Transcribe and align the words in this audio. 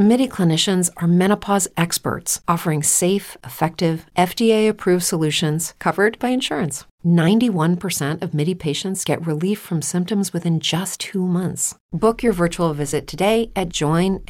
MIDI 0.00 0.26
clinicians 0.26 0.88
are 0.96 1.06
menopause 1.06 1.68
experts 1.76 2.40
offering 2.48 2.82
safe, 2.82 3.36
effective, 3.44 4.06
FDA 4.16 4.66
approved 4.66 5.04
solutions 5.04 5.74
covered 5.78 6.18
by 6.18 6.30
insurance. 6.30 6.86
91% 7.04 8.22
of 8.22 8.32
MIDI 8.32 8.54
patients 8.54 9.04
get 9.04 9.26
relief 9.26 9.58
from 9.58 9.82
symptoms 9.82 10.32
within 10.32 10.58
just 10.58 11.00
two 11.00 11.26
months. 11.26 11.74
Book 11.92 12.22
your 12.22 12.32
virtual 12.32 12.72
visit 12.72 13.06
today 13.06 13.52
at 13.54 13.68
joinmidi.com. 13.68 14.24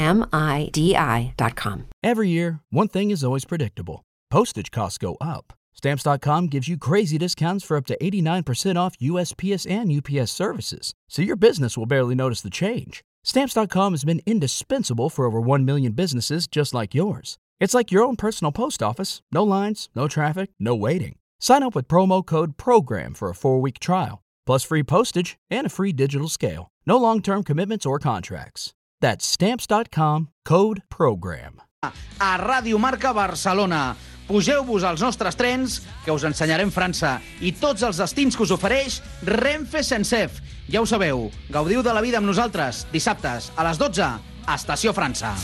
Every 2.02 2.28
year, 2.28 2.58
one 2.70 2.88
thing 2.88 3.12
is 3.12 3.22
always 3.22 3.44
predictable 3.44 4.02
postage 4.28 4.72
costs 4.72 4.98
go 4.98 5.16
up. 5.20 5.52
Stamps.com 5.74 6.48
gives 6.48 6.66
you 6.66 6.78
crazy 6.78 7.16
discounts 7.16 7.64
for 7.64 7.76
up 7.76 7.86
to 7.86 7.96
89% 8.02 8.74
off 8.74 8.98
USPS 8.98 9.70
and 9.70 9.92
UPS 9.92 10.32
services, 10.32 10.94
so 11.08 11.22
your 11.22 11.36
business 11.36 11.78
will 11.78 11.86
barely 11.86 12.16
notice 12.16 12.40
the 12.40 12.50
change. 12.50 13.04
Stamps.com 13.24 13.92
has 13.92 14.04
been 14.04 14.22
indispensable 14.26 15.10
for 15.10 15.24
over 15.26 15.40
1 15.40 15.64
million 15.64 15.92
businesses 15.92 16.46
just 16.46 16.72
like 16.74 16.94
yours. 16.94 17.38
It's 17.60 17.74
like 17.74 17.92
your 17.92 18.02
own 18.04 18.16
personal 18.16 18.52
post 18.52 18.82
office 18.82 19.20
no 19.30 19.44
lines, 19.44 19.88
no 19.94 20.08
traffic, 20.08 20.50
no 20.58 20.74
waiting. 20.74 21.16
Sign 21.38 21.62
up 21.62 21.74
with 21.74 21.88
promo 21.88 22.24
code 22.24 22.56
PROGRAM 22.56 23.14
for 23.14 23.28
a 23.28 23.34
four 23.34 23.60
week 23.60 23.78
trial, 23.78 24.22
plus 24.46 24.64
free 24.64 24.82
postage 24.82 25.36
and 25.50 25.66
a 25.66 25.70
free 25.70 25.92
digital 25.92 26.28
scale. 26.28 26.70
No 26.86 26.96
long 26.96 27.20
term 27.20 27.42
commitments 27.44 27.86
or 27.86 27.98
contracts. 27.98 28.72
That's 29.00 29.26
Stamps.com 29.26 30.28
code 30.44 30.82
PROGRAM. 30.88 31.60
A 31.82 32.36
Ràdio 32.38 32.78
Marca 32.78 33.12
Barcelona. 33.14 33.96
Pugeu-vos 34.28 34.84
als 34.84 35.00
nostres 35.00 35.34
trens, 35.34 35.80
que 36.04 36.12
us 36.12 36.22
ensenyarem 36.22 36.70
França, 36.70 37.16
i 37.40 37.50
tots 37.56 37.82
els 37.82 37.98
destins 37.98 38.36
que 38.36 38.44
us 38.44 38.52
ofereix 38.54 39.00
Renfe 39.26 39.82
Sensef. 39.82 40.36
Ja 40.70 40.78
ho 40.78 40.86
sabeu, 40.86 41.34
gaudiu 41.50 41.82
de 41.82 41.90
la 41.90 41.98
vida 41.98 42.14
amb 42.20 42.28
nosaltres, 42.30 42.86
dissabtes, 42.92 43.48
a 43.58 43.64
les 43.66 43.74
12, 43.80 44.04
a 44.06 44.54
Estació 44.54 44.92
França. 44.94 45.34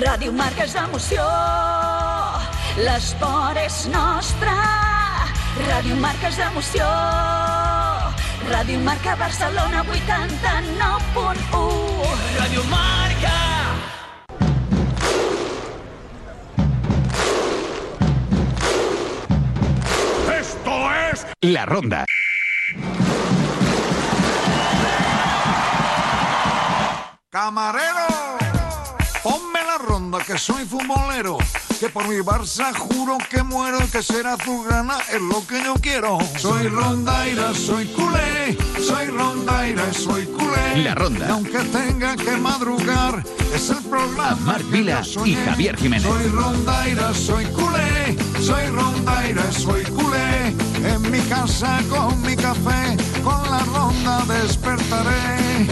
Ràdio 0.00 0.32
Marca 0.36 0.64
és 0.68 0.74
emoció, 0.76 1.24
l'esport 2.84 3.56
és 3.64 3.88
nostre. 3.94 4.52
Ràdio 5.64 5.96
Marca 6.04 6.28
és 6.28 6.36
emoció, 6.50 6.84
Ràdio 8.50 8.78
Marca 8.84 9.16
Barcelona 9.24 9.80
89.1. 9.88 12.12
Ràdio 12.36 12.62
Marca. 12.68 13.49
Esto 20.80 20.92
es 21.12 21.26
La 21.42 21.66
Ronda. 21.66 22.06
Camarero, 27.28 28.06
ponme 29.22 29.60
la 29.62 29.78
ronda 29.78 30.18
que 30.20 30.38
soy 30.38 30.64
futbolero. 30.64 31.36
Que 31.78 31.88
por 31.88 32.06
mi 32.08 32.16
Barça 32.16 32.74
juro 32.74 33.18
que 33.30 33.42
muero 33.42 33.78
y 33.82 33.88
que 33.88 34.02
será 34.02 34.34
azulgrana 34.34 34.98
es 35.12 35.20
lo 35.20 35.46
que 35.46 35.62
yo 35.62 35.74
quiero. 35.74 36.18
Soy 36.38 36.68
rondaira, 36.68 37.54
soy 37.54 37.86
culé, 37.88 38.56
soy 38.86 39.06
rondaira, 39.06 39.92
soy 39.92 40.26
culé. 40.26 40.82
La 40.82 40.94
Ronda. 40.94 41.26
Y 41.26 41.30
aunque 41.30 41.58
tenga 41.58 42.16
que 42.16 42.36
madrugar, 42.36 43.22
es 43.54 43.70
el 43.70 43.82
programa. 43.84 44.36
Marc 44.44 44.68
Vila 44.70 45.02
y 45.24 45.34
Javier 45.34 45.76
Jiménez. 45.76 46.06
Soy 46.06 46.28
rondaira, 46.28 47.14
soy 47.14 47.44
culé, 47.46 48.16
soy 48.40 48.66
rondaira, 48.66 49.52
soy 49.52 49.84
culé. 49.84 50.69
Mi 51.10 51.18
casa 51.28 51.78
con 51.90 52.22
mi 52.22 52.36
café, 52.36 52.96
con 53.24 53.50
la 53.50 53.58
ronda 53.64 54.24
despertaré. 54.28 55.66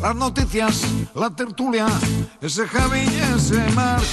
Las 0.00 0.14
noticias, 0.14 0.86
la 1.14 1.28
tertulia, 1.30 1.86
ese 2.40 2.68
Javi 2.68 3.00
y 3.00 3.36
ese 3.36 3.58
Marc 3.74 4.04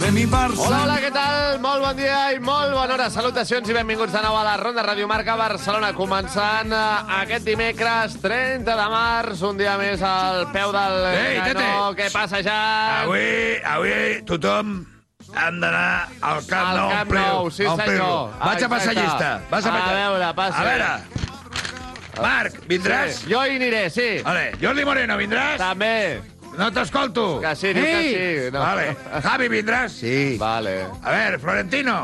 de 0.00 0.10
mi 0.10 0.24
Barça. 0.26 0.58
Hola, 0.66 0.82
hola, 0.82 0.96
què 0.98 1.12
tal? 1.14 1.60
Molt 1.62 1.84
bon 1.84 1.96
dia 1.96 2.32
i 2.34 2.40
molt 2.42 2.74
bona 2.74 2.96
hora. 2.96 3.06
Salutacions 3.14 3.70
i 3.70 3.76
benvinguts 3.76 4.12
de 4.12 4.22
nou 4.24 4.34
a 4.36 4.42
la 4.42 4.56
Ronda 4.58 4.82
Ràdio 4.82 5.06
Marca 5.06 5.36
Barcelona. 5.38 5.92
Començant 5.94 6.74
eh, 6.74 7.20
aquest 7.20 7.46
dimecres 7.46 8.18
30 8.20 8.74
de 8.74 8.88
març, 8.90 9.44
un 9.46 9.56
dia 9.56 9.76
més 9.78 10.02
al 10.02 10.48
peu 10.50 10.74
del 10.74 10.98
Ei, 11.12 11.38
canó. 11.38 11.94
tete! 11.94 12.02
Què 12.02 12.10
passa, 12.12 12.42
ja? 12.42 12.58
Avui, 13.04 13.62
avui 13.62 13.94
tothom 14.26 14.80
d'anar 15.34 16.08
al 16.20 16.46
Camp 16.46 16.68
Al 16.68 16.76
Nou. 16.76 16.88
Camp 16.90 17.02
omplir-lo, 17.02 17.26
Nou, 17.26 17.50
sí, 17.50 17.64
omplir-lo. 17.64 17.94
senyor. 17.94 18.38
Vaig 18.44 18.62
a 18.64 18.68
passar 18.68 18.92
Exacte. 18.92 19.00
llista. 19.00 19.40
Vas 19.50 19.66
a, 19.66 19.68
A 19.74 19.92
veure. 19.94 20.24
A 20.24 20.64
veure. 20.64 20.90
Marc, 22.22 22.60
vindràs? 22.70 23.10
Sí, 23.24 23.32
jo 23.32 23.40
hi 23.44 23.56
aniré, 23.56 23.90
sí. 23.90 24.20
Vale. 24.22 24.52
Jordi 24.60 24.84
Moreno, 24.86 25.16
vindràs? 25.18 25.56
També. 25.58 26.20
No 26.56 26.68
t'escolto. 26.70 27.40
Que 27.42 27.56
sí, 27.58 27.72
diu 27.74 27.82
que 27.82 28.02
sí. 28.46 28.52
No. 28.54 28.60
Vale. 28.60 28.96
Javi, 29.24 29.48
vindràs? 29.50 29.88
Sí. 29.98 30.36
Vale. 30.38 30.86
A 31.02 31.10
ver, 31.10 31.40
Florentino. 31.40 31.96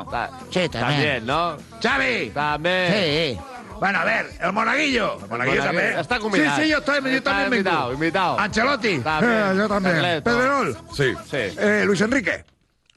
Sí, 0.50 0.68
també. 0.68 1.20
no? 1.22 1.56
Xavi. 1.80 2.30
També. 2.34 2.76
Sí. 2.90 3.40
Bueno, 3.78 4.00
a 4.00 4.04
ver, 4.04 4.26
el 4.40 4.52
Monaguillo. 4.52 5.14
El 5.22 5.28
Monaguillo 5.28 5.62
Monaguillo. 5.62 5.64
també. 5.64 6.00
Està 6.02 6.18
convidat. 6.18 6.56
Sí, 6.56 6.62
sí, 6.64 6.68
yo, 6.70 6.78
estoy, 6.78 7.00
yo 7.00 7.08
Está 7.16 7.30
también 7.30 7.50
vengo. 7.50 7.56
invitado, 7.70 7.92
invitado. 7.94 8.38
Ancelotti. 8.40 8.98
También. 8.98 9.32
Eh, 9.32 9.54
yo 9.56 9.68
también. 9.68 10.22
Pedrerol. 10.24 10.76
Sí. 10.92 11.14
Sí. 11.30 11.36
Eh, 11.56 11.82
Luis 11.86 12.00
Enrique. 12.00 12.44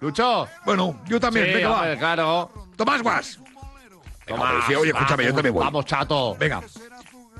Lucho. 0.04 0.48
Bueno, 0.66 1.00
yo 1.08 1.18
también. 1.18 1.46
Sí, 1.48 1.54
venga, 1.54 1.70
va. 1.70 1.76
hombre, 1.80 1.98
claro. 1.98 2.52
Tomás 2.76 3.02
Guas. 3.02 3.40
Tomás, 4.28 4.52
Hombre, 4.52 4.64
sí, 4.68 4.76
oye, 4.76 4.92
escúchame, 4.92 5.24
yo 5.26 5.34
también 5.34 5.54
voy. 5.54 5.64
Vamos, 5.64 5.86
chato. 5.86 6.36
Venga. 6.38 6.62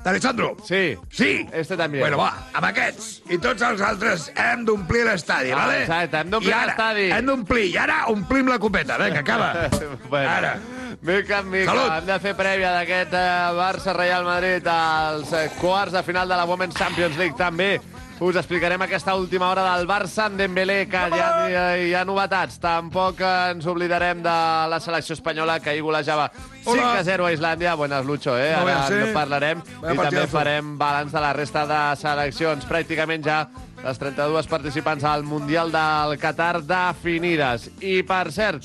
D'Alessandro. 0.02 0.56
Sí. 0.64 0.96
Sí. 1.10 1.46
Este 1.52 1.76
també. 1.76 2.00
Bueno, 2.00 2.18
va, 2.18 2.30
amb 2.52 2.66
aquests 2.68 3.22
i 3.32 3.38
tots 3.40 3.62
els 3.64 3.80
altres 3.80 4.26
hem 4.36 4.64
d'omplir 4.68 5.04
l'estadi, 5.06 5.50
Ah, 5.52 5.56
vale? 5.62 5.78
exacte, 5.82 6.18
hem 6.20 6.30
d'omplir 6.30 6.54
l'estadi. 6.56 7.06
Hem 7.10 7.26
d'omplir, 7.30 7.64
i 7.70 7.76
ara 7.80 8.02
omplim 8.12 8.48
la 8.52 8.58
copeta. 8.58 8.98
Vinga, 9.00 9.20
acaba. 9.20 9.48
bueno. 10.10 10.28
Ara. 10.30 10.58
Mica 11.00 11.38
en 11.40 11.50
mica, 11.50 11.72
Salut. 11.72 11.92
hem 11.98 12.06
de 12.06 12.18
fer 12.20 12.34
prèvia 12.36 12.72
d'aquest 12.78 13.12
eh, 13.12 13.24
Barça-Real 13.56 14.24
Madrid 14.24 14.66
als 14.68 15.32
eh, 15.32 15.50
quarts 15.60 15.92
de 15.92 16.02
final 16.02 16.28
de 16.28 16.36
la 16.36 16.44
Women's 16.44 16.76
Champions 16.76 17.16
League. 17.16 17.36
També 17.36 17.80
us 18.24 18.36
explicarem 18.36 18.80
aquesta 18.82 19.14
última 19.16 19.48
hora 19.50 19.64
del 19.76 19.86
Barça 19.86 20.26
en 20.26 20.36
Dembélé, 20.38 20.86
que 20.88 21.00
ja 21.12 21.26
hi 21.48 21.54
ha, 21.54 21.64
hi 21.78 21.92
ha 21.94 22.04
novetats. 22.04 22.58
Tampoc 22.62 23.20
ens 23.24 23.66
oblidarem 23.70 24.22
de 24.24 24.34
la 24.70 24.78
selecció 24.80 25.14
espanyola, 25.18 25.58
que 25.60 25.70
ahir 25.70 25.82
golejava 25.82 26.30
5 26.64 26.70
Hola. 26.72 26.92
a 26.98 27.04
0 27.04 27.26
a 27.26 27.32
Islàndia. 27.32 27.74
Buenas, 27.74 28.04
Lucho, 28.06 28.38
eh? 28.38 28.52
No 28.56 28.62
Ara 28.66 28.84
a 28.84 28.88
ser. 28.88 29.02
en 29.08 29.14
parlarem. 29.14 29.62
Vaya 29.82 29.94
I 29.94 29.98
també 30.08 30.26
farem 30.26 30.76
balanç 30.78 31.12
de 31.12 31.20
la 31.20 31.32
resta 31.32 31.66
de 31.66 31.82
seleccions. 32.00 32.66
Pràcticament 32.68 33.24
ja 33.24 33.48
les 33.84 33.98
32 34.00 34.46
participants 34.48 35.04
al 35.04 35.24
Mundial 35.24 35.70
del 35.72 36.16
Qatar 36.18 36.62
definides. 36.64 37.68
I, 37.84 37.98
per 38.06 38.30
cert, 38.32 38.64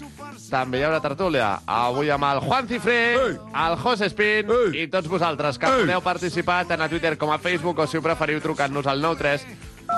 també 0.49 0.79
hi 0.79 0.85
haurà 0.87 1.01
tertúlia. 1.03 1.57
Avui 1.67 2.09
amb 2.13 2.27
el 2.29 2.39
Juan 2.45 2.69
Cifré, 2.69 2.99
el 3.19 3.75
José 3.83 4.07
Espín 4.07 4.47
i 4.73 4.87
tots 4.91 5.09
vosaltres 5.11 5.59
que 5.59 5.71
podeu 5.81 6.01
participar 6.05 6.61
tant 6.69 6.81
a 6.81 6.87
Twitter 6.91 7.17
com 7.19 7.33
a 7.35 7.39
Facebook 7.41 7.83
o, 7.83 7.87
si 7.87 7.99
ho 7.99 8.05
preferiu, 8.05 8.39
trucant-nos 8.43 8.87
al 8.87 9.03
93 9.03 9.43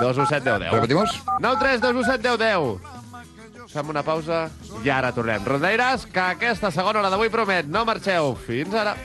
217 0.00 0.44
10 0.44 0.58
10. 0.66 0.74
Repetimos? 0.74 1.16
93 1.38 1.80
217 1.86 2.28
10 2.28 2.38
10. 2.42 3.00
Fem 3.72 3.88
una 3.88 4.02
pausa 4.04 4.48
i 4.84 4.90
ara 4.90 5.14
tornem. 5.16 5.44
Rondaires, 5.46 6.04
que 6.10 6.20
aquesta 6.20 6.72
segona 6.74 7.00
hora 7.00 7.12
d'avui 7.12 7.30
promet. 7.32 7.70
No 7.70 7.86
marxeu. 7.88 8.34
Fins 8.46 8.74
ara. 8.74 8.96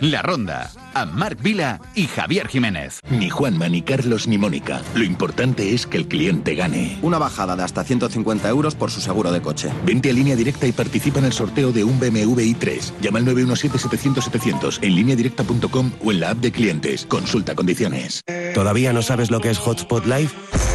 La 0.00 0.22
Ronda, 0.24 0.64
amb 0.94 1.14
Marc 1.14 1.42
Vila 1.42 1.80
y 1.94 2.06
Javier 2.06 2.48
Jiménez. 2.48 3.00
Ni 3.10 3.30
Juanma, 3.30 3.68
ni 3.68 3.82
Carlos, 3.82 4.26
ni 4.26 4.38
Mónica. 4.38 4.82
Lo 4.94 5.04
importante 5.04 5.74
es 5.74 5.86
que 5.86 5.96
el 5.96 6.08
cliente 6.08 6.54
gane. 6.54 6.98
Una 7.02 7.18
bajada 7.18 7.56
de 7.56 7.62
hasta 7.62 7.84
150 7.84 8.48
euros 8.48 8.74
por 8.74 8.90
su 8.90 9.00
seguro 9.00 9.32
de 9.32 9.40
coche. 9.40 9.70
Vente 9.84 10.10
a 10.10 10.12
línea 10.12 10.36
directa 10.36 10.66
y 10.66 10.72
participa 10.72 11.18
en 11.18 11.26
el 11.26 11.32
sorteo 11.32 11.72
de 11.72 11.84
un 11.84 11.98
BMW 11.98 12.40
i3. 12.40 12.92
Llama 13.00 13.18
al 13.18 13.26
917-700-700 13.26 14.78
en 14.82 14.94
lineadirecta.com 14.94 15.92
o 16.04 16.12
en 16.12 16.20
la 16.20 16.30
app 16.30 16.38
de 16.38 16.52
clientes. 16.52 17.06
Consulta 17.06 17.54
condiciones. 17.54 18.22
¿Todavía 18.54 18.92
no 18.92 19.02
sabes 19.02 19.30
lo 19.30 19.40
que 19.40 19.50
es 19.50 19.58
Hotspot 19.58 20.06
Live? 20.06 20.30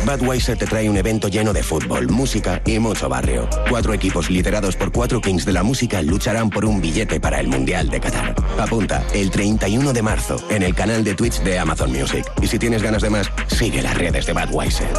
Budweiser 0.06 0.56
te 0.57 0.68
trae 0.68 0.88
un 0.88 0.98
evento 0.98 1.28
lleno 1.30 1.51
de 1.51 1.63
fútbol, 1.63 2.07
música 2.10 2.62
y 2.66 2.78
mucho 2.78 3.10
barrio. 3.10 3.50
Cuatro 3.69 3.94
equipos 3.94 4.30
liderados 4.30 4.75
por 4.75 4.92
cuatro 4.92 5.19
kings 5.19 5.45
de 5.45 5.54
la 5.54 5.63
música 5.63 6.01
lucharán 6.01 6.51
por 6.51 6.63
un 6.63 6.80
billete 6.80 7.19
para 7.19 7.40
el 7.40 7.48
Mundial 7.48 7.90
de 7.90 8.00
Qatar. 8.00 8.36
Apunta, 8.60 9.04
el 9.13 9.31
31 9.31 9.94
de 9.94 10.01
marzo, 10.06 10.38
en 10.50 10.62
el 10.62 10.75
canal 10.75 11.04
de 11.04 11.16
Twitch 11.16 11.42
de 11.42 11.57
Amazon 11.57 11.92
Music. 11.92 12.25
Y 12.42 12.48
si 12.48 12.60
tienes 12.60 12.84
ganas 12.84 13.02
de 13.02 13.10
más, 13.10 13.30
sigue 13.48 13.81
las 13.81 13.98
redes 13.98 14.25
de 14.28 14.34
Budweiser. 14.34 14.94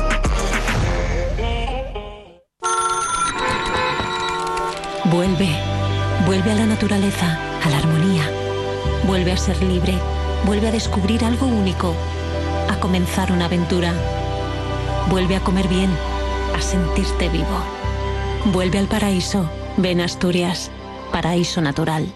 Vuelve, 5.05 5.49
vuelve 6.27 6.51
a 6.51 6.55
la 6.57 6.67
naturaleza, 6.67 7.39
a 7.65 7.71
la 7.71 7.79
armonía. 7.79 8.29
Vuelve 9.07 9.31
a 9.31 9.37
ser 9.37 9.63
libre. 9.63 9.95
Vuelve 10.45 10.69
a 10.69 10.73
descubrir 10.73 11.25
algo 11.25 11.47
único. 11.47 11.95
A 12.69 12.81
comenzar 12.81 13.31
una 13.31 13.45
aventura. 13.45 13.93
Vuelve 15.09 15.37
a 15.37 15.41
comer 15.41 15.69
bien. 15.69 15.91
A 16.57 16.61
sentirte 16.61 17.29
vivo. 17.29 17.63
Vuelve 18.47 18.81
al 18.81 18.89
paraíso. 18.89 19.49
Ven 19.77 20.01
Asturias. 20.01 20.73
Paraíso 21.13 21.61
natural. 21.61 22.13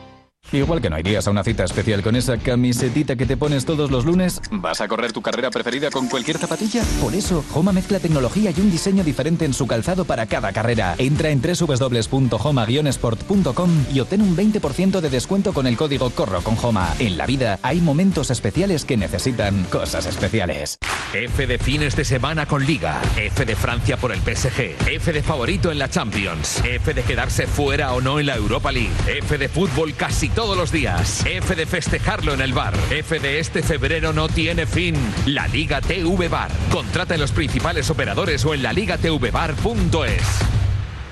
Igual 0.52 0.81
que 0.81 0.91
no 0.91 0.99
irías 0.99 1.29
a 1.29 1.31
una 1.31 1.44
cita 1.44 1.62
especial 1.64 2.02
con 2.02 2.17
esa 2.17 2.37
camisetita 2.37 3.14
que 3.14 3.25
te 3.25 3.37
pones 3.37 3.64
todos 3.64 3.88
los 3.91 4.05
lunes, 4.05 4.43
¿vas 4.50 4.81
a 4.81 4.88
correr 4.88 5.12
tu 5.12 5.23
carrera 5.23 5.49
preferida 5.50 5.91
con 5.91 6.08
cualquier 6.08 6.38
zapatilla? 6.38 6.82
Por 7.00 7.14
eso, 7.14 7.44
Homa 7.55 7.70
mezcla 7.73 8.00
tecnología 8.00 8.50
y 8.50 8.61
un 8.61 8.69
diseño 8.70 9.05
diferente 9.05 9.44
en 9.44 9.55
su 9.55 9.69
calzado 9.69 10.05
para 10.05 10.26
cada 10.26 10.52
carrera. 10.52 10.97
Entra 10.99 11.31
en 11.31 11.41
www.homa-sport.com 11.41 13.70
y 13.93 14.00
obtén 14.00 14.23
un 14.23 14.37
20% 14.37 15.00
de 15.00 15.11
descuento 15.11 15.52
con 15.52 15.69
el 15.69 15.76
código 15.76 16.11
CORRO 16.11 16.43
con 16.43 16.56
Homa. 16.61 16.94
En 16.99 17.17
la 17.17 17.26
vida 17.26 17.61
hay 17.62 17.81
momentos 17.81 18.31
especiales 18.31 18.85
que 18.85 18.97
necesitan 18.97 19.62
cosas 19.64 20.06
especiales. 20.06 20.79
F 21.12 21.47
de 21.47 21.58
fines 21.58 21.94
de 21.97 22.05
semana 22.05 22.47
con 22.47 22.64
Liga. 22.64 23.00
F 23.17 23.44
de 23.44 23.56
Francia 23.56 23.97
por 23.97 24.12
el 24.12 24.20
PSG. 24.20 24.76
F 24.88 25.12
de 25.12 25.23
favorito 25.23 25.70
en 25.70 25.79
la 25.79 25.88
Champions. 25.88 26.62
F 26.64 26.94
de 26.94 27.02
quedarse 27.02 27.47
fuera 27.47 27.93
o 27.94 28.00
no 28.00 28.19
en 28.20 28.26
la 28.26 28.37
Europa 28.37 28.73
League. 28.73 28.91
F 29.06 29.38
de 29.38 29.49
fútbol 29.49 29.94
casi 29.94 30.29
todos 30.40 30.56
los 30.56 30.72
días. 30.72 31.26
F 31.26 31.54
de 31.54 31.66
festejarlo 31.66 32.32
en 32.32 32.40
el 32.40 32.54
bar. 32.54 32.72
F 32.90 33.19
de 33.20 33.40
este 33.40 33.62
febrero 33.62 34.14
no 34.14 34.26
tiene 34.26 34.64
fin. 34.64 34.96
La 35.26 35.46
Liga 35.48 35.82
TV 35.82 36.28
Bar. 36.28 36.50
Contrata 36.72 37.12
en 37.12 37.20
los 37.20 37.31
principales 37.31 37.90
operadores 37.90 38.42
o 38.46 38.54
en 38.54 38.62
laligatvbar.es. 38.62 40.25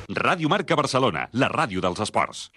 Ràdio 0.08 0.48
Marca 0.48 0.74
Barcelona, 0.74 1.28
la 1.32 1.50
ràdio 1.52 1.82
dels 1.84 2.00
esports. 2.00 2.48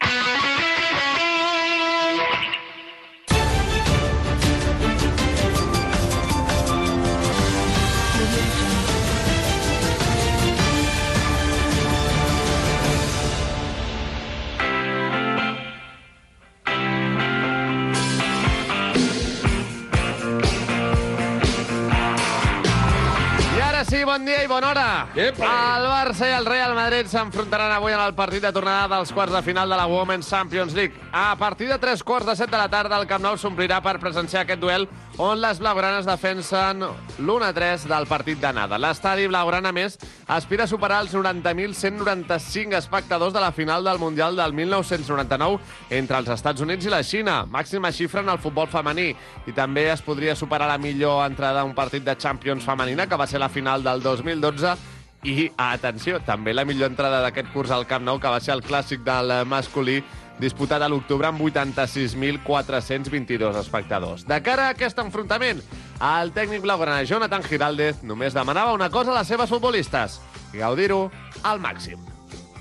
Bon 24.22 24.28
dia 24.28 24.44
i 24.44 24.48
bona 24.48 24.70
hora. 24.70 25.08
El 25.18 25.86
Barça 25.90 26.28
i 26.30 26.34
el 26.36 26.46
Real 26.46 26.76
Madrid 26.78 27.08
s'enfrontaran 27.10 27.72
avui 27.74 27.96
en 27.96 28.02
el 28.04 28.14
partit 28.14 28.44
de 28.44 28.52
tornada 28.54 29.00
dels 29.00 29.10
quarts 29.16 29.34
de 29.34 29.42
final 29.42 29.70
de 29.70 29.80
la 29.80 29.88
Women's 29.90 30.30
Champions 30.30 30.76
League. 30.78 30.94
A 31.12 31.34
partir 31.40 31.68
de 31.72 31.80
tres 31.82 32.04
quarts 32.04 32.28
de 32.30 32.36
set 32.38 32.52
de 32.52 32.60
la 32.60 32.70
tarda, 32.70 33.00
el 33.02 33.08
Camp 33.10 33.24
Nou 33.26 33.40
s'omplirà 33.42 33.80
per 33.82 33.98
presenciar 33.98 34.44
aquest 34.46 34.62
duel 34.62 34.86
on 35.22 35.38
les 35.38 35.60
blaugranes 35.62 36.08
defensen 36.08 36.82
l'1-3 37.22 37.84
del 37.86 38.08
partit 38.10 38.40
d'anada. 38.42 38.80
L'estadi 38.82 39.28
blaugrana, 39.30 39.70
més, 39.70 40.00
aspira 40.26 40.66
a 40.66 40.70
superar 40.70 41.04
els 41.04 41.14
90.195 41.14 42.74
espectadors 42.80 43.36
de 43.36 43.44
la 43.44 43.52
final 43.54 43.86
del 43.86 44.00
Mundial 44.02 44.36
del 44.40 44.56
1999 44.58 45.60
entre 46.00 46.18
els 46.18 46.32
Estats 46.34 46.66
Units 46.66 46.90
i 46.90 46.94
la 46.94 47.04
Xina, 47.06 47.44
màxima 47.46 47.92
xifra 47.94 48.24
en 48.26 48.34
el 48.34 48.42
futbol 48.42 48.72
femení. 48.72 49.12
I 49.46 49.54
també 49.54 49.92
es 49.92 50.02
podria 50.02 50.34
superar 50.36 50.72
la 50.72 50.80
millor 50.82 51.22
entrada 51.28 51.62
a 51.62 51.70
un 51.70 51.78
partit 51.78 52.02
de 52.02 52.18
Champions 52.18 52.66
femenina, 52.66 53.06
que 53.06 53.20
va 53.20 53.30
ser 53.30 53.44
la 53.44 53.52
final 53.54 53.86
del 53.86 54.02
2012, 54.02 54.74
i, 55.22 55.52
atenció, 55.54 56.18
també 56.26 56.56
la 56.56 56.66
millor 56.66 56.90
entrada 56.90 57.22
d'aquest 57.22 57.54
curs 57.54 57.70
al 57.70 57.86
Camp 57.86 58.08
Nou, 58.08 58.18
que 58.18 58.32
va 58.32 58.42
ser 58.42 58.56
el 58.56 58.66
clàssic 58.66 59.06
del 59.06 59.36
masculí, 59.46 60.00
disputat 60.42 60.82
a 60.82 60.90
l'octubre 60.90 61.28
amb 61.30 61.42
86.422 61.46 63.60
espectadors. 63.62 64.26
De 64.28 64.42
cara 64.44 64.64
a 64.68 64.72
aquest 64.76 64.98
enfrontament, 65.04 65.62
el 66.02 66.34
tècnic 66.34 66.62
blaugrana 66.66 67.06
Jonathan 67.06 67.44
Giraldez 67.46 68.02
només 68.04 68.34
demanava 68.34 68.74
una 68.78 68.90
cosa 68.90 69.12
a 69.14 69.20
les 69.20 69.28
seves 69.30 69.50
futbolistes, 69.54 70.20
gaudir-ho 70.56 71.12
al 71.44 71.60
màxim. 71.62 72.00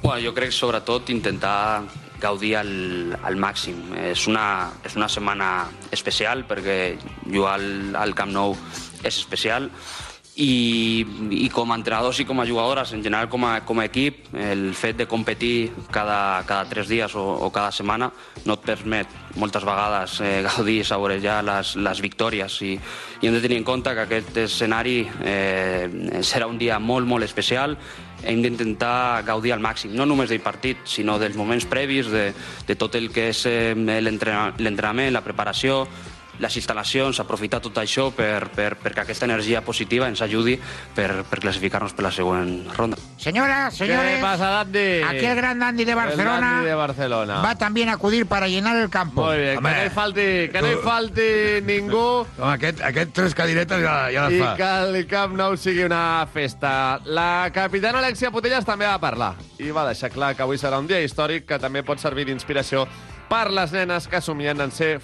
Bueno, 0.03 0.21
jo 0.25 0.33
crec 0.37 0.53
sobretot 0.53 1.11
intentar 1.13 1.83
gaudir 2.21 2.57
al, 2.61 3.17
al 3.25 3.37
màxim. 3.41 3.81
És 3.97 4.27
una, 4.29 4.71
és 4.85 4.97
una 4.97 5.09
setmana 5.09 5.69
especial 5.93 6.45
perquè 6.49 6.97
jugar 7.27 7.57
al, 7.59 7.97
al 7.97 8.15
Camp 8.17 8.33
Nou 8.37 8.57
és 9.01 9.17
especial 9.17 9.71
i, 10.41 11.05
i 11.45 11.49
com 11.53 11.71
a 11.71 11.77
entrenadors 11.77 12.19
i 12.23 12.25
com 12.25 12.41
a 12.41 12.47
jugadores, 12.49 12.95
en 12.97 13.03
general 13.05 13.29
com 13.29 13.45
a, 13.45 13.61
com 13.69 13.81
a 13.81 13.85
equip, 13.91 14.31
el 14.35 14.71
fet 14.75 14.97
de 14.97 15.07
competir 15.07 15.71
cada, 15.93 16.41
cada 16.49 16.65
tres 16.71 16.89
dies 16.89 17.15
o, 17.15 17.25
o 17.45 17.51
cada 17.53 17.71
setmana 17.77 18.09
no 18.47 18.57
et 18.57 18.65
permet 18.65 19.13
moltes 19.37 19.67
vegades 19.69 20.17
eh, 20.25 20.41
gaudir 20.49 20.79
i 20.81 20.87
saborejar 20.89 21.41
les, 21.45 21.75
les 21.77 22.01
victòries. 22.01 22.57
I, 22.65 22.77
i 23.21 23.29
hem 23.29 23.37
de 23.37 23.43
tenir 23.45 23.61
en 23.61 23.67
compte 23.69 23.93
que 23.95 24.07
aquest 24.09 24.39
escenari 24.47 25.03
eh, 25.25 26.23
serà 26.25 26.49
un 26.49 26.57
dia 26.59 26.81
molt, 26.81 27.07
molt 27.07 27.27
especial. 27.29 27.77
Hem 28.21 28.43
d'intentar 28.45 29.23
gaudir 29.25 29.53
al 29.55 29.63
màxim, 29.65 29.93
no 29.97 30.05
només 30.09 30.29
del 30.33 30.43
partit, 30.45 30.83
sinó 30.85 31.19
dels 31.21 31.37
moments 31.41 31.65
previs, 31.69 32.09
de, 32.13 32.31
de 32.69 32.77
tot 32.77 32.97
el 32.97 33.09
que 33.13 33.31
és 33.35 33.45
eh, 33.49 33.73
l'entrena- 33.77 34.55
l'entrenament, 34.61 35.13
la 35.15 35.23
preparació, 35.25 35.87
les 36.39 36.57
instal·lacions, 36.57 37.19
aprofitar 37.21 37.61
tot 37.61 37.77
això 37.83 38.11
per, 38.15 38.49
per, 38.55 38.77
perquè 38.81 39.03
aquesta 39.03 39.27
energia 39.27 39.61
positiva 39.67 40.09
ens 40.09 40.23
ajudi 40.23 40.59
per, 40.95 41.25
per 41.29 41.41
classificar-nos 41.41 41.93
per 41.93 42.05
la 42.07 42.13
següent 42.15 42.71
ronda. 42.77 42.97
Señoras, 43.19 43.75
señores. 43.77 44.17
¿Qué 44.17 44.23
pasa, 44.23 44.51
Dandy? 44.51 45.03
Aquí 45.03 45.25
el 45.27 45.37
gran 45.37 45.59
Dandy 45.59 45.85
de 45.85 45.95
Barcelona. 45.95 46.37
El 46.37 46.41
Dandy 46.41 46.67
de 46.69 46.75
Barcelona. 46.75 47.41
Va 47.43 47.55
también 47.57 47.89
a 47.89 47.93
acudir 47.95 48.27
para 48.27 48.49
llenar 48.49 48.77
el 48.77 48.89
campo. 48.89 49.23
Molt 49.23 49.39
bé, 49.39 49.55
que 49.57 49.61
no 49.61 49.85
hi 49.85 49.91
falti, 49.91 50.49
que 50.53 50.63
no 50.63 50.71
hi 50.73 50.79
falti 50.83 51.29
ningú 51.67 52.27
Home, 52.39 52.55
aquest, 52.55 52.81
aquest 52.81 53.13
tres 53.13 53.35
cadiretes 53.35 53.83
ja, 53.83 54.09
ja 54.13 54.29
les 54.29 54.39
i 54.39 54.43
fa. 54.43 54.55
que 54.57 54.71
el 54.99 55.07
Camp 55.11 55.37
Nou 55.37 55.57
sigui 55.57 55.85
una 55.85 56.27
festa. 56.33 57.01
La 57.05 57.51
capitana 57.53 57.99
Alexia 58.01 58.31
Putellas 58.31 58.65
també 58.65 58.87
va 58.89 58.99
parlar 59.03 59.35
i 59.59 59.71
va 59.71 59.85
deixar 59.89 60.11
clar 60.11 60.35
que 60.37 60.43
avui 60.43 60.59
serà 60.59 60.79
un 60.81 60.89
dia 60.89 61.01
històric 61.05 61.47
que 61.49 61.59
també 61.61 61.83
pot 61.85 62.01
servir 62.01 62.25
d'inspiració 62.29 62.87
per 63.31 63.49
les 63.55 63.71
nenes 63.71 64.09
que 64.11 64.21
somien 64.21 64.61
en 64.61 64.73
ser. 64.73 65.01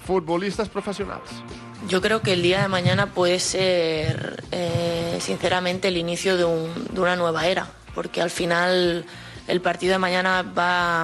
Yo 1.87 2.01
creo 2.01 2.21
que 2.21 2.33
el 2.33 2.41
día 2.41 2.61
de 2.61 2.67
mañana 2.67 3.13
puede 3.13 3.39
ser, 3.39 4.43
eh, 4.51 5.17
sinceramente, 5.21 5.87
el 5.87 5.95
inicio 5.95 6.35
de, 6.35 6.43
un- 6.43 6.87
de 6.91 6.99
una 6.99 7.15
nueva 7.15 7.47
era, 7.47 7.67
porque 7.95 8.21
al 8.21 8.29
final 8.29 9.05
el 9.47 9.61
partido 9.61 9.93
de 9.93 9.99
mañana 9.99 10.43
va, 10.43 11.03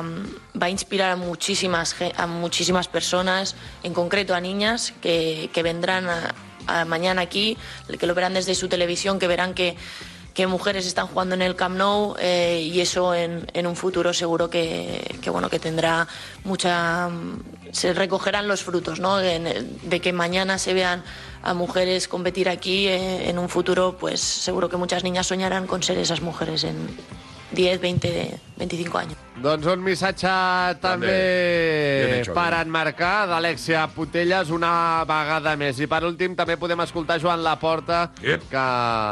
a 0.60 0.70
inspirar 0.70 1.12
a 1.12 1.16
muchísimas, 1.16 1.96
a 2.18 2.28
muchísimas 2.28 2.90
personas, 2.90 3.56
en 3.84 3.94
concreto 3.94 4.36
a 4.36 4.42
niñas 4.42 4.94
que, 5.02 5.50
vendrán 5.64 6.08
mañana 6.88 7.22
aquí, 7.22 7.58
que 7.98 8.06
lo 8.06 8.14
verán 8.16 8.34
desde 8.34 8.54
su 8.54 8.68
televisión, 8.68 9.18
que 9.20 9.28
verán 9.28 9.54
que, 9.54 9.78
que 10.34 10.48
mujeres 10.48 10.86
están 10.88 11.08
jugando 11.08 11.36
en 11.36 11.42
el 11.42 11.56
Camp 11.56 11.78
Nou 11.78 12.16
eh, 12.20 12.62
y 12.62 12.82
eso 12.82 13.14
en, 13.14 13.46
un 13.68 13.76
futuro 13.76 14.14
seguro 14.14 14.50
que, 14.50 15.20
bueno 15.28 15.50
que 15.50 15.60
tendrá 15.60 16.08
mucha 16.44 17.10
se 17.72 17.94
recogerán 17.94 18.48
los 18.48 18.64
frutos 18.64 19.00
¿no? 19.00 19.18
de, 19.18 19.66
de 19.82 20.00
que 20.00 20.14
mañana 20.14 20.58
se 20.58 20.74
vean 20.74 21.04
a 21.44 21.54
mujeres 21.54 22.08
competir 22.08 22.50
aquí 22.50 22.88
eh, 22.88 23.30
en 23.30 23.38
un 23.38 23.50
futuro 23.50 23.98
pues 24.00 24.22
seguro 24.22 24.70
que 24.70 24.78
muchas 24.78 25.04
niñas 25.04 25.28
soñarán 25.28 25.68
con 25.68 25.84
ser 25.84 25.98
esas 25.98 26.22
mujeres 26.22 26.64
en 26.64 26.78
10, 27.54 27.80
20, 27.82 28.40
25 28.58 28.98
años. 28.98 29.18
Doncs 29.44 29.66
un 29.68 29.82
missatge 29.84 30.30
també 30.82 32.20
hecho, 32.20 32.34
per 32.36 32.54
enmarcar 32.62 33.28
d'Alexia 33.30 33.86
Putellas 33.96 34.52
una 34.54 35.04
vegada 35.10 35.56
més. 35.60 35.80
I 35.82 35.88
per 35.90 36.04
últim 36.08 36.36
també 36.38 36.58
podem 36.62 36.82
escoltar 36.86 37.20
Joan 37.22 37.44
Laporta, 37.44 38.12
Yep. 38.22 38.48
que... 38.50 38.66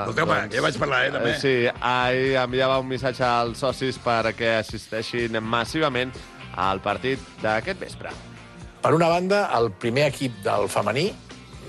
Escolteu-me, 0.05 0.38
que 0.50 0.57
ja 0.60 0.65
vaig 0.65 0.77
parlar, 0.81 1.01
eh, 1.05 1.12
també. 1.15 1.33
Sí, 1.41 1.55
ahir 1.79 2.36
enviava 2.43 2.79
un 2.81 2.88
missatge 2.89 3.24
als 3.25 3.62
socis 3.65 4.00
perquè 4.01 4.57
assisteixin 4.60 5.39
massivament 5.41 6.13
al 6.55 6.81
partit 6.83 7.19
d'aquest 7.41 7.79
vespre. 7.79 8.12
Per 8.81 8.93
una 8.98 9.07
banda, 9.07 9.45
el 9.57 9.71
primer 9.77 10.07
equip 10.10 10.39
del 10.45 10.67
femení 10.69 11.12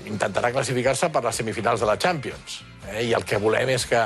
intentarà 0.09 0.49
classificar-se 0.51 1.09
per 1.13 1.21
les 1.23 1.35
semifinals 1.35 1.79
de 1.79 1.87
la 1.87 1.97
Champions. 1.97 2.61
Eh? 2.89 3.05
I 3.09 3.13
el 3.13 3.23
que 3.23 3.37
volem 3.39 3.69
és 3.75 3.85
que 3.87 4.01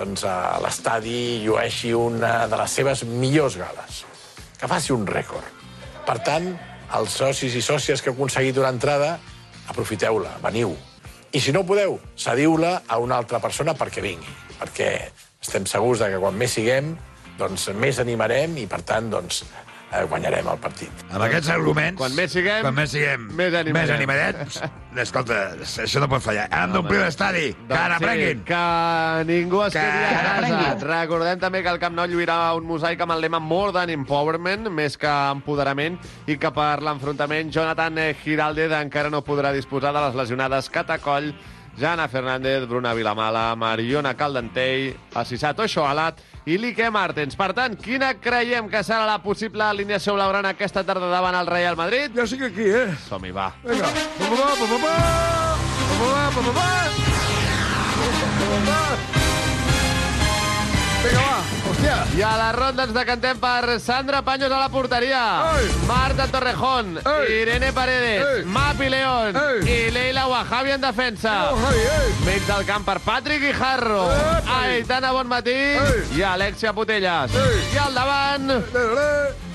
doncs, 0.00 0.24
a 0.24 0.58
l'estadi 0.64 1.42
llueixi 1.44 1.92
una 1.96 2.46
de 2.48 2.58
les 2.60 2.76
seves 2.80 3.04
millors 3.04 3.58
gales, 3.60 4.04
que 4.56 4.68
faci 4.70 4.94
un 4.96 5.06
rècord. 5.08 5.46
Per 6.06 6.18
tant, 6.24 6.48
els 6.96 7.16
socis 7.20 7.54
i 7.54 7.62
sòcies 7.62 8.02
que 8.02 8.10
heu 8.10 8.16
aconseguit 8.16 8.58
una 8.58 8.72
entrada, 8.72 9.18
aprofiteu-la, 9.70 10.38
veniu. 10.42 10.72
I 11.30 11.42
si 11.42 11.52
no 11.54 11.62
podeu, 11.66 11.98
cediu-la 12.18 12.80
a 12.88 12.98
una 12.98 13.20
altra 13.20 13.38
persona 13.42 13.76
perquè 13.78 14.02
vingui, 14.02 14.32
perquè 14.58 14.90
estem 15.40 15.68
segurs 15.70 16.02
de 16.02 16.10
que 16.10 16.22
quan 16.22 16.36
més 16.36 16.56
siguem, 16.56 16.94
doncs 17.38 17.68
més 17.78 18.00
animarem 18.02 18.56
i, 18.60 18.66
per 18.68 18.82
tant, 18.88 19.12
doncs, 19.12 19.44
eh, 19.92 20.04
guanyarem 20.08 20.48
el 20.50 20.58
partit. 20.62 21.02
Amb 21.10 21.24
aquests 21.26 21.50
arguments... 21.54 21.98
Quan 21.98 22.14
més 22.16 22.32
siguem... 22.34 22.62
Quan 22.64 22.76
més 22.76 22.92
siguem... 22.94 23.26
més 23.38 23.56
animadets. 23.58 23.90
Més 23.90 23.92
animadets. 23.96 24.60
Escolta, 25.04 25.38
això 25.84 26.02
no 26.02 26.08
pot 26.10 26.24
fallar. 26.24 26.46
Hem 26.54 26.74
d'omplir 26.74 27.00
l'estadi. 27.02 27.44
Que 27.54 27.68
Doncs 27.70 27.92
n'aprenguin. 27.94 28.40
Sí, 28.40 28.46
que 28.48 28.62
ningú 29.30 29.62
es 29.66 29.76
Que 29.76 29.84
quedi 29.84 30.08
a 30.08 30.24
casa. 30.26 30.72
Recordem 30.86 31.42
també 31.42 31.62
que 31.66 31.72
el 31.74 31.80
Camp 31.82 31.96
Nou 31.98 32.10
lluirà 32.10 32.40
un 32.58 32.66
mosaic 32.70 33.04
amb 33.04 33.16
el 33.16 33.24
lema 33.26 33.42
More 33.42 33.74
than 33.76 33.92
Empowerment, 33.94 34.70
més 34.74 34.98
que 35.00 35.12
empoderament, 35.34 35.98
i 36.30 36.38
que 36.40 36.50
per 36.54 36.72
l'enfrontament 36.86 37.52
Jonathan 37.54 38.02
eh, 38.02 38.10
Giraldez 38.24 38.74
encara 38.80 39.12
no 39.12 39.24
podrà 39.26 39.54
disposar 39.56 39.94
de 39.96 40.04
les 40.06 40.18
lesionades 40.18 40.70
Catacoll, 40.70 41.32
Jana 41.78 42.08
Fernández, 42.08 42.66
Bruna 42.68 42.92
Vilamala, 42.94 43.54
Mariona 43.56 44.16
Caldentell, 44.18 44.90
Assisat 45.14 45.58
Oixoalat 45.62 46.20
i 46.46 46.58
Lique 46.58 46.90
Martens. 46.90 47.36
Per 47.36 47.52
tant, 47.56 47.76
quina 47.80 48.14
creiem 48.20 48.68
que 48.70 48.82
serà 48.86 49.06
la 49.08 49.18
possible 49.22 49.64
alineació 49.64 50.14
blaugrana 50.16 50.54
aquesta 50.56 50.84
tarda 50.86 51.10
davant 51.12 51.36
el 51.38 51.50
Real 51.50 51.76
Madrid? 51.76 52.10
Jo 52.16 52.26
sí 52.26 52.38
que 52.40 52.50
aquí, 52.52 52.68
eh? 52.68 52.88
Som-hi, 53.08 53.32
va. 53.34 53.50
Vinga. 53.64 53.88
Pa, 54.18 54.24
pa, 54.24 54.36
pa, 54.36 54.66
pa, 54.66 54.66
pa. 54.66 54.94
Pa, 55.90 55.94
pa, 56.00 56.30
pa, 56.30 56.40
pa, 56.40 56.52
pa. 56.60 56.68
Va. 61.10 61.59
Hòstia. 61.70 61.96
I 62.18 62.22
a 62.26 62.32
la 62.34 62.50
ronda 62.52 62.84
ens 62.88 62.94
decantem 62.94 63.38
per 63.38 63.78
Sandra 63.80 64.20
Paños 64.26 64.50
a 64.50 64.58
la 64.58 64.68
porteria, 64.68 65.20
Marta 65.86 66.26
Torrejón, 66.26 66.98
Irene 67.30 67.72
Paredes, 67.72 68.44
Mapi 68.46 68.88
León 68.90 69.38
i 69.62 69.90
Leila 69.94 70.26
Wahabi 70.26 70.72
en 70.74 70.80
defensa. 70.80 71.52
Mig 72.26 72.42
del 72.48 72.66
camp 72.66 72.84
per 72.86 72.98
Patrick 73.00 73.42
Guijarro, 73.44 74.08
Aitana 74.60 75.12
Bonmatí 75.12 75.58
i 76.16 76.22
Alexia 76.22 76.72
Putellas. 76.72 77.30
I 77.74 77.78
al 77.78 77.94
davant, 77.94 78.50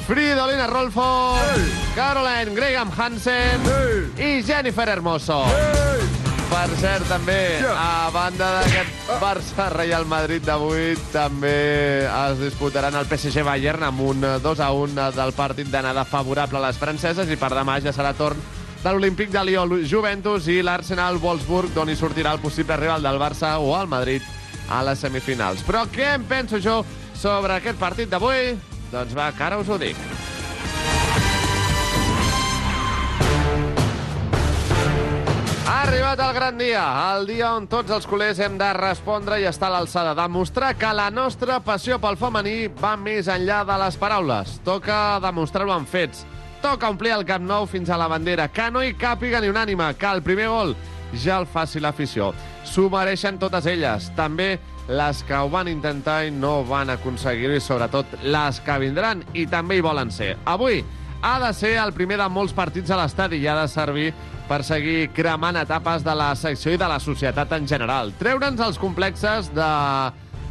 Fridolina 0.08 0.68
Rolfo, 0.68 1.36
Caroline 1.96 2.56
Graham 2.56 2.92
Hansen 2.96 3.68
i 4.18 4.42
Jennifer 4.44 4.88
Hermoso. 4.88 5.44
Per 6.56 6.78
cert, 6.80 7.04
també, 7.12 7.60
a 7.68 8.08
banda 8.16 8.48
d'aquest 8.56 9.10
Barça-Real 9.20 10.06
Madrid 10.08 10.46
d'avui, 10.48 10.94
també 11.12 12.08
es 12.08 12.38
disputaran 12.40 12.96
el 12.96 13.10
PSG-Bayern 13.12 13.84
amb 13.84 14.00
un 14.06 14.24
2 14.40 14.62
a 14.64 14.70
1 14.72 15.10
del 15.18 15.34
partit 15.36 15.68
d'anada 15.68 16.06
favorable 16.08 16.62
a 16.62 16.70
les 16.70 16.80
franceses 16.80 17.28
i 17.28 17.36
per 17.36 17.50
demà 17.52 17.76
ja 17.84 17.92
serà 17.92 18.14
torn 18.16 18.40
de 18.86 18.94
l'Olímpic 18.94 19.34
de 19.34 19.44
Lió 19.50 19.66
Juventus 19.84 20.48
i 20.48 20.62
l'Arsenal-Wolfsburg, 20.64 21.74
d'on 21.76 21.92
hi 21.92 21.98
sortirà 22.00 22.32
el 22.38 22.40
possible 22.40 22.80
rival 22.80 23.04
del 23.04 23.20
Barça 23.20 23.58
o 23.60 23.76
el 23.76 23.92
Madrid 23.92 24.24
a 24.72 24.80
les 24.88 25.04
semifinals. 25.04 25.66
Però 25.68 25.84
què 25.92 26.14
em 26.16 26.24
penso 26.24 26.64
jo 26.64 26.86
sobre 27.20 27.60
aquest 27.60 27.84
partit 27.84 28.08
d'avui? 28.16 28.56
Doncs 28.96 29.12
va, 29.12 29.28
que 29.36 29.44
ara 29.44 29.60
us 29.60 29.68
ho 29.68 29.82
dic. 29.82 30.00
Ha 35.66 35.82
arribat 35.82 36.20
el 36.20 36.34
gran 36.36 36.60
dia, 36.60 36.84
el 37.16 37.24
dia 37.26 37.48
on 37.58 37.64
tots 37.66 37.90
els 37.90 38.06
culers 38.06 38.38
hem 38.38 38.54
de 38.60 38.68
respondre 38.78 39.40
i 39.42 39.48
estar 39.50 39.72
a 39.72 39.74
l'alçada, 39.74 40.12
demostrar 40.14 40.76
que 40.78 40.92
la 40.94 41.08
nostra 41.10 41.56
passió 41.66 41.98
pel 41.98 42.20
femení 42.22 42.68
va 42.78 42.92
més 43.02 43.26
enllà 43.34 43.64
de 43.66 43.78
les 43.82 43.98
paraules. 43.98 44.60
Toca 44.68 45.18
demostrar-ho 45.24 45.74
amb 45.74 45.90
fets. 45.90 46.22
Toca 46.62 46.92
omplir 46.94 47.16
el 47.16 47.26
Camp 47.26 47.48
Nou 47.50 47.66
fins 47.66 47.90
a 47.90 47.98
la 47.98 48.06
bandera, 48.12 48.46
que 48.54 48.68
no 48.70 48.84
hi 48.86 48.94
càpiga 48.94 49.42
ni 49.42 49.50
un 49.50 49.58
ànima, 49.58 49.90
que 49.98 50.06
el 50.06 50.22
primer 50.22 50.52
gol 50.54 50.76
ja 51.24 51.40
el 51.42 51.50
faci 51.50 51.82
l'afició. 51.82 52.30
S'ho 52.62 52.86
mereixen 52.94 53.42
totes 53.42 53.66
elles, 53.66 54.12
també 54.14 54.60
les 54.86 55.24
que 55.26 55.34
ho 55.34 55.50
van 55.50 55.72
intentar 55.72 56.28
i 56.28 56.32
no 56.32 56.60
van 56.70 56.94
aconseguir-ho, 56.94 57.58
i 57.58 57.66
sobretot 57.66 58.14
les 58.22 58.62
que 58.62 58.78
vindran 58.86 59.26
i 59.34 59.48
també 59.50 59.80
hi 59.80 59.86
volen 59.90 60.14
ser. 60.14 60.36
Avui 60.46 60.84
ha 61.26 61.40
de 61.42 61.52
ser 61.58 61.74
el 61.82 61.94
primer 61.98 62.22
de 62.22 62.30
molts 62.30 62.54
partits 62.54 62.94
a 62.94 63.02
l'estadi 63.02 63.42
i 63.42 63.48
ha 63.50 63.58
de 63.64 63.68
servir 63.68 64.12
per 64.50 64.62
seguir 64.64 65.10
cremant 65.16 65.58
etapes 65.58 66.04
de 66.06 66.14
la 66.16 66.30
secció 66.38 66.75
i 66.75 66.82
de 66.82 66.90
la 66.90 67.00
societat 67.02 67.56
en 67.58 67.68
general. 67.68 68.14
Treure'ns 68.20 68.62
els 68.62 68.78
complexes 68.82 69.50
de 69.56 69.72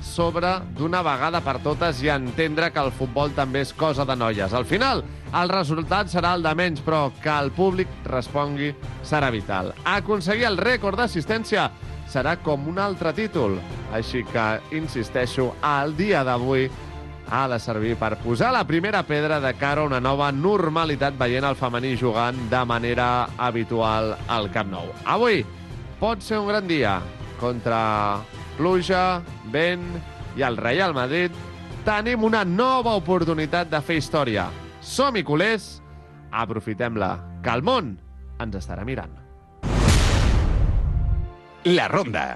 sobre 0.05 0.51
d'una 0.77 1.01
vegada 1.03 1.41
per 1.41 1.57
totes 1.65 2.03
i 2.05 2.11
entendre 2.13 2.69
que 2.71 2.83
el 2.83 2.93
futbol 2.93 3.33
també 3.35 3.63
és 3.65 3.73
cosa 3.73 4.05
de 4.05 4.17
noies. 4.17 4.53
Al 4.53 4.67
final, 4.69 5.03
el 5.35 5.51
resultat 5.51 6.13
serà 6.13 6.35
el 6.37 6.45
de 6.45 6.53
menys, 6.55 6.83
però 6.85 7.09
que 7.23 7.33
el 7.33 7.51
públic 7.57 7.89
respongui 8.11 8.75
serà 9.03 9.31
vital. 9.35 9.73
Aconseguir 9.85 10.47
el 10.51 10.61
rècord 10.61 11.01
d'assistència 11.01 11.71
serà 12.11 12.37
com 12.45 12.69
un 12.69 12.79
altre 12.79 13.15
títol. 13.17 13.57
Així 13.97 14.23
que, 14.29 14.47
insisteixo, 14.77 15.55
al 15.63 15.97
dia 15.97 16.23
d'avui 16.27 16.69
ha 17.31 17.47
de 17.49 17.59
servir 17.61 17.97
per 17.97 18.17
posar 18.23 18.53
la 18.53 18.65
primera 18.67 19.03
pedra 19.07 19.41
de 19.41 19.55
cara 19.55 19.83
a 19.83 19.89
una 19.89 20.01
nova 20.01 20.31
normalitat 20.33 21.17
veient 21.19 21.47
el 21.49 21.57
femení 21.57 21.95
jugant 22.01 22.39
de 22.51 22.65
manera 22.65 23.29
habitual 23.39 24.15
al 24.29 24.51
Camp 24.53 24.71
Nou. 24.73 24.91
Avui 25.05 25.45
pot 26.01 26.23
ser 26.23 26.39
un 26.43 26.49
gran 26.49 26.69
dia 26.69 26.99
contra 27.41 28.21
pluja, 28.59 29.23
vent 29.53 29.87
i 30.37 30.45
el 30.47 30.57
Real 30.57 30.95
Madrid. 30.95 31.33
Tenim 31.85 32.25
una 32.25 32.45
nova 32.45 32.95
oportunitat 32.97 33.69
de 33.73 33.81
fer 33.85 33.99
història. 34.01 34.49
Som-hi 34.81 35.25
culers, 35.25 35.83
aprofitem-la, 36.33 37.13
que 37.45 37.53
el 37.53 37.65
món 37.65 37.95
ens 38.41 38.57
estarà 38.61 38.85
mirant. 38.89 39.13
La 41.65 41.89
ronda. 41.89 42.35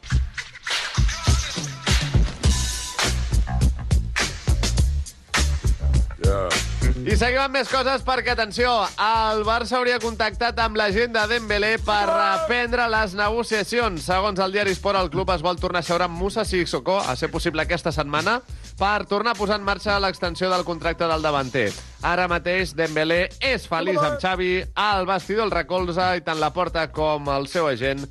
I 6.19 7.15
seguim 7.17 7.39
amb 7.41 7.55
més 7.55 7.69
coses 7.71 8.03
perquè, 8.05 8.33
atenció, 8.35 8.73
el 8.99 9.45
Barça 9.47 9.79
hauria 9.79 10.01
contactat 10.03 10.59
amb 10.61 10.77
la 10.77 10.89
gent 10.93 11.15
de 11.15 11.23
Dembélé 11.31 11.77
per 11.85 12.01
reprendre 12.09 12.89
les 12.91 13.15
negociacions. 13.17 14.03
Segons 14.05 14.41
el 14.43 14.53
diari 14.53 14.75
Sport, 14.77 14.99
el 14.99 15.11
club 15.13 15.31
es 15.33 15.45
vol 15.45 15.61
tornar 15.61 15.81
a 15.85 15.87
seure 15.87 16.09
amb 16.09 16.19
Musa 16.19 16.45
Sissoko, 16.45 16.99
a 16.99 17.15
ser 17.17 17.31
possible 17.31 17.63
aquesta 17.63 17.93
setmana, 17.95 18.41
per 18.79 19.07
tornar 19.11 19.37
a 19.37 19.39
posar 19.39 19.61
en 19.61 19.67
marxa 19.67 19.99
l'extensió 20.03 20.51
del 20.51 20.67
contracte 20.67 21.07
del 21.09 21.23
davanter. 21.23 21.71
Ara 22.03 22.29
mateix, 22.29 22.75
Dembélé 22.77 23.29
és 23.41 23.69
feliç 23.71 24.03
amb 24.03 24.19
Xavi, 24.21 24.65
al 24.75 25.07
vestidor 25.07 25.47
el 25.49 25.55
recolza 25.55 26.17
i 26.19 26.25
tant 26.27 26.43
la 26.43 26.53
porta 26.53 26.89
com 26.93 27.31
el 27.31 27.49
seu 27.49 27.71
agent 27.71 28.05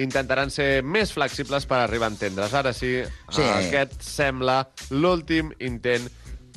intentaran 0.00 0.50
ser 0.50 0.82
més 0.86 1.12
flexibles 1.12 1.66
per 1.68 1.80
arribar 1.82 2.08
a 2.08 2.14
entendre's. 2.14 2.54
Ara 2.54 2.72
sí, 2.72 3.02
Sí. 3.30 3.42
aquest 3.42 4.00
sembla 4.02 4.64
l'últim 4.90 5.52
intent 5.58 6.08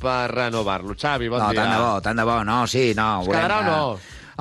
per 0.04 0.32
renovar-lo. 0.34 0.96
Xavi, 1.00 1.32
bon 1.32 1.42
no, 1.42 1.52
dia. 1.54 1.62
tant 1.62 1.72
de 1.74 1.80
bo, 1.82 1.94
tant 2.04 2.20
de 2.20 2.28
bo. 2.28 2.42
No, 2.48 2.60
sí, 2.68 2.92
no. 2.98 3.10
Es 3.24 3.32
quedarà 3.32 3.62
o 3.62 3.70
no? 3.70 3.80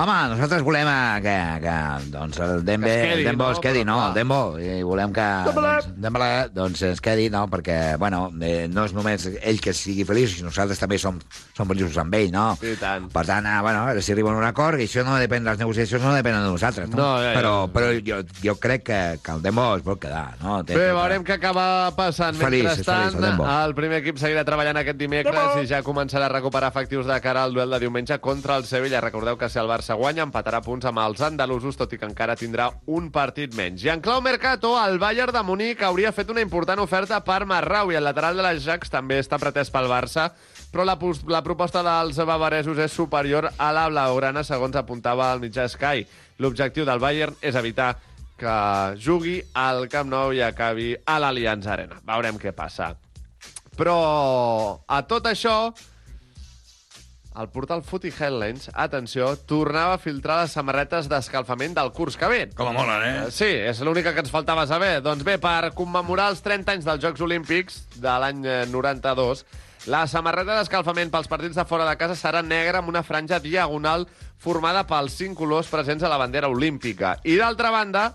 Home, 0.03 0.15
nosaltres 0.33 0.63
volem 0.67 0.87
eh, 0.91 1.19
que, 1.23 1.33
que 1.63 1.73
doncs 2.11 2.39
el 2.43 2.65
Dembe, 2.67 2.89
Que 2.89 3.03
es 3.03 3.07
quedi, 3.07 3.21
el 3.21 3.27
Dembo 3.29 3.45
no? 3.45 3.51
es 3.53 3.59
quedi, 3.63 3.83
no, 3.87 3.93
el 4.09 4.13
Dembo, 4.17 4.39
i 4.59 4.81
volem 4.83 5.13
que 5.15 5.27
doncs, 5.47 5.85
Dembélé, 5.95 6.31
doncs 6.51 6.81
es 6.89 6.99
quedi, 6.99 7.29
no, 7.31 7.45
perquè, 7.47 7.95
bueno, 8.01 8.25
eh, 8.43 8.65
no 8.67 8.83
és 8.83 8.91
només 8.91 9.23
ell 9.39 9.61
que 9.63 9.71
sigui 9.71 10.03
feliç, 10.03 10.33
sinó 10.41 10.49
nosaltres 10.49 10.81
també 10.81 10.97
som, 10.99 11.21
som 11.55 11.69
feliços 11.71 11.95
amb 12.03 12.17
ell, 12.19 12.33
no? 12.35 12.49
I 12.59 12.73
tant. 12.81 13.05
Per 13.13 13.23
tant, 13.29 13.47
eh, 13.47 13.61
bueno, 13.63 13.85
a 13.85 13.93
veure 13.93 14.03
si 14.03 14.11
arriben 14.11 14.35
a 14.35 14.41
un 14.41 14.47
acord, 14.49 14.81
i 14.83 14.89
això 14.89 15.05
no 15.07 15.15
depèn, 15.21 15.47
les 15.47 15.61
negociacions 15.63 16.03
no 16.03 16.11
depenen 16.17 16.43
de 16.43 16.51
nosaltres, 16.51 16.89
no? 16.91 16.99
No, 16.99 17.07
ja, 17.23 17.29
ja. 17.29 17.37
Però, 17.39 17.53
però 17.71 17.93
jo, 18.03 18.19
jo 18.43 18.57
crec 18.59 18.83
que, 18.89 18.99
que 19.23 19.37
el 19.37 19.45
Dembo 19.47 19.69
es 19.77 19.87
vol 19.87 20.01
quedar, 20.03 20.33
no? 20.43 20.57
Té 20.67 20.75
Bé, 20.75 20.89
tota- 20.89 20.99
veurem 20.99 21.23
què 21.23 21.37
acaba 21.39 21.65
passant. 21.95 22.35
Feliç, 22.43 22.65
és 22.65 22.83
Mentrestant, 22.83 23.05
feliç, 23.13 23.21
el 23.21 23.29
Dembo. 23.29 23.47
el 23.47 23.77
primer 23.79 24.01
equip 24.03 24.19
seguirà 24.19 24.43
treballant 24.43 24.83
aquest 24.83 24.99
dimecres 24.99 25.63
i 25.63 25.71
ja 25.71 25.79
començarà 25.87 26.27
a 26.27 26.35
recuperar 26.35 26.73
efectius 26.75 27.07
de 27.07 27.21
cara 27.23 27.47
al 27.47 27.55
duel 27.55 27.71
de 27.71 27.79
diumenge 27.87 28.19
contra 28.19 28.59
el 28.59 28.67
Sevilla. 28.67 28.99
Recordeu 28.99 29.39
que 29.39 29.47
si 29.47 29.63
el 29.63 29.71
Barça 29.71 29.92
guanya, 29.97 30.25
empatarà 30.25 30.59
punts 30.63 30.85
amb 30.89 31.01
els 31.03 31.21
andalusos, 31.25 31.77
tot 31.79 31.91
i 31.93 31.99
que 31.99 32.07
encara 32.07 32.35
tindrà 32.39 32.69
un 32.87 33.09
partit 33.13 33.53
menys. 33.57 33.83
I 33.85 33.91
en 33.93 34.01
clau 34.03 34.21
Mercato, 34.21 34.73
el 34.81 34.99
Bayern 35.01 35.33
de 35.35 35.43
Munic 35.43 35.83
hauria 35.83 36.13
fet 36.15 36.31
una 36.33 36.43
important 36.43 36.81
oferta 36.83 37.19
per 37.25 37.43
Marraui. 37.49 37.95
El 37.95 38.07
lateral 38.07 38.37
de 38.37 38.45
l'Ajax 38.45 38.91
també 38.93 39.19
està 39.21 39.39
pretès 39.41 39.71
pel 39.73 39.89
Barça, 39.91 40.29
però 40.73 40.85
la, 40.87 40.97
la 41.29 41.43
proposta 41.45 41.83
dels 41.85 42.17
bavaresos 42.17 42.79
és 42.81 42.95
superior 42.95 43.51
a 43.57 43.71
la 43.75 43.87
blaugrana, 43.91 44.43
segons 44.43 44.75
apuntava 44.79 45.31
el 45.33 45.43
mitjà 45.43 45.67
Sky. 45.69 46.07
L'objectiu 46.41 46.85
del 46.89 47.01
Bayern 47.03 47.37
és 47.41 47.55
evitar 47.55 47.93
que 48.39 48.57
jugui 48.99 49.37
al 49.53 49.87
Camp 49.89 50.09
Nou 50.09 50.33
i 50.33 50.41
acabi 50.43 50.93
a 51.05 51.19
l'Allianz 51.21 51.69
Arena. 51.69 52.01
Veurem 52.05 52.41
què 52.41 52.51
passa. 52.55 52.93
Però 53.77 53.97
a 54.85 55.01
tot 55.09 55.25
això, 55.29 55.73
el 57.39 57.49
portal 57.49 57.81
Footy 57.83 58.11
Headlines, 58.11 58.69
atenció, 58.73 59.33
tornava 59.49 59.97
a 59.97 60.01
filtrar 60.01 60.41
les 60.41 60.53
samarretes 60.55 61.09
d'escalfament 61.11 61.75
del 61.77 61.91
curs 61.95 62.17
que 62.19 62.29
ve. 62.29 62.39
Com 62.55 62.69
a 62.69 62.75
molen, 62.75 63.03
eh? 63.07 63.27
Sí, 63.33 63.49
és 63.49 63.81
l'única 63.85 64.13
que 64.13 64.23
ens 64.23 64.33
faltava 64.33 64.65
saber. 64.69 64.99
Doncs 65.05 65.25
bé, 65.25 65.39
per 65.41 65.73
commemorar 65.77 66.29
els 66.33 66.43
30 66.45 66.77
anys 66.77 66.87
dels 66.87 67.03
Jocs 67.03 67.23
Olímpics 67.25 67.83
de 67.97 68.17
l'any 68.23 68.43
eh, 68.45 68.57
92, 68.71 69.45
la 69.91 70.05
samarreta 70.07 70.55
d'escalfament 70.59 71.11
pels 71.11 71.27
partits 71.27 71.57
de 71.59 71.65
fora 71.67 71.87
de 71.89 71.97
casa 71.99 72.15
serà 72.15 72.43
negra 72.45 72.79
amb 72.79 72.93
una 72.93 73.03
franja 73.03 73.41
diagonal 73.43 74.07
formada 74.39 74.85
pels 74.87 75.17
cinc 75.19 75.37
colors 75.39 75.71
presents 75.71 76.03
a 76.03 76.11
la 76.11 76.21
bandera 76.21 76.51
olímpica. 76.51 77.17
I 77.27 77.39
d'altra 77.41 77.71
banda, 77.73 78.11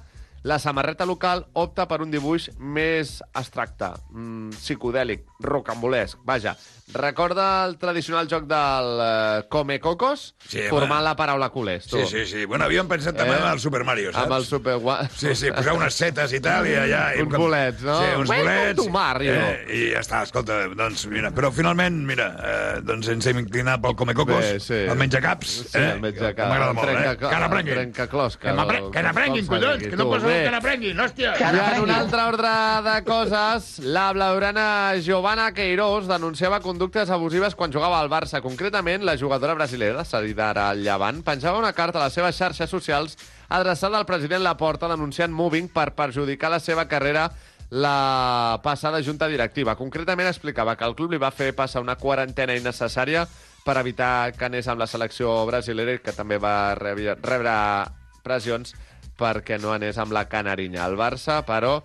La 0.46 0.58
samarreta 0.58 1.04
local 1.04 1.42
opta 1.58 1.88
per 1.90 1.98
un 2.00 2.12
dibuix 2.12 2.46
més 2.58 3.18
abstracte, 3.34 3.90
mm, 4.12 4.50
psicodèlic, 4.54 5.24
rocambolesc. 5.42 6.18
Vaja, 6.24 6.54
recorda 6.92 7.64
el 7.66 7.76
tradicional 7.78 8.28
joc 8.30 8.44
del 8.48 8.88
eh, 9.02 9.46
Come 9.48 9.78
Cocos, 9.80 10.34
Sí, 10.48 10.60
formant 10.70 11.02
la 11.04 11.14
paraula 11.16 11.50
culers, 11.50 11.86
tu. 11.86 11.98
Sí, 11.98 12.06
sí, 12.06 12.26
sí. 12.26 12.44
Bueno, 12.48 12.64
havíem 12.64 12.88
pensat 12.88 13.16
també 13.16 13.34
Eh? 13.36 13.40
en 13.42 13.48
el 13.52 13.60
Super 13.60 13.84
Mario, 13.84 14.12
saps? 14.12 14.24
Amb 14.24 14.36
el 14.38 14.44
Super... 14.46 14.76
Sí, 15.14 15.34
sí, 15.36 15.50
posar 15.52 15.74
unes 15.76 15.94
setes 15.94 16.32
i 16.32 16.40
tal, 16.40 16.66
i 16.66 16.74
allà... 16.80 17.02
i 17.18 17.22
Uns 17.22 17.36
bolets, 17.36 17.82
no? 17.82 17.98
Sí, 18.00 18.08
uns 18.16 18.30
Welcome 18.30 18.54
bolets. 18.56 18.82
to 18.82 18.88
Mario. 18.90 19.32
Eh, 19.34 19.66
I 19.68 19.82
ja 19.92 20.00
està, 20.00 20.22
escolta, 20.24 20.56
doncs 20.78 21.04
mira. 21.12 21.30
Però 21.36 21.50
finalment, 21.52 21.98
mira, 22.08 22.28
eh, 22.42 22.80
doncs 22.82 23.08
ens 23.12 23.26
hem 23.28 23.42
inclinat 23.44 23.82
pel 23.84 23.94
Comecocos, 23.98 24.38
Bé, 24.40 24.58
sí. 24.60 24.80
el 24.88 24.96
menjacaps. 24.96 25.52
Sí, 25.72 25.78
el 25.82 26.00
menjacaps. 26.00 26.36
Que 26.38 26.48
m'agrada 26.48 26.72
molt, 26.72 26.88
eh? 26.88 26.96
Trenca- 26.98 27.28
Que 27.34 27.42
n'aprenguin. 27.44 27.74
trencaclosca, 27.74 28.40
Que 28.48 28.48
Que 28.48 29.02
n'aprenguin, 29.02 29.46
collons, 29.46 29.82
que 29.82 29.96
no 29.96 30.04
dit, 30.04 30.12
posa 30.14 30.24
tu. 30.26 30.32
Bé. 30.32 30.42
que 30.44 30.50
n'aprenguin, 30.56 31.00
hòstia. 31.00 31.34
I 31.38 31.76
en 31.76 31.82
un 31.82 31.90
altre 31.90 32.22
ordre 32.22 32.54
de 32.90 32.96
coses, 33.04 33.78
la 33.84 34.12
blaugrana 34.12 34.96
Giovanna 35.02 35.52
Queiroz 35.52 36.06
denunciava 36.08 36.60
conductes 36.78 37.10
abusives 37.10 37.56
quan 37.58 37.72
jugava 37.74 37.98
al 37.98 38.06
Barça. 38.06 38.38
Concretament, 38.38 39.02
la 39.02 39.16
jugadora 39.18 39.56
brasilera, 39.58 40.04
cedida 40.06 40.52
ara 40.52 40.68
al 40.70 40.84
Llevant, 40.84 41.24
penjava 41.26 41.58
una 41.58 41.72
carta 41.74 41.98
a 41.98 42.04
les 42.04 42.14
seves 42.14 42.36
xarxes 42.38 42.70
socials 42.70 43.16
adreçada 43.48 43.98
al 43.98 44.06
president 44.06 44.44
Laporta 44.44 44.86
denunciant 44.86 45.34
Moving 45.34 45.66
per 45.74 45.96
perjudicar 45.98 46.52
la 46.54 46.60
seva 46.62 46.86
carrera 46.86 47.32
la 47.70 48.60
passada 48.62 49.02
junta 49.02 49.26
directiva. 49.26 49.74
Concretament 49.74 50.30
explicava 50.30 50.76
que 50.78 50.86
el 50.86 50.94
club 50.94 51.16
li 51.16 51.18
va 51.18 51.34
fer 51.34 51.50
passar 51.50 51.82
una 51.82 51.98
quarantena 51.98 52.54
innecessària 52.54 53.26
per 53.66 53.80
evitar 53.82 54.30
que 54.38 54.46
anés 54.46 54.70
amb 54.70 54.78
la 54.78 54.86
selecció 54.86 55.34
brasilera 55.50 55.98
que 55.98 56.14
també 56.14 56.38
va 56.38 56.76
rebre 56.78 57.56
pressions 58.22 58.76
perquè 59.18 59.58
no 59.58 59.74
anés 59.74 59.98
amb 59.98 60.14
la 60.14 60.28
canarinya. 60.30 60.86
El 60.86 60.94
Barça, 60.94 61.42
però, 61.42 61.80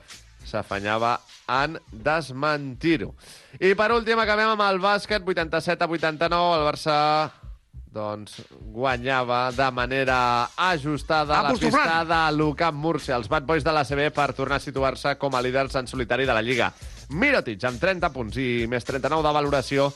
s'afanyava 0.46 1.18
en 1.48 1.78
desmentir-ho. 1.92 3.14
I 3.60 3.74
per 3.76 3.92
últim 3.96 4.20
acabem 4.20 4.54
amb 4.54 4.66
el 4.68 4.80
bàsquet, 4.84 5.24
87 5.26 5.84
a 5.84 5.88
89, 5.88 6.60
el 6.60 6.68
Barça 6.68 6.98
doncs 7.94 8.40
guanyava 8.74 9.52
de 9.54 9.68
manera 9.72 10.50
ajustada 10.58 11.38
a 11.38 11.44
la 11.44 11.50
Apostofrat. 11.50 11.84
pista 11.84 12.06
de 12.10 12.38
l'UCAM 12.38 12.76
Múrcia, 12.76 13.16
els 13.16 13.30
Bad 13.30 13.46
Boys 13.46 13.64
de 13.64 13.72
l'ACB 13.72 14.10
per 14.16 14.34
tornar 14.34 14.58
a 14.58 14.64
situar-se 14.64 15.14
com 15.22 15.36
a 15.36 15.42
líders 15.46 15.76
en 15.76 15.88
solitari 15.88 16.26
de 16.26 16.34
la 16.34 16.42
Lliga. 16.42 16.72
Mirotic, 17.10 17.64
amb 17.70 17.80
30 17.80 18.10
punts 18.10 18.38
i 18.42 18.66
més 18.68 18.84
39 18.84 19.22
de 19.28 19.34
valoració, 19.38 19.92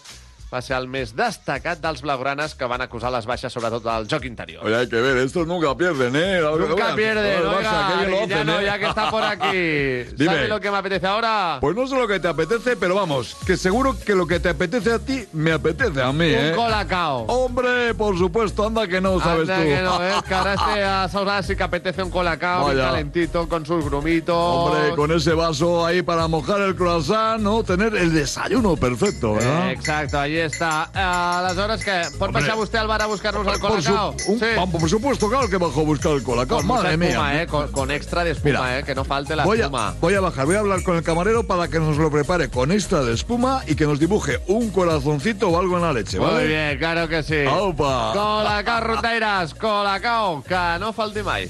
va 0.52 0.62
ser 0.64 0.78
el 0.78 0.88
més 0.88 1.12
destacat 1.16 1.82
dels 1.84 2.02
blaugranes 2.02 2.54
que 2.56 2.68
van 2.72 2.82
acusar 2.84 3.12
les 3.12 3.26
baixes, 3.28 3.52
sobretot 3.52 3.84
del 3.84 4.08
joc 4.08 4.24
interior. 4.26 4.64
Oye, 4.66 4.76
hay 4.78 4.88
que 4.88 5.02
ver, 5.02 5.18
estos 5.18 5.46
nunca 5.48 5.76
pierden, 5.76 6.16
¿eh? 6.16 6.40
Nunca 6.42 6.96
pierden, 6.96 7.44
Barça, 7.44 7.88
hacen, 7.88 8.50
¿eh? 8.50 8.66
ya 8.66 8.80
que 8.80 8.86
está 8.88 9.12
por 9.12 9.24
aquí. 9.24 9.48
Dime. 10.18 10.26
¿Sabe 10.34 10.48
lo 10.48 10.60
que 10.62 10.72
me 10.72 10.78
apetece 10.78 11.06
ahora? 11.08 11.58
Pues 11.60 11.76
no 11.76 11.86
sé 11.88 11.96
lo 11.96 12.08
que 12.08 12.20
te 12.20 12.28
apetece, 12.30 12.78
pero 12.78 12.96
vamos, 12.96 13.36
que 13.46 13.58
seguro 13.58 13.98
que 14.00 14.16
lo 14.16 14.26
que 14.26 14.40
te 14.40 14.50
apetece 14.50 14.94
a 14.94 15.00
ti, 15.00 15.26
me 15.34 15.52
apetece 15.52 16.02
a 16.02 16.12
mí, 16.14 16.30
Un 16.34 16.46
¿eh? 16.46 16.54
colacao. 16.56 17.26
Hombre, 17.28 17.94
por 17.94 18.18
supuesto, 18.18 18.66
anda 18.66 18.88
que 18.88 19.02
no, 19.02 19.20
sabes 19.20 19.50
Anda 19.50 19.58
tú. 19.58 19.64
que 19.64 19.82
no, 19.82 20.04
¿eh? 20.04 20.14
Que 20.28 20.34
ahora 20.34 20.54
este 20.54 20.84
a 20.84 21.44
sí 21.44 21.56
que 21.56 21.64
apetece 21.64 22.04
un 22.04 22.10
colacao 22.10 22.70
bien 22.70 22.78
calentito 22.86 23.50
con 23.50 23.66
sus 23.66 23.84
grumitos. 23.84 24.36
Hombre, 24.36 24.96
con 24.96 25.12
ese 25.12 25.34
vaso 25.34 25.86
ahí 25.86 26.02
para 26.02 26.28
mojar 26.28 26.62
el 26.62 26.76
croissant, 26.76 27.42
¿no? 27.42 27.64
Tener 27.64 27.96
el 27.96 28.14
desayuno 28.14 28.76
perfecto, 28.78 29.34
¿verdad? 29.34 29.70
Eh, 29.70 29.74
Exacto, 29.74 30.20
ahí 30.20 30.37
está. 30.40 30.90
Eh, 30.94 31.00
aleshores, 31.00 31.82
què? 31.86 32.02
Pot 32.18 32.28
Hombre. 32.30 32.42
baixar 32.42 32.56
vostè 32.58 32.78
al 32.80 32.88
bar 32.88 33.02
a 33.02 33.06
buscar-nos 33.08 33.46
el 33.48 33.60
Por, 33.60 33.82
su- 33.82 33.90
colacao? 33.94 34.16
un- 34.28 34.40
vamos, 34.56 34.82
por 34.82 34.90
supuesto, 34.90 35.30
claro 35.30 35.50
que 35.50 35.58
bajo 35.58 35.82
a 35.82 35.84
buscar 35.84 36.12
el 36.14 36.24
colacao. 36.24 36.58
Con 36.58 36.68
Madre 36.68 36.92
espuma, 36.92 37.30
mía. 37.32 37.42
eh? 37.44 37.48
Con, 37.48 37.72
con 37.72 37.92
extra 37.92 38.24
de 38.24 38.32
espuma, 38.32 38.50
Mira, 38.62 38.80
eh? 38.80 38.84
Que 38.84 38.96
no 38.96 39.04
falte 39.04 39.36
la 39.36 39.44
Voy 39.46 39.60
a, 39.60 39.64
espuma. 39.66 39.96
voy 40.00 40.14
a 40.16 40.22
bajar, 40.22 40.46
voy 40.46 40.56
a 40.56 40.60
hablar 40.60 40.84
con 40.84 40.96
el 40.98 41.04
camarero 41.04 41.46
para 41.46 41.68
que 41.68 41.80
nos 41.80 41.98
lo 41.98 42.10
prepare 42.12 42.50
con 42.50 42.72
extra 42.72 43.04
de 43.04 43.14
espuma 43.14 43.62
y 43.68 43.76
que 43.76 43.86
nos 43.86 44.00
dibuje 44.00 44.40
un 44.48 44.70
corazoncito 44.72 45.50
o 45.50 45.60
algo 45.60 45.76
en 45.78 45.82
la 45.84 45.94
leche, 45.94 46.20
¿vale? 46.20 46.40
Muy 46.40 46.48
bien, 46.48 46.78
claro 46.78 47.08
que 47.08 47.24
sí. 47.24 47.46
Aupa. 47.48 48.12
Colacao, 48.14 48.82
Roteires, 48.82 49.54
colacao, 49.54 50.44
que 50.44 50.56
no 50.80 50.94
falti 50.94 51.22
mai. 51.24 51.50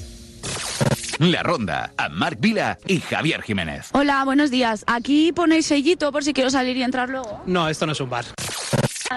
La 1.32 1.42
Ronda, 1.42 1.92
amb 1.98 2.14
Marc 2.14 2.38
Vila 2.40 2.76
i 2.86 3.00
Javier 3.00 3.42
Jiménez. 3.42 3.90
Hola, 3.92 4.22
buenos 4.24 4.50
días. 4.50 4.84
Aquí 4.86 5.32
ponéis 5.32 5.66
sellito 5.66 6.12
por 6.12 6.22
si 6.22 6.32
quiero 6.32 6.50
salir 6.50 6.76
y 6.76 6.82
entrar 6.82 7.08
luego. 7.08 7.42
No, 7.44 7.68
esto 7.68 7.86
no 7.86 7.92
es 7.92 8.00
un 8.00 8.08
bar. 8.08 8.24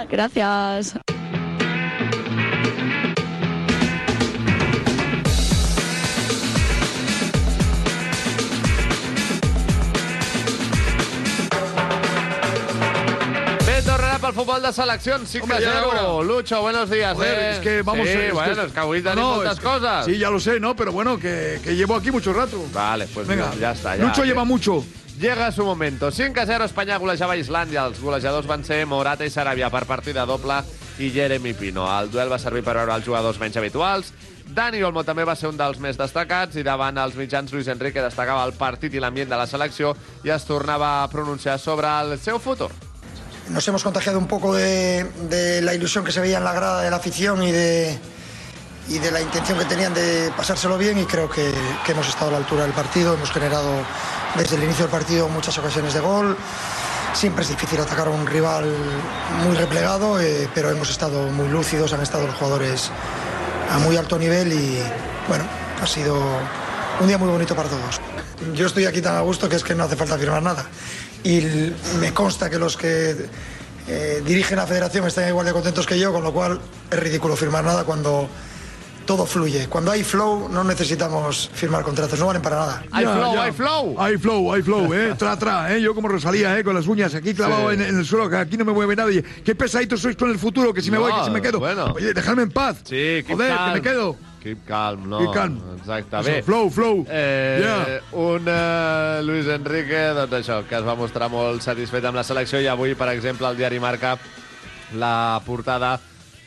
Gracias. 0.09 0.95
Pel 14.31 14.45
futbol 14.45 14.61
de 14.63 14.71
seleccions, 14.71 15.27
5 15.29 15.43
Hombre, 15.43 15.57
a 15.57 15.59
ya 15.59 15.69
era 15.71 15.81
0. 15.91 16.15
hora. 16.15 16.23
Lucho, 16.25 16.61
buenos 16.61 16.89
días. 16.89 17.13
Joder, 17.15 17.37
eh. 17.37 17.51
es 17.51 17.59
que 17.59 17.81
vamos 17.81 18.07
sí, 18.07 18.13
es 18.13 18.17
que- 18.27 18.31
bueno, 18.31 18.61
es 18.63 18.71
que 18.71 18.79
avui 18.79 19.01
tenim 19.01 19.19
No, 19.19 19.31
moltes 19.35 19.51
es 19.53 19.59
que- 19.59 19.65
coses. 19.65 20.05
Sí, 20.05 20.17
ya 20.17 20.29
lo 20.29 20.39
sé, 20.39 20.57
¿no? 20.61 20.73
Pero 20.73 20.93
bueno, 20.93 21.19
que, 21.19 21.59
que 21.61 21.75
llevo 21.75 21.95
aquí 21.97 22.11
mucho 22.11 22.31
rato. 22.31 22.63
Vale, 22.71 23.07
pues 23.13 23.27
Venga, 23.27 23.51
ya 23.59 23.71
está. 23.73 23.97
Ya, 23.97 24.05
Lucho 24.05 24.23
lleva 24.23 24.45
mucho. 24.45 24.85
Llega 25.19 25.51
su 25.51 25.65
momento. 25.65 26.11
5 26.11 26.39
a 26.39 26.45
0, 26.45 26.63
Espanya 26.63 26.95
golejava 26.97 27.35
Islàndia. 27.35 27.85
Els 27.87 27.99
golejadors 27.99 28.47
van 28.47 28.63
ser 28.63 28.85
Morata 28.85 29.25
i 29.25 29.29
Sarabia 29.29 29.69
per 29.69 29.85
partida 29.85 30.25
doble 30.25 30.61
i 30.97 31.09
Jeremy 31.11 31.53
Pino. 31.53 31.85
El 31.99 32.09
duel 32.09 32.31
va 32.31 32.39
servir 32.39 32.63
per 32.63 32.75
veure 32.77 32.95
els 32.95 33.05
jugadors 33.05 33.37
menys 33.37 33.57
habituals. 33.57 34.13
Dani 34.47 34.81
Olmo 34.83 35.03
també 35.03 35.25
va 35.25 35.35
ser 35.35 35.49
un 35.49 35.57
dels 35.57 35.77
més 35.79 35.97
destacats 35.97 36.55
i 36.55 36.63
davant 36.63 36.97
els 36.97 37.15
mitjans 37.15 37.51
Luis 37.51 37.67
Enrique 37.67 38.01
destacava 38.01 38.45
el 38.45 38.53
partit 38.53 38.93
i 38.93 38.99
l'ambient 38.99 39.29
de 39.29 39.35
la 39.35 39.45
selecció 39.47 39.93
i 40.23 40.29
es 40.29 40.45
tornava 40.45 41.03
a 41.03 41.09
pronunciar 41.09 41.59
sobre 41.59 41.87
el 41.99 42.17
seu 42.17 42.39
futur. 42.39 42.71
Nos 43.49 43.67
hemos 43.67 43.83
contagiado 43.83 44.17
un 44.17 44.27
poco 44.27 44.53
de, 44.53 45.59
la 45.61 45.73
ilusión 45.73 46.05
que 46.05 46.11
se 46.11 46.19
veía 46.19 46.37
en 46.37 46.43
la 46.43 46.53
grada 46.53 46.81
de 46.81 46.89
la 46.89 46.97
afición 46.97 47.43
y 47.43 47.51
de, 47.51 47.99
y 48.87 48.99
de 48.99 49.11
la 49.11 49.21
intención 49.21 49.57
que 49.57 49.65
tenían 49.65 49.93
de 49.93 50.31
pasárselo 50.37 50.77
bien 50.77 50.99
y 50.99 51.05
creo 51.05 51.29
que, 51.29 51.51
que 51.85 51.91
hemos 51.91 52.07
estado 52.07 52.29
a 52.29 52.31
la 52.31 52.37
altura 52.37 52.63
del 52.63 52.73
partido, 52.73 53.13
hemos 53.13 53.31
generado 53.31 53.83
desde 54.35 54.55
el 54.55 54.63
inicio 54.63 54.85
del 54.85 54.91
partido 54.91 55.27
muchas 55.27 55.57
ocasiones 55.57 55.93
de 55.93 55.99
gol. 55.99 56.37
Siempre 57.13 57.43
es 57.43 57.49
difícil 57.49 57.79
atacar 57.81 58.07
a 58.07 58.11
un 58.11 58.25
rival 58.25 58.73
muy 59.43 59.55
replegado, 59.55 60.21
eh, 60.21 60.47
pero 60.55 60.69
hemos 60.69 60.89
estado 60.89 61.27
muy 61.27 61.49
lúcidos, 61.49 61.91
han 61.91 62.01
estado 62.01 62.25
los 62.25 62.35
jugadores 62.35 62.89
a 63.69 63.79
muy 63.79 63.97
alto 63.97 64.17
nivel 64.17 64.53
y 64.53 64.81
bueno, 65.27 65.43
ha 65.81 65.87
sido 65.87 66.21
un 66.99 67.07
día 67.07 67.17
muy 67.17 67.29
bonito 67.29 67.55
para 67.55 67.67
todos. 67.67 67.99
Yo 68.55 68.67
estoy 68.67 68.85
aquí 68.85 69.01
tan 69.01 69.15
a 69.15 69.21
gusto 69.21 69.49
que 69.49 69.55
es 69.55 69.63
que 69.63 69.75
no 69.75 69.83
hace 69.83 69.95
falta 69.95 70.17
firmar 70.17 70.41
nada. 70.41 70.65
Y 71.23 71.41
me 71.99 72.13
consta 72.13 72.49
que 72.49 72.57
los 72.57 72.75
que 72.77 73.15
eh, 73.87 74.21
dirigen 74.25 74.57
la 74.57 74.67
federación 74.67 75.05
están 75.07 75.27
igual 75.27 75.45
de 75.45 75.53
contentos 75.53 75.85
que 75.85 75.99
yo, 75.99 76.11
con 76.11 76.23
lo 76.23 76.33
cual 76.33 76.59
es 76.89 76.99
ridículo 76.99 77.35
firmar 77.35 77.63
nada 77.63 77.83
cuando 77.83 78.27
todo 79.05 79.25
fluye. 79.25 79.67
Cuando 79.67 79.91
hay 79.91 80.03
flow 80.03 80.47
no 80.49 80.63
necesitamos 80.63 81.49
firmar 81.53 81.83
contratos, 81.83 82.17
no 82.19 82.27
valen 82.27 82.41
para 82.41 82.55
nada. 82.57 82.83
Hay 82.91 83.03
Ya, 83.05 83.13
flow, 83.13 83.33
ya. 83.33 83.43
hay 83.43 83.51
flow. 83.51 83.95
Hay 83.99 84.17
flow, 84.17 84.53
hay 84.53 84.61
flow, 84.61 84.93
¿eh? 84.93 85.15
Tra, 85.17 85.37
tra, 85.37 85.75
¿eh? 85.75 85.81
Yo 85.81 85.93
como 85.93 86.07
Rosalía, 86.07 86.57
¿eh? 86.57 86.63
Con 86.63 86.75
las 86.75 86.87
uñas 86.87 87.13
aquí 87.15 87.33
clavado 87.33 87.69
Sí. 87.69 87.75
en, 87.75 87.81
en 87.81 87.97
el 87.99 88.05
suelo, 88.05 88.29
que 88.29 88.37
aquí 88.37 88.57
no 88.57 88.65
me 88.65 88.71
mueve 88.73 88.95
nadie. 88.95 89.23
Qué 89.43 89.53
pesaditos 89.55 90.01
sois 90.01 90.15
con 90.15 90.29
el 90.29 90.37
futuro, 90.39 90.73
que 90.73 90.81
si 90.81 90.91
me 90.91 90.97
No, 90.97 91.03
voy, 91.03 91.13
que 91.13 91.25
si 91.25 91.31
me 91.31 91.41
quedo. 91.41 91.59
bueno. 91.59 91.85
Oye, 91.95 92.13
dejadme 92.13 92.43
en 92.43 92.51
paz. 92.51 92.77
Sí, 92.83 93.23
Joder, 93.27 93.57
que 93.57 93.71
me 93.73 93.81
quedo. 93.81 94.15
Keep 94.41 94.65
calm, 94.65 95.07
no? 95.09 95.19
Keep 95.19 95.33
calm. 95.35 95.57
Exacte. 95.77 96.17
Això, 96.17 96.25
Bé, 96.31 96.41
flow, 96.43 96.69
flow. 96.73 97.05
Eh, 97.09 97.59
Yeah. 97.61 97.99
Un 98.17 98.47
eh, 98.49 99.21
Luis 99.23 99.47
Enrique, 99.47 100.01
doncs 100.17 100.33
això, 100.41 100.63
que 100.67 100.75
es 100.79 100.85
va 100.87 100.95
mostrar 100.97 101.29
molt 101.29 101.61
satisfet 101.61 102.05
amb 102.09 102.17
la 102.17 102.23
selecció 102.23 102.59
i 102.61 102.67
avui, 102.67 102.95
per 102.95 103.09
exemple, 103.13 103.47
el 103.47 103.57
diari 103.57 103.79
Marca, 103.79 104.17
la 104.97 105.39
portada 105.45 105.99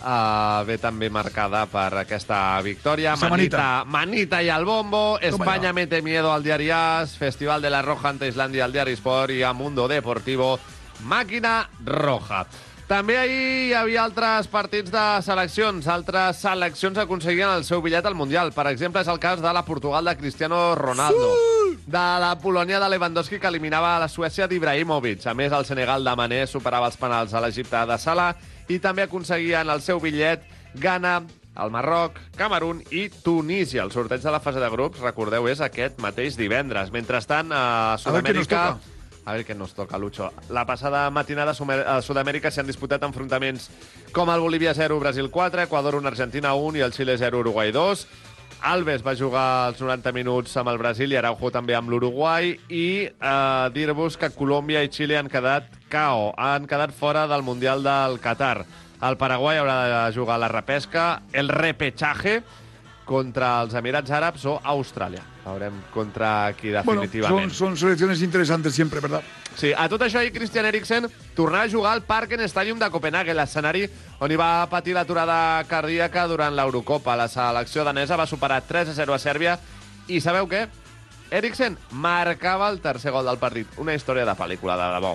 eh, 0.04 0.64
ve 0.66 0.76
també 0.82 1.08
marcada 1.10 1.64
per 1.70 1.90
aquesta 2.02 2.60
victòria. 2.62 3.14
Manita. 3.16 3.84
manita 3.86 4.42
y 4.42 4.48
al 4.50 4.64
bombo. 4.64 5.18
España 5.20 5.72
mete 5.72 6.02
miedo 6.02 6.32
al 6.32 6.42
diari 6.42 6.70
AS. 6.70 7.16
Festival 7.16 7.62
de 7.62 7.70
la 7.70 7.82
Roja 7.82 8.08
ante 8.08 8.28
Islandia 8.28 8.64
al 8.64 8.72
diari 8.72 8.92
Sport 8.92 9.30
i 9.30 9.42
a 9.42 9.52
Mundo 9.52 9.86
Deportivo. 9.88 10.58
Màquina 11.04 11.68
roja. 11.84 12.46
També 12.94 13.16
ahir 13.18 13.46
hi 13.66 13.72
havia 13.74 14.04
altres 14.04 14.46
partits 14.46 14.92
de 14.94 15.02
seleccions. 15.26 15.88
Altres 15.90 16.38
seleccions 16.44 17.00
aconseguien 17.02 17.50
el 17.50 17.64
seu 17.66 17.80
bitllet 17.82 18.06
al 18.06 18.14
Mundial. 18.14 18.52
Per 18.54 18.68
exemple, 18.70 19.02
és 19.02 19.10
el 19.10 19.18
cas 19.18 19.42
de 19.42 19.50
la 19.50 19.64
Portugal 19.66 20.06
de 20.06 20.14
Cristiano 20.20 20.76
Ronaldo. 20.78 21.32
De 21.90 22.04
la 22.22 22.30
Polònia 22.38 22.78
de 22.78 22.92
Lewandowski, 22.92 23.40
que 23.42 23.50
eliminava 23.50 23.96
la 23.98 24.06
Suècia 24.06 24.46
d'Ibrahimovic. 24.46 25.26
A 25.26 25.34
més, 25.34 25.50
el 25.50 25.66
Senegal 25.66 26.06
de 26.06 26.14
Mané 26.22 26.44
superava 26.46 26.86
els 26.86 27.00
penals 27.00 27.34
a 27.34 27.42
l'Egipte 27.42 27.82
de 27.90 27.98
Salah 27.98 28.30
i 28.70 28.78
també 28.78 29.08
aconseguien 29.08 29.74
el 29.74 29.82
seu 29.82 29.98
bitllet 29.98 30.46
Ghana, 30.78 31.18
el 31.66 31.74
Marroc, 31.74 32.22
Camerún 32.38 32.86
i 32.94 33.08
Tunísia. 33.10 33.82
El 33.82 33.90
sorteig 33.90 34.22
de 34.22 34.38
la 34.38 34.44
fase 34.44 34.62
de 34.62 34.70
grups, 34.70 35.02
recordeu, 35.02 35.50
és 35.50 35.66
aquest 35.66 35.98
mateix 35.98 36.38
divendres. 36.38 36.94
Mentrestant, 36.94 37.50
a 37.50 37.94
A 37.98 38.02
Sud-amèrica... 38.06 38.68
toca. 38.78 38.93
A 39.24 39.32
veure 39.32 39.46
què 39.48 39.56
nos 39.56 39.72
toca, 39.72 39.98
Lucho. 39.98 40.28
La 40.52 40.66
passada 40.68 41.08
matinada 41.10 41.54
a 41.56 41.96
a 41.96 42.02
Sud-amèrica 42.04 42.50
s'han 42.50 42.66
disputat 42.68 43.02
enfrontaments 43.02 43.70
com 44.12 44.28
el 44.30 44.40
Bolívia 44.40 44.74
0, 44.74 45.00
Brasil 45.00 45.30
4, 45.30 45.62
Equador 45.62 45.96
1, 45.96 46.06
Argentina 46.06 46.54
1 46.54 46.78
i 46.78 46.84
el 46.84 46.92
Xile 46.92 47.16
0, 47.16 47.40
Uruguai 47.40 47.72
2. 47.72 48.06
Alves 48.64 49.02
va 49.04 49.16
jugar 49.16 49.68
els 49.68 49.80
90 49.80 50.12
minuts 50.12 50.56
amb 50.56 50.70
el 50.72 50.78
Brasil 50.78 51.12
i 51.12 51.16
Araujo 51.16 51.50
també 51.52 51.74
amb 51.76 51.90
l'Uruguai 51.92 52.54
i 52.68 52.86
eh, 53.08 53.68
dir-vos 53.74 54.16
que 54.16 54.32
Colòmbia 54.32 54.84
i 54.84 54.92
Xile 54.92 55.18
han 55.18 55.28
quedat 55.32 55.72
KO, 55.92 56.32
han 56.36 56.68
quedat 56.68 56.92
fora 56.92 57.26
del 57.28 57.44
Mundial 57.44 57.84
del 57.84 58.20
Qatar. 58.24 58.64
El 59.04 59.18
Paraguai 59.20 59.58
haurà 59.60 59.78
de 59.84 60.14
jugar 60.16 60.38
la 60.40 60.48
repesca, 60.48 61.22
el 61.32 61.48
repechaje 61.48 62.42
contra 63.04 63.60
els 63.62 63.74
Emirats 63.76 64.10
Àrabs 64.10 64.44
o 64.48 64.58
Austràlia. 64.64 65.22
Veurem 65.44 65.74
contra 65.92 66.52
qui 66.56 66.70
Bueno, 66.72 67.02
definitivament. 67.02 67.50
son, 67.52 67.74
son 67.74 67.76
selecciones 67.76 68.22
interesantes 68.22 68.74
siempre, 68.74 69.00
¿verdad? 69.00 69.22
Sí, 69.56 69.72
a 69.76 69.88
tot 69.88 70.02
això, 70.02 70.18
ahir 70.18 70.32
Christian 70.32 70.66
Eriksen 70.66 71.06
tornava 71.36 71.64
a 71.64 71.70
jugar 71.70 71.92
al 71.92 72.02
Parken 72.02 72.40
Stadium 72.48 72.78
de 72.78 72.88
Copenhague, 72.90 73.34
l'escenari 73.34 73.84
on 74.18 74.32
hi 74.32 74.36
va 74.40 74.66
patir 74.70 74.94
l'aturada 74.94 75.62
cardíaca 75.68 76.26
durant 76.26 76.56
l'Eurocopa. 76.56 77.14
La 77.14 77.28
selecció 77.28 77.84
danesa 77.84 78.16
va 78.16 78.26
superar 78.26 78.62
3 78.66 78.88
a 78.88 78.94
0 78.94 79.14
a 79.14 79.18
Sèrbia 79.18 79.58
i 80.08 80.20
sabeu 80.20 80.48
què? 80.48 80.66
Eriksen 81.34 81.76
marcava 81.90 82.68
el 82.70 82.78
tercer 82.80 83.10
gol 83.10 83.26
del 83.26 83.40
partit. 83.42 83.66
Una 83.82 83.94
història 83.96 84.22
de 84.28 84.34
pel·lícula, 84.38 84.76
de 84.78 84.90
debò. 84.94 85.14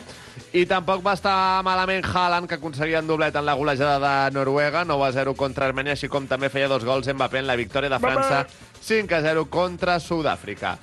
I 0.59 0.65
tampoc 0.67 1.03
va 1.05 1.13
estar 1.15 1.63
malament 1.63 2.03
Haaland, 2.03 2.49
que 2.49 2.57
aconseguia 2.59 2.99
un 2.99 3.07
doblet 3.07 3.35
en 3.39 3.45
la 3.47 3.55
golejada 3.55 3.99
de 4.03 4.35
Noruega, 4.35 4.83
9 4.83 5.05
a 5.07 5.11
0 5.15 5.35
contra 5.39 5.69
Armènia, 5.69 5.95
així 5.95 6.09
com 6.11 6.27
també 6.27 6.49
feia 6.51 6.67
dos 6.67 6.83
gols 6.83 7.07
Mbappé 7.07 7.39
en 7.39 7.47
la 7.47 7.55
victòria 7.55 7.91
de 7.93 8.01
França, 8.03 8.45
5 8.81 9.15
a 9.15 9.21
0 9.29 9.45
contra 9.47 9.99
Sud-àfrica. 10.03 10.77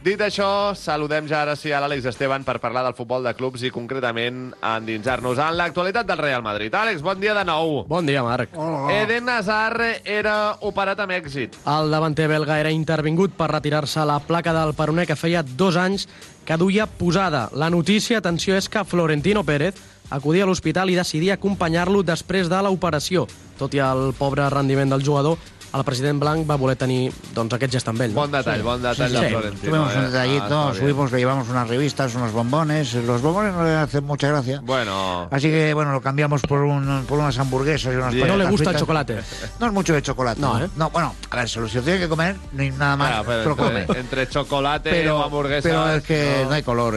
Dit 0.00 0.22
això, 0.24 0.72
saludem 0.72 1.26
ja 1.28 1.42
ara 1.44 1.52
sí 1.60 1.74
a 1.76 1.78
l'Àlex 1.82 2.06
Esteban 2.08 2.40
per 2.40 2.54
parlar 2.56 2.80
del 2.86 2.94
futbol 2.96 3.26
de 3.26 3.34
clubs 3.36 3.60
i 3.68 3.70
concretament 3.74 4.46
endinsar-nos 4.64 5.36
en 5.44 5.58
l'actualitat 5.58 6.08
del 6.08 6.22
Real 6.22 6.40
Madrid. 6.40 6.72
Àlex, 6.72 7.02
bon 7.04 7.20
dia 7.20 7.34
de 7.36 7.42
nou. 7.44 7.82
Bon 7.84 8.08
dia, 8.08 8.22
Marc. 8.24 8.56
Eden 8.94 9.28
Hazard 9.28 10.08
era 10.08 10.56
operat 10.64 11.04
amb 11.04 11.12
èxit. 11.18 11.60
El 11.68 11.92
davanter 11.92 12.30
belga 12.32 12.56
era 12.62 12.72
intervingut 12.72 13.36
per 13.36 13.50
retirar-se 13.52 14.08
la 14.08 14.16
placa 14.24 14.56
del 14.56 14.72
peroner 14.72 15.04
que 15.04 15.20
feia 15.20 15.44
dos 15.44 15.76
anys 15.76 16.08
que 16.48 16.56
duia 16.56 16.88
posada. 16.88 17.50
La 17.52 17.68
notícia, 17.68 18.24
atenció, 18.24 18.56
és 18.56 18.72
que 18.72 18.86
Florentino 18.88 19.44
Pérez 19.44 19.76
acudia 20.08 20.48
a 20.48 20.48
l'hospital 20.48 20.88
i 20.88 20.96
decidia 20.96 21.36
acompanyar-lo 21.36 22.00
després 22.08 22.48
de 22.48 22.64
l'operació. 22.64 23.28
Tot 23.60 23.76
i 23.76 23.84
el 23.84 24.14
pobre 24.16 24.48
rendiment 24.48 24.96
del 24.96 25.04
jugador, 25.04 25.36
el 25.72 25.84
president 25.84 26.18
Blanc 26.20 26.48
va 26.50 26.56
voler 26.56 26.76
tenir 26.76 27.12
doncs, 27.34 27.54
aquest 27.54 27.72
gest 27.76 27.88
amb 27.88 28.00
ell. 28.02 28.12
Bon 28.14 28.30
detall, 28.30 28.62
bon 28.62 28.82
detall 28.82 29.12
de 29.12 29.28
Florentino. 29.28 29.70
Tuvimos 29.70 29.94
un 29.96 30.02
eh? 30.02 30.06
detallito, 30.08 30.60
Ah, 30.68 30.74
subimos, 30.74 31.12
le 31.12 31.18
llevamos 31.18 31.48
unas 31.48 31.68
revistas, 31.68 32.14
unos 32.14 32.32
bombones. 32.32 32.94
Los 32.94 33.22
bombones 33.22 33.54
no 33.54 33.64
le 33.64 33.74
hacen 33.76 34.04
mucha 34.04 34.28
gracia. 34.28 34.60
Bueno, 34.62 35.28
Así 35.30 35.48
que, 35.48 35.72
bueno, 35.74 35.92
lo 35.92 36.00
cambiamos 36.00 36.42
por, 36.42 36.60
un, 36.62 37.04
por 37.08 37.18
unas 37.18 37.38
hamburguesas 37.38 37.92
y 37.92 37.96
unas 37.96 38.14
Bien. 38.14 38.26
No 38.28 38.36
le 38.36 38.46
gusta 38.46 38.70
el 38.70 38.76
chocolate. 38.76 39.20
No 39.58 39.66
es 39.66 39.72
mucho 39.72 39.94
de 39.94 40.02
chocolate. 40.02 40.40
No, 40.40 40.58
¿eh? 40.62 40.68
No, 40.76 40.90
bueno, 40.90 41.14
a 41.30 41.36
ver, 41.36 41.48
se 41.48 41.60
lo 41.60 41.68
si 41.68 41.76
lo 41.76 41.82
tiene 41.82 42.00
que 42.00 42.08
comer, 42.08 42.36
ni 42.52 42.70
nada 42.70 42.96
más, 42.96 43.12
ah, 43.18 43.22
pero 43.26 43.56
come. 43.56 43.86
entre, 43.96 44.28
chocolate 44.28 44.90
o 44.90 44.92
Pero, 44.92 45.22
hamburguesa... 45.24 45.68
pero 45.68 45.88
es 45.90 46.02
que 46.04 46.44
no, 46.48 46.52
hay 46.52 46.62
color. 46.62 46.94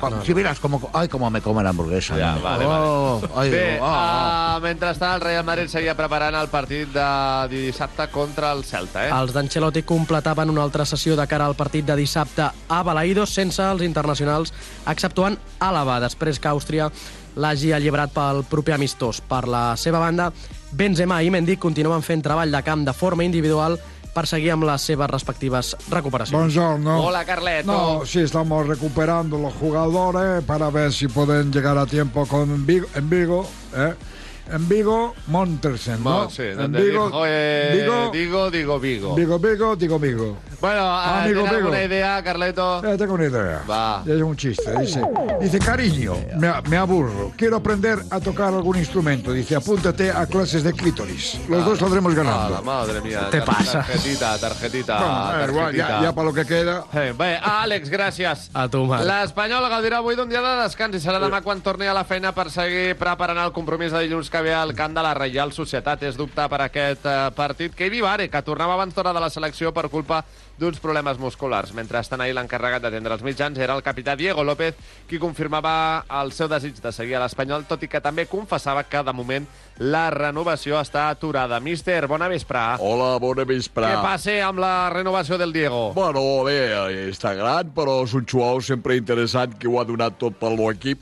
cuando- 0.00 0.18
no. 0.18 0.24
Si 0.24 0.32
vieras 0.34 0.58
cómo, 0.60 0.90
ay, 0.92 1.08
cómo 1.08 1.30
me 1.30 1.40
come 1.40 1.62
la 1.62 1.70
hamburguesa. 1.70 2.14
Ja, 2.16 2.34
¿no? 2.34 2.40
vale, 2.42 2.64
Oh, 2.66 3.20
vale. 3.20 3.32
ay, 3.36 3.50
Bé, 3.50 3.78
oh, 3.80 3.84
oh. 3.86 4.56
uh, 4.56 4.60
mentrestant, 4.60 5.14
el 5.14 5.20
Real 5.20 5.44
Madrid 5.44 5.68
seguia 5.68 5.94
preparant 5.96 6.34
el 6.36 6.48
partit 6.48 6.88
de 6.92 7.48
dissabte 7.48 8.08
contra 8.12 8.52
el 8.52 8.64
Celta, 8.64 9.06
eh? 9.06 9.12
Els 9.14 9.32
d'Ancelotti 9.34 9.82
completaven 9.86 10.50
una 10.50 10.62
altra 10.62 10.84
sessió 10.88 11.16
de 11.18 11.26
cara 11.30 11.46
al 11.46 11.56
partit 11.58 11.86
de 11.86 11.96
dissabte 11.98 12.48
a 12.50 12.82
Balaïdos 12.86 13.34
sense 13.34 13.62
els 13.62 13.84
internacionals, 13.86 14.52
exceptuant 14.90 15.38
Àlava, 15.60 16.00
després 16.02 16.40
que 16.40 16.50
Àustria 16.50 16.90
l'hagi 17.40 17.72
alliberat 17.72 18.12
pel 18.14 18.42
proper 18.50 18.74
amistós. 18.76 19.22
Per 19.22 19.46
la 19.48 19.76
seva 19.80 20.02
banda, 20.02 20.30
Benzema 20.72 21.22
i 21.22 21.30
Mendy 21.30 21.56
continuen 21.56 22.02
fent 22.02 22.22
treball 22.26 22.52
de 22.52 22.62
camp 22.66 22.84
de 22.86 22.94
forma 22.94 23.24
individual 23.26 23.78
per 24.10 24.26
seguir 24.26 24.50
amb 24.54 24.66
les 24.66 24.82
seves 24.82 25.10
respectives 25.10 25.76
recuperacions. 25.88 26.36
Buongiorno. 26.36 26.98
Hola, 27.06 27.24
Carleto. 27.24 27.70
No, 27.70 28.06
sí, 28.06 28.20
estamos 28.20 28.66
recuperando 28.66 29.38
los 29.38 29.54
jugadores 29.54 30.42
para 30.44 30.70
ver 30.70 30.92
si 30.92 31.06
pueden 31.08 31.52
llegar 31.52 31.78
a 31.78 31.86
tiempo 31.86 32.26
con 32.26 32.66
Vigo, 32.66 32.88
en 32.94 33.08
Vigo. 33.08 33.46
¿eh? 33.74 33.94
En 34.52 34.68
Vigo, 34.68 35.14
Montersen, 35.28 36.02
¿no? 36.02 36.10
Bueno, 36.10 36.30
sí, 36.30 36.42
en 36.42 36.72
Vigo, 36.72 37.06
dijo, 37.06 37.22
eh, 37.26 37.78
Vigo, 37.80 38.10
digo, 38.10 38.50
digo, 38.50 38.80
Vigo. 38.80 39.14
Vigo, 39.14 39.38
Vigo, 39.38 39.76
digo 39.76 39.98
Vigo. 39.98 40.36
Bueno, 40.60 40.82
uh, 40.84 41.20
Amigo, 41.22 41.40
¿tienes 41.42 41.58
alguna 41.58 41.82
idea, 41.84 42.22
Carleto? 42.22 42.84
Eh, 42.84 42.98
tengo 42.98 43.14
una 43.14 43.26
idea. 43.26 43.62
Va. 43.70 44.02
Es 44.06 44.20
un 44.20 44.36
chiste. 44.36 44.70
Dice, 44.78 45.00
dice 45.40 45.58
cariño, 45.58 46.16
me, 46.36 46.52
me 46.68 46.76
aburro. 46.76 47.32
Quiero 47.36 47.56
aprender 47.56 47.98
a 48.10 48.20
tocar 48.20 48.48
algún 48.52 48.76
instrumento. 48.76 49.32
Dice, 49.32 49.56
apúntate 49.56 50.10
a 50.10 50.26
clases 50.26 50.62
de 50.64 50.72
clítoris. 50.74 51.38
Los 51.48 51.64
dos 51.64 51.78
saldremos 51.78 52.12
Ah, 52.12 52.16
ganando. 52.16 52.54
la 52.56 52.60
madre 52.60 53.00
mía. 53.00 53.28
Te 53.30 53.40
pasa. 53.42 53.78
Tarjetita, 53.86 54.38
tarjetita, 54.38 54.98
Bueno, 54.98 55.14
eh, 55.14 55.46
igual, 55.48 55.64
tarjetita. 55.66 55.88
ya, 55.88 56.02
ya 56.02 56.12
para 56.14 56.26
lo 56.28 56.34
que 56.34 56.44
queda. 56.44 56.84
Eh, 56.92 57.14
bé, 57.16 57.38
Àlex, 57.42 57.88
gràcies. 57.88 58.50
A 58.52 58.68
tu, 58.68 58.84
Marc. 58.84 59.04
L'Espanyol 59.06 59.64
gaudirà 59.70 59.98
avui 59.98 60.16
d'un 60.16 60.28
dia 60.28 60.42
de 60.42 60.62
descans 60.64 60.94
i 60.96 61.00
serà 61.00 61.20
demà 61.22 61.40
quan 61.42 61.60
torni 61.62 61.86
a 61.86 61.94
la 61.94 62.04
feina 62.04 62.32
per 62.34 62.50
seguir 62.50 62.96
preparant 62.98 63.38
el 63.46 63.52
compromís 63.52 63.92
de 63.92 64.00
dilluns 64.04 64.28
que 64.28 64.39
ve 64.42 64.54
al 64.54 64.74
camp 64.74 64.94
de 64.96 65.02
la 65.04 65.14
Reial 65.14 65.52
Societat. 65.52 66.02
És 66.08 66.18
dubte 66.18 66.46
per 66.48 66.60
aquest 66.66 67.06
eh, 67.06 67.16
partit. 67.36 67.74
Keivi 67.76 68.00
Vare, 68.04 68.28
que 68.30 68.42
tornava 68.46 68.74
abans 68.76 68.94
d'hora 68.94 69.14
de 69.16 69.22
la 69.22 69.30
selecció 69.30 69.72
per 69.76 69.88
culpa 69.92 70.22
d'uns 70.60 70.80
problemes 70.80 71.18
musculars. 71.18 71.72
Mentrestant, 71.76 72.20
ahir 72.20 72.34
l'encarregat 72.36 72.84
d'atendre 72.84 73.16
els 73.16 73.24
mitjans 73.24 73.58
era 73.58 73.74
el 73.74 73.82
capità 73.82 74.14
Diego 74.16 74.44
López, 74.44 74.76
qui 75.08 75.18
confirmava 75.18 76.04
el 76.20 76.34
seu 76.36 76.50
desig 76.52 76.82
de 76.82 76.92
seguir 76.92 77.16
a 77.16 77.24
l'Espanyol, 77.24 77.64
tot 77.68 77.82
i 77.82 77.88
que 77.88 78.02
també 78.04 78.26
confessava 78.28 78.84
que, 78.84 79.02
de 79.06 79.14
moment, 79.16 79.48
la 79.80 80.10
renovació 80.12 80.76
està 80.80 81.08
aturada. 81.08 81.60
Míster, 81.64 82.04
bona 82.10 82.28
vesprà. 82.28 82.76
Hola, 82.84 83.14
bona 83.22 83.46
vesprà. 83.48 83.94
Què 83.94 84.04
passa 84.04 84.36
amb 84.46 84.60
la 84.60 84.74
renovació 84.92 85.40
del 85.40 85.54
Diego? 85.56 85.90
Bueno, 85.96 86.22
bé, 86.44 86.60
està 87.08 87.32
gran, 87.38 87.72
però 87.74 88.02
és 88.04 88.14
un 88.16 88.28
xuau 88.28 88.60
sempre 88.60 88.98
interessant 89.00 89.56
que 89.56 89.68
ho 89.68 89.80
ha 89.80 89.88
donat 89.88 90.20
tot 90.20 90.36
pel 90.40 90.60
meu 90.60 90.68
equip. 90.74 91.00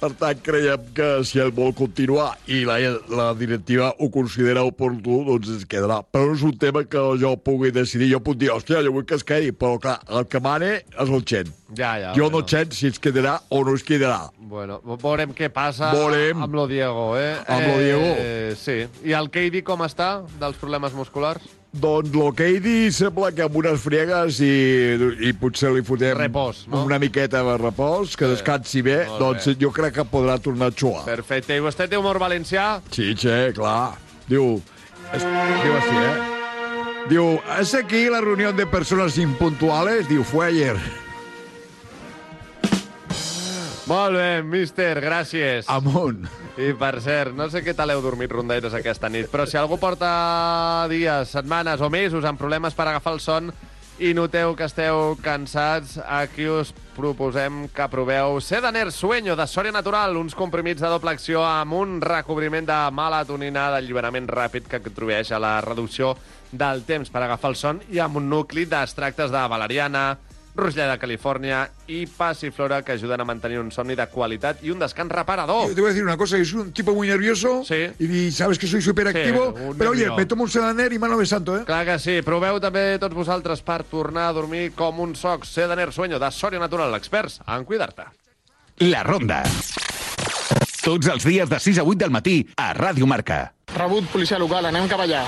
Per 0.00 0.08
tant, 0.16 0.38
creiem 0.40 0.84
que 0.96 1.08
si 1.28 1.42
ell 1.42 1.50
vol 1.52 1.74
continuar 1.76 2.30
i 2.48 2.62
la, 2.64 2.78
la 3.12 3.26
directiva 3.36 3.90
ho 4.00 4.08
considera 4.14 4.64
oportú, 4.64 5.18
doncs 5.26 5.50
es 5.58 5.66
quedarà. 5.68 6.00
Però 6.08 6.30
no 6.30 6.38
és 6.38 6.44
un 6.48 6.56
tema 6.56 6.86
que 6.88 7.04
jo 7.20 7.34
pugui 7.36 7.68
decidir. 7.76 8.08
Jo 8.14 8.24
puc 8.24 8.40
dir, 8.40 8.48
hòstia, 8.54 8.80
jo 8.86 8.94
vull 8.96 9.04
que 9.04 9.20
es 9.20 9.26
quedi, 9.28 9.52
però 9.52 9.76
clar, 9.82 9.98
el 10.08 10.24
que 10.32 10.40
mane 10.40 10.78
és 10.80 11.04
el 11.04 11.26
Chen. 11.28 11.52
Ja, 11.76 11.92
ja. 12.00 12.12
jo 12.16 12.30
no 12.30 12.42
Chen 12.42 12.72
si 12.74 12.88
es 12.90 12.98
quedarà 12.98 13.40
o 13.48 13.62
no 13.64 13.74
es 13.74 13.84
quedarà. 13.86 14.30
Bueno, 14.38 14.80
veurem 15.02 15.32
què 15.36 15.50
passa 15.54 15.92
Veurem. 15.94 16.42
amb 16.42 16.54
lo 16.54 16.66
Diego, 16.66 17.16
eh? 17.18 17.36
Amb 17.46 17.66
lo 17.68 17.78
Diego. 17.78 18.10
Eh, 18.18 18.54
sí. 18.58 18.84
I 19.06 19.14
el 19.14 19.30
Keidi 19.30 19.62
com 19.62 19.82
està, 19.86 20.20
dels 20.40 20.58
problemes 20.58 20.92
musculars? 20.96 21.42
Doncs 21.70 22.10
dit 22.10 22.90
sembla 22.90 23.30
que 23.30 23.44
amb 23.44 23.54
unes 23.54 23.78
friegues 23.78 24.40
i, 24.42 24.96
i 25.22 25.32
potser 25.38 25.70
li 25.70 25.84
fotem 25.86 26.16
Repòs, 26.18 26.64
no? 26.66 26.82
una 26.84 26.98
miqueta 26.98 27.44
de 27.46 27.56
repòs, 27.62 28.16
que 28.18 28.26
descansi 28.26 28.82
bé, 28.82 29.04
Molt 29.06 29.20
doncs 29.20 29.46
bé. 29.46 29.54
jo 29.60 29.70
crec 29.70 29.94
que 29.94 30.04
podrà 30.04 30.40
tornar 30.42 30.72
a 30.72 30.74
xuar. 30.74 31.04
Perfecte. 31.06 31.54
I 31.54 31.62
vostè 31.62 31.86
té 31.88 31.96
humor 31.96 32.18
valencià? 32.18 32.80
Sí, 32.90 33.14
che, 33.14 33.52
clar. 33.54 33.94
Diu, 34.26 34.56
es, 35.14 35.22
diu 35.22 35.76
així, 35.78 35.96
eh? 36.02 37.06
Diu, 37.10 37.38
¿es 37.60 37.74
aquí 37.74 38.08
la 38.10 38.20
reunión 38.20 38.56
de 38.56 38.66
personas 38.66 39.16
impuntuales? 39.18 40.08
Diu, 40.08 40.24
fue 40.24 40.46
ayer. 40.46 40.76
Molt 43.88 44.14
bé, 44.14 44.42
míster, 44.44 45.00
gràcies. 45.00 45.64
Amunt. 45.72 46.26
I 46.60 46.74
per 46.78 47.00
cert, 47.00 47.32
no 47.36 47.48
sé 47.50 47.62
què 47.64 47.72
tal 47.76 47.90
heu 47.94 48.02
dormit 48.04 48.30
rondetes 48.32 48.74
aquesta 48.76 49.08
nit, 49.08 49.30
però 49.32 49.46
si 49.48 49.56
algú 49.56 49.78
porta 49.80 50.86
dies, 50.92 51.32
setmanes 51.32 51.80
o 51.80 51.88
mesos 51.90 52.26
amb 52.28 52.38
problemes 52.38 52.76
per 52.76 52.90
agafar 52.90 53.16
el 53.16 53.22
son 53.24 53.50
i 54.00 54.14
noteu 54.16 54.54
que 54.56 54.64
esteu 54.64 55.16
cansats, 55.20 55.98
aquí 56.08 56.46
us 56.48 56.70
proposem 56.96 57.66
que 57.68 57.88
proveu 57.92 58.38
Sedaner 58.40 58.88
Sueño 58.92 59.34
de 59.36 59.44
Sòria 59.44 59.74
Natural, 59.76 60.16
uns 60.16 60.36
comprimits 60.36 60.80
de 60.80 60.88
doble 60.88 61.12
acció 61.12 61.42
amb 61.44 61.76
un 61.76 61.98
recobriment 62.00 62.68
de 62.68 62.78
melatonina 62.96 63.68
d'alliberament 63.74 64.28
ràpid 64.28 64.68
que 64.72 64.80
contribueix 64.80 65.32
a 65.32 65.40
la 65.42 65.58
reducció 65.64 66.14
del 66.52 66.84
temps 66.88 67.12
per 67.12 67.24
agafar 67.24 67.52
el 67.52 67.60
son 67.60 67.84
i 67.92 68.00
amb 68.00 68.16
un 68.16 68.28
nucli 68.32 68.64
d'extractes 68.64 69.32
de 69.32 69.44
valeriana, 69.52 70.04
rosella 70.54 70.90
de 70.92 70.98
Califòrnia 70.98 71.60
i 71.88 72.06
passiflora 72.06 72.82
que 72.82 72.92
ajuden 72.92 73.20
a 73.20 73.24
mantenir 73.24 73.60
un 73.60 73.70
somni 73.72 73.96
de 73.96 74.06
qualitat 74.10 74.62
i 74.64 74.70
un 74.70 74.78
descans 74.78 75.12
reparador. 75.12 75.74
Te 75.74 75.80
voy 75.80 75.90
a 75.90 75.92
decir 75.92 76.04
una 76.04 76.16
cosa, 76.16 76.42
soy 76.44 76.60
un 76.60 76.72
tipo 76.72 76.94
muy 76.94 77.08
nervioso 77.08 77.62
y 77.98 78.30
sabes 78.30 78.58
que 78.58 78.66
soy 78.66 78.82
súper 78.82 79.08
activo, 79.08 79.54
Sí, 79.56 79.74
pero 79.78 79.90
oye, 79.90 80.10
me 80.10 80.26
tomo 80.26 80.44
un 80.44 80.50
sedaner 80.50 80.92
y 80.92 80.98
mano 80.98 81.16
de 81.18 81.26
santo, 81.26 81.56
¿eh? 81.56 81.64
Clar 81.64 81.86
que 81.86 81.98
sí. 81.98 82.20
Proveu 82.22 82.60
també 82.60 82.98
tots 83.00 83.14
vosaltres 83.14 83.62
per 83.62 83.82
tornar 83.84 84.28
a 84.28 84.32
dormir 84.36 84.72
com 84.76 85.00
un 85.00 85.14
soc. 85.16 85.44
Sedaner 85.44 85.92
Sueño, 85.92 86.18
de 86.18 86.30
Sòria 86.30 86.60
Natural, 86.60 86.94
experts 86.94 87.40
en 87.46 87.64
cuidar-te. 87.64 88.04
La 88.80 89.02
Ronda. 89.02 89.42
Tots 90.80 91.10
els 91.12 91.24
dies 91.24 91.48
de 91.50 91.58
6 91.60 91.78
a 91.78 91.84
8 91.84 91.98
del 92.00 92.10
matí 92.10 92.38
a 92.56 92.72
Ràdio 92.74 93.06
Marca. 93.06 93.52
Rebut 93.76 94.08
policia 94.10 94.38
local, 94.40 94.66
anem 94.66 94.88
cap 94.88 95.02
allà. 95.04 95.26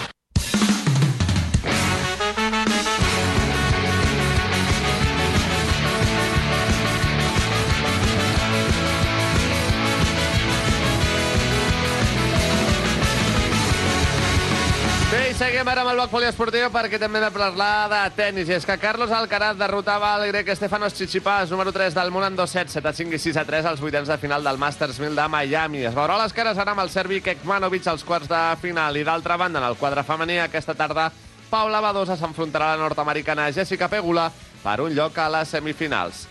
Seguim 15.43 15.67
ara 15.69 15.83
amb 15.83 15.91
el 15.91 15.97
bloc 15.99 16.11
poliesportiu 16.13 16.69
perquè 16.71 16.99
també 17.03 17.19
hem 17.19 17.25
de 17.27 17.31
parlar 17.35 17.89
de 17.91 18.01
tennis. 18.15 18.49
I 18.51 18.55
és 18.61 18.67
que 18.69 18.77
Carlos 18.79 19.11
Alcaraz 19.11 19.57
derrotava 19.59 20.13
el 20.21 20.29
grec 20.31 20.53
Stefanos 20.55 20.95
Tsitsipas, 20.95 21.51
número 21.51 21.73
3 21.75 21.97
del 21.97 22.13
món 22.15 22.23
en 22.29 22.37
2-7, 22.39 22.71
7-5 22.77 23.17
i 23.17 23.21
6-3 23.35 23.67
als 23.73 23.81
vuitens 23.83 24.07
de 24.09 24.19
final 24.23 24.45
del 24.47 24.59
Masters 24.61 25.01
1000 25.03 25.17
de 25.19 25.27
Miami. 25.33 25.83
Es 25.89 25.97
veurà 25.97 26.19
les 26.23 26.33
cares 26.37 26.59
ara 26.63 26.77
amb 26.77 26.85
el 26.85 26.91
serbi 26.95 27.19
Kekmanovic 27.25 27.89
als 27.91 28.05
quarts 28.07 28.31
de 28.31 28.43
final. 28.63 28.97
I 28.97 29.03
d'altra 29.09 29.37
banda, 29.41 29.59
en 29.59 29.67
el 29.67 29.77
quadre 29.81 30.05
femení, 30.07 30.39
aquesta 30.45 30.75
tarda, 30.79 31.09
Paula 31.51 31.81
Badosa 31.85 32.15
s'enfrontarà 32.17 32.71
a 32.73 32.77
la 32.77 32.83
nord-americana 32.85 33.51
Jessica 33.53 33.89
Pegula 33.93 34.31
per 34.63 34.79
un 34.81 34.95
lloc 34.95 35.19
a 35.19 35.27
les 35.41 35.49
semifinals. 35.57 36.29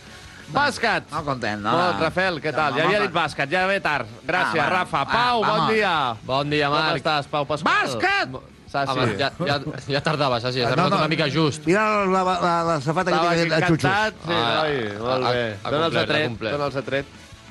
Bàsquet. 0.51 1.11
No 1.11 1.21
content, 1.23 1.61
no? 1.63 1.71
Molt, 1.77 1.99
Rafael, 2.01 2.39
què 2.43 2.51
tal? 2.55 2.71
No, 2.73 2.79
Ja 2.79 2.87
havia 2.87 2.97
molt 3.03 3.11
dit 3.11 3.15
bàsquet, 3.15 3.51
ja 3.51 3.67
ve 3.67 3.77
tard. 3.83 4.07
Gràcies, 4.23 4.55
Ah, 4.59 4.65
bueno. 4.65 4.69
Rafa. 4.79 5.01
Ah, 5.01 5.11
Pau, 5.11 5.43
bon 5.43 5.47
vamos. 5.51 5.73
dia. 5.73 6.15
Bon 6.23 6.49
dia, 6.49 6.69
Marc. 6.69 6.87
Com 6.89 6.97
estàs, 7.03 7.27
Pau 7.27 7.45
Pasqual? 7.45 7.75
Bàsquet! 7.85 8.60
Sassi. 8.71 8.91
Home, 8.95 9.15
ja, 9.19 9.31
ja, 9.45 9.55
ja 9.91 10.01
tardava, 10.01 10.39
Sassi, 10.39 10.61
has 10.63 10.69
No, 10.75 10.83
no, 10.83 10.89
no. 10.89 10.97
una 11.01 11.07
mica 11.11 11.27
just. 11.29 11.65
Mira 11.67 12.05
la, 12.05 12.21
la, 12.23 12.35
la, 12.39 12.53
la 12.69 12.75
safata 12.81 13.11
que 13.11 13.17
Estava 13.17 13.33
té 13.35 13.41
aquí 13.41 13.51
a 13.51 13.67
xutxos. 13.67 13.91
encantat. 13.91 14.13
Sí, 14.23 14.31
Ah, 14.31 14.53
noi, 14.61 14.77
molt 14.99 15.25
bé. 15.27 15.57
Dóna'ls 15.65 15.95
a 15.95 16.05
tret, 16.07 16.37
dóna'ls 16.39 16.75
a 16.75 16.81
tret. 16.87 17.05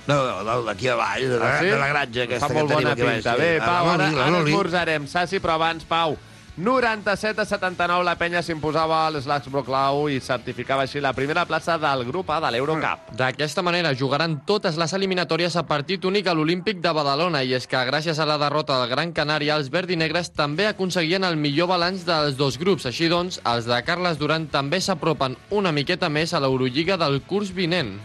No, 0.08 0.16
no, 0.26 0.42
no, 0.42 0.62
d'aquí 0.64 0.88
a 0.88 0.94
baix, 0.96 1.28
de, 1.28 1.36
la, 1.38 1.44
Ah, 1.50 1.58
sí? 1.60 1.66
de 1.66 1.76
la 1.76 1.88
granja 1.92 2.22
aquesta 2.24 2.46
Fa 2.48 2.54
que 2.54 2.58
molt 2.58 2.70
tenim 2.72 2.82
bona 2.82 2.92
aquí 2.96 3.02
a 3.02 3.04
baix. 3.04 3.16
pinta. 3.20 3.34
sí. 3.34 3.40
Bé, 3.42 3.50
Pau, 3.60 3.90
ara, 3.90 4.06
ara 4.24 4.38
esmorzarem. 4.40 5.06
Sassi, 5.06 5.38
però 5.44 5.54
abans, 5.60 5.84
Pau, 5.84 6.16
97 6.60 7.40
a 7.40 7.44
79 7.46 8.04
la 8.04 8.12
penya 8.20 8.42
s'imposava 8.44 9.06
a 9.06 9.12
l'Slax 9.14 9.48
Broclau 9.48 10.10
i 10.12 10.18
certificava 10.20 10.84
així 10.84 11.00
la 11.00 11.14
primera 11.16 11.46
plaça 11.48 11.78
del 11.80 12.04
grup 12.04 12.28
A 12.28 12.36
de 12.44 12.50
l'Eurocup. 12.52 13.14
D'aquesta 13.16 13.64
manera 13.64 13.94
jugaran 13.96 14.36
totes 14.44 14.76
les 14.76 14.92
eliminatòries 14.92 15.56
a 15.56 15.64
partit 15.64 16.04
únic 16.04 16.28
a 16.28 16.36
l'Olímpic 16.36 16.84
de 16.84 16.92
Badalona 16.92 17.40
i 17.48 17.56
és 17.56 17.64
que 17.64 17.80
gràcies 17.88 18.20
a 18.20 18.28
la 18.28 18.36
derrota 18.36 18.76
del 18.76 18.92
Gran 18.92 19.16
Canària 19.16 19.56
els 19.56 19.72
verd 19.72 19.88
i 19.88 19.96
negres 19.96 20.34
també 20.36 20.68
aconseguien 20.68 21.24
el 21.24 21.40
millor 21.40 21.72
balanç 21.72 22.04
dels 22.04 22.36
dos 22.36 22.60
grups. 22.60 22.84
Així 22.84 23.08
doncs, 23.08 23.40
els 23.48 23.64
de 23.64 23.80
Carles 23.88 24.20
Duran 24.20 24.50
també 24.52 24.84
s'apropen 24.84 25.40
una 25.48 25.72
miqueta 25.72 26.12
més 26.12 26.34
a 26.34 26.44
l'Eurolliga 26.44 27.00
del 27.00 27.22
curs 27.24 27.56
vinent. 27.56 27.96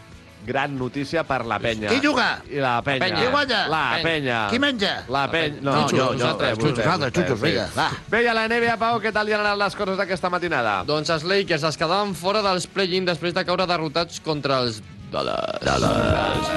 Gran 0.46 0.78
notícia 0.78 1.24
per 1.26 1.42
la 1.46 1.58
penya. 1.60 1.90
Qui 1.90 2.00
juga? 2.04 2.42
I 2.50 2.62
la 2.62 2.82
penya. 2.86 3.02
penya. 3.06 3.22
Qui 3.22 3.32
guanya? 3.34 3.62
La 3.72 3.84
penya. 4.04 4.40
Qui 4.52 4.60
menja? 4.62 4.94
La 5.10 5.26
penya. 5.32 5.62
No, 5.62 5.72
No, 5.76 5.88
jo, 5.90 5.98
jo, 5.98 6.12
nosaltres, 6.14 6.58
xutxos, 6.60 7.40
sí. 7.40 7.46
vinga, 7.46 7.68
va. 7.76 7.90
Bé, 8.10 8.24
i 8.24 8.28
a 8.28 8.34
la 8.38 8.48
NBA, 8.48 8.78
Pau, 8.82 9.00
què 9.02 9.12
tal 9.14 9.28
hi 9.28 9.34
han 9.34 9.42
anat 9.46 9.58
les 9.58 9.76
coses 9.76 9.98
d'aquesta 9.98 10.30
matinada? 10.30 10.84
Doncs 10.88 11.10
els 11.10 11.26
Lakers 11.28 11.64
es 11.64 11.78
quedaven 11.78 12.14
fora 12.16 12.42
dels 12.46 12.68
play-in 12.68 13.06
després 13.06 13.34
de 13.34 13.44
caure 13.46 13.66
derrotats 13.68 14.22
contra 14.22 14.62
els 14.64 14.82
Dallas. 15.12 15.62
Dallas. 15.62 16.50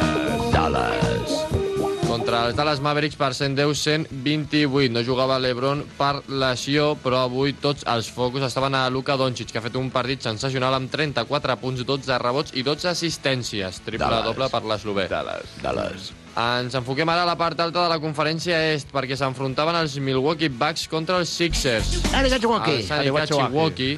Dallas. 0.52 1.17
Contra 2.08 2.46
els 2.48 2.56
Dallas 2.56 2.80
Mavericks 2.80 3.18
per 3.20 3.34
110-128. 3.36 4.88
No 4.94 5.02
jugava 5.04 5.36
l'Ebron 5.36 5.82
per 5.98 6.22
lesió, 6.32 6.94
però 7.02 7.26
avui 7.26 7.52
tots 7.60 7.84
els 7.84 8.08
focus 8.08 8.46
estaven 8.46 8.72
a 8.78 8.86
Luka 8.88 9.18
Doncic, 9.20 9.52
que 9.52 9.60
ha 9.60 9.64
fet 9.66 9.76
un 9.76 9.90
partit 9.92 10.24
sensacional 10.24 10.72
amb 10.78 10.88
34 10.88 11.58
punts, 11.60 11.84
12 11.84 12.16
rebots 12.24 12.56
i 12.56 12.64
12 12.64 12.88
assistències. 12.94 13.82
Triple-doble 13.84 14.48
per 14.48 14.62
l'eslové. 14.64 15.04
Dallas. 15.12 15.52
Dallas. 15.60 16.08
Ens 16.38 16.72
enfoquem 16.78 17.12
ara 17.12 17.26
a 17.26 17.28
la 17.28 17.36
part 17.36 17.60
alta 17.60 17.82
de 17.84 17.92
la 17.92 18.00
conferència 18.00 18.56
est, 18.72 18.88
perquè 18.94 19.16
s'enfrontaven 19.18 19.76
els 19.76 19.98
Milwaukee 20.00 20.48
Bucks 20.48 20.88
contra 20.88 21.20
els 21.20 21.28
Sixers. 21.34 21.96
Els 22.08 22.92
Arigachiwaki, 22.94 23.88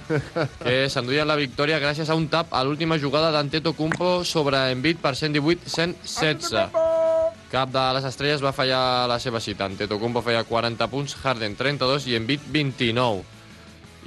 que 0.64 0.76
s'enduien 0.92 1.30
la 1.30 1.38
victòria 1.38 1.78
gràcies 1.78 2.10
a 2.10 2.18
un 2.18 2.26
tap 2.32 2.50
a 2.50 2.64
l'última 2.66 2.98
jugada 2.98 3.30
d'Antetokounmpo 3.36 4.24
sobre 4.24 4.70
Embiid 4.74 5.04
per 5.04 5.14
118-116. 5.20 6.89
Cap 7.50 7.72
de 7.74 7.82
les 7.96 8.04
estrelles 8.06 8.42
va 8.44 8.54
fallar 8.54 9.08
la 9.10 9.18
seva 9.18 9.40
cita. 9.42 9.66
Antetokounmpo 9.66 10.22
feia 10.22 10.44
40 10.46 10.86
punts, 10.92 11.16
Harden 11.18 11.56
32 11.58 12.06
i 12.06 12.14
Embiid 12.14 12.46
29. 12.54 13.39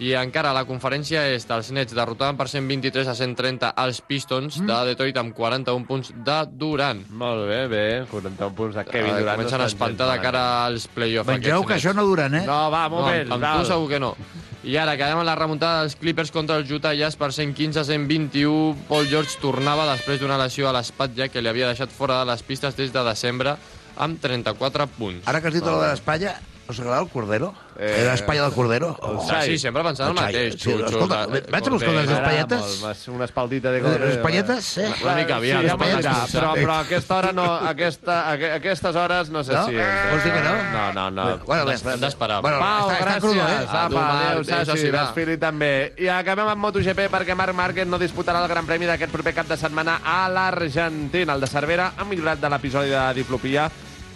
I 0.01 0.13
encara 0.17 0.49
a 0.49 0.53
la 0.57 0.63
conferència 0.65 1.21
est, 1.35 1.51
els 1.53 1.67
Nets 1.71 1.93
derrotaven 1.93 2.35
per 2.35 2.47
123 2.49 3.07
a 3.07 3.13
130 3.13 3.73
els 3.83 3.99
Pistons 4.01 4.55
de 4.65 4.77
Detroit 4.89 5.17
amb 5.21 5.35
41 5.37 5.85
punts 5.85 6.09
de 6.25 6.37
Durant. 6.49 7.03
Molt 7.11 7.45
bé, 7.47 7.59
bé. 7.69 7.83
41 8.09 8.55
punts 8.57 8.75
de 8.75 8.85
Kevin 8.89 9.11
Eh, 9.13 9.19
Durant. 9.19 9.35
Comencen 9.37 9.61
a 9.61 9.67
espantar 9.69 10.07
de 10.11 10.19
cara 10.23 10.65
als 10.65 10.87
play-off. 10.87 11.27
Vegeu 11.27 11.59
aquests 11.61 11.67
que 11.67 11.73
Nets. 11.75 11.85
això 11.85 11.93
no 11.95 12.05
duren, 12.09 12.33
eh? 12.35 12.45
No, 12.47 12.71
va, 12.73 12.87
moment. 12.89 13.27
No, 13.29 13.35
amb 13.35 13.43
val. 13.43 13.59
tu 13.61 13.67
segur 13.69 13.87
que 13.89 13.99
no. 13.99 14.15
I 14.63 14.77
ara 14.79 14.95
quedem 14.97 15.19
en 15.19 15.25
la 15.27 15.35
remuntada 15.35 15.81
dels 15.83 15.95
Clippers 15.99 16.31
contra 16.31 16.55
els 16.57 16.71
Utah 16.71 16.93
Jazz 16.95 17.15
per 17.19 17.31
115 17.35 17.77
a 17.79 17.83
121. 17.83 18.75
Paul 18.87 19.05
George 19.11 19.37
tornava 19.41 19.85
després 19.91 20.19
d'una 20.21 20.37
lesió 20.39 20.69
a 20.69 20.73
l'espatlla 20.73 21.27
que 21.27 21.41
li 21.41 21.49
havia 21.51 21.67
deixat 21.67 21.91
fora 21.91 22.21
de 22.23 22.31
les 22.31 22.41
pistes 22.41 22.73
des 22.75 22.91
de 22.93 23.03
desembre 23.03 23.57
amb 23.97 24.19
34 24.23 24.87
punts. 24.97 25.27
Ara 25.27 25.39
que 25.41 25.47
has 25.49 25.53
dit 25.53 25.61
Molt 25.61 25.75
lo 25.75 25.81
de 25.81 25.87
bé. 25.87 25.91
l'Espanya, 25.91 26.33
us 26.69 26.79
agrada 26.79 27.01
el 27.01 27.09
Cordero? 27.09 27.53
Eh, 27.77 28.03
Eh, 28.03 28.05
L'Espanya 28.09 28.43
del 28.43 28.53
Cordero? 28.53 28.97
el 29.03 29.17
Ah, 29.35 29.41
sí, 29.43 29.57
sempre 29.57 29.83
pensant 29.83 30.11
el 30.11 30.15
Xai, 30.17 30.25
mateix. 30.33 30.53
sí, 30.53 30.69
xutxos, 30.71 30.91
escolta, 30.91 31.25
de- 31.27 31.41
vaig 31.41 31.63
els 31.63 31.69
Cordero. 31.69 31.91
corders 31.91 32.09
d'espanyetes? 32.09 32.81
Molt, 32.81 33.07
Una 33.09 33.25
espaldita 33.25 33.71
de 33.71 33.81
Les 33.81 33.91
cordero. 33.91 34.11
espatlletes, 34.11 34.77
eh? 34.77 34.93
Una 35.03 35.15
mica 35.15 35.35
aviat, 35.37 35.61
Sí, 35.61 35.67
ja 35.67 35.77
pensar. 35.77 36.27
però, 36.29 36.53
però 36.53 36.71
a 36.73 36.79
aquesta 36.81 37.15
hora 37.17 37.31
no, 37.33 37.53
aquesta, 37.55 38.29
a, 38.29 38.33
aquestes 38.55 38.95
hores 38.95 39.29
no 39.29 39.43
sé 39.43 39.53
No? 39.53 39.65
si... 39.67 39.73
Vols 39.75 40.23
dir 40.23 40.33
que 40.33 40.39
no? 40.41 40.53
No, 40.73 40.93
no, 40.93 41.11
no. 41.11 41.37
Bueno, 41.45 41.65
bé, 41.65 41.73
Hem 41.75 41.99
d'esperar. 41.99 42.41
Bueno, 42.41 42.59
Pau, 42.59 42.89
està, 42.89 42.93
està 42.93 43.05
gràcies. 43.05 43.19
crudo, 43.19 43.41
eh? 43.41 43.67
Apa, 43.67 44.29
Adéu, 44.29 44.43
Sassi, 44.43 44.89
va. 44.91 45.01
desfili 45.05 45.37
també. 45.37 45.93
I 45.97 46.07
acabem 46.07 46.47
amb 46.47 46.61
MotoGP 46.61 47.09
perquè 47.09 47.35
Marc 47.35 47.53
Márquez 47.53 47.87
no 47.87 47.97
disputarà 47.99 48.41
el 48.41 48.47
Gran 48.47 48.65
Premi 48.65 48.85
d'aquest 48.85 49.11
proper 49.11 49.33
cap 49.33 49.47
de 49.47 49.57
setmana 49.57 49.99
a 50.05 50.29
l'Argentina. 50.29 51.33
El 51.33 51.41
de 51.41 51.47
Cervera 51.47 51.93
ha 51.97 52.03
millorat 52.05 52.39
de 52.39 52.49
l'episodi 52.49 52.89
de 52.89 53.13
diplopia 53.15 53.69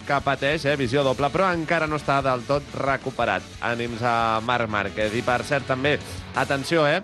que 0.08 0.16
pateix, 0.24 0.64
eh, 0.64 0.76
visió 0.80 1.02
doble, 1.04 1.28
però 1.30 1.50
encara 1.52 1.86
no 1.86 1.98
està 2.00 2.22
del 2.24 2.42
tot 2.48 2.64
recuperat. 2.80 3.44
Ànims 3.60 4.00
a 4.02 4.40
Marc 4.44 4.68
Márquez. 4.72 5.14
I 5.14 5.22
per 5.22 5.42
cert, 5.44 5.66
també, 5.68 5.98
atenció, 6.34 6.86
eh? 6.88 7.02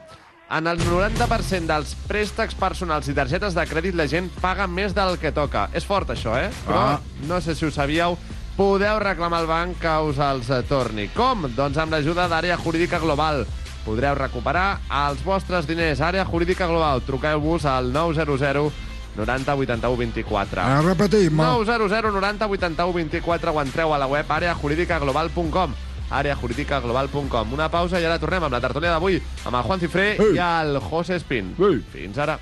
En 0.55 0.67
el 0.69 0.79
90% 0.79 1.67
dels 1.71 1.95
préstecs 2.09 2.55
personals 2.55 3.09
i 3.09 3.15
targetes 3.17 3.55
de 3.57 3.65
crèdit 3.67 3.95
la 3.97 4.07
gent 4.07 4.29
paga 4.41 4.67
més 4.69 4.95
del 4.95 5.17
que 5.19 5.33
toca. 5.33 5.69
És 5.73 5.85
fort, 5.89 6.11
això, 6.11 6.37
eh? 6.39 6.51
Però 6.67 6.81
Ah. 6.95 7.01
no 7.29 7.41
sé 7.41 7.55
si 7.55 7.65
ho 7.65 7.71
sabíeu, 7.71 8.17
podeu 8.57 8.99
reclamar 9.01 9.41
al 9.41 9.47
banc 9.47 9.79
que 9.81 9.99
us 10.05 10.19
els 10.19 10.51
eh, 10.51 10.63
torni. 10.69 11.09
Com? 11.15 11.49
Doncs 11.57 11.77
amb 11.79 11.93
l'ajuda 11.93 12.29
d'Àrea 12.29 12.57
Jurídica 12.57 12.99
Global. 12.99 13.47
Podreu 13.85 14.15
recuperar 14.15 14.81
els 15.09 15.23
vostres 15.25 15.67
diners. 15.67 16.01
Àrea 16.01 16.25
Jurídica 16.25 16.67
Global. 16.67 17.03
Truqueu-vos 17.05 17.65
al 17.67 17.93
900 17.93 18.73
90 19.17 19.55
81 19.55 19.97
24. 19.97 20.63
A 20.63 20.81
repetir, 20.83 21.31
ma. 21.31 21.53
900 21.55 22.13
90 22.13 22.47
81 22.47 22.93
24 22.93 23.53
o 23.53 23.61
entreu 23.63 23.95
a 23.95 23.99
la 23.99 24.07
web 24.07 24.31
areajurídicaglobal.com 24.31 25.75
areajurídicaglobal.com 26.15 27.53
Una 27.57 27.71
pausa 27.73 28.01
i 28.01 28.05
ara 28.05 28.19
tornem 28.21 28.45
amb 28.45 28.53
la 28.55 28.61
tertúlia 28.61 28.93
d'avui 28.93 29.21
amb 29.45 29.57
el 29.57 29.63
Juan 29.63 29.81
Cifré 29.81 30.09
Ei. 30.19 30.35
i 30.37 30.43
el 30.43 30.79
José 30.81 31.17
Espín. 31.17 31.55
Ei. 31.59 31.81
Fins 31.95 32.19
ara. 32.19 32.39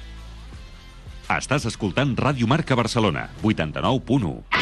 Estàs 1.33 1.65
escoltant 1.71 2.17
Ràdio 2.19 2.49
Marca 2.51 2.77
Barcelona, 2.77 3.29
89.1. 3.43 4.62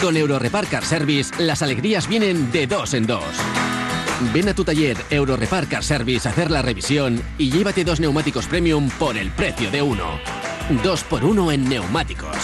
Con 0.00 0.16
Eurorepar 0.16 0.68
Car 0.68 0.84
Service, 0.84 1.42
las 1.42 1.60
alegrías 1.60 2.06
vienen 2.06 2.52
de 2.52 2.68
dos 2.68 2.94
en 2.94 3.04
dos. 3.04 3.24
Ven 4.32 4.48
a 4.48 4.54
tu 4.54 4.62
taller 4.62 4.96
Eurorepar 5.10 5.66
Car 5.66 5.82
Service 5.82 6.28
a 6.28 6.30
hacer 6.30 6.52
la 6.52 6.62
revisión 6.62 7.20
y 7.36 7.50
llévate 7.50 7.82
dos 7.82 7.98
neumáticos 7.98 8.46
premium 8.46 8.90
por 8.90 9.16
el 9.16 9.32
precio 9.32 9.72
de 9.72 9.82
uno. 9.82 10.20
Dos 10.84 11.02
por 11.02 11.24
uno 11.24 11.50
en 11.50 11.68
neumáticos. 11.68 12.36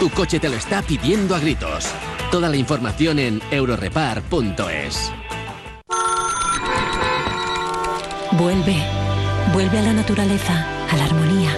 Tu 0.00 0.10
coche 0.10 0.40
te 0.40 0.48
lo 0.48 0.56
está 0.56 0.82
pidiendo 0.82 1.36
a 1.36 1.38
gritos. 1.38 1.86
Toda 2.32 2.48
la 2.48 2.56
información 2.56 3.20
en 3.20 3.40
eurorepar.es. 3.52 5.12
Vuelve. 8.32 8.76
Vuelve 9.52 9.78
a 9.78 9.82
la 9.82 9.92
naturaleza, 9.92 10.66
a 10.90 10.96
la 10.96 11.04
armonía. 11.04 11.56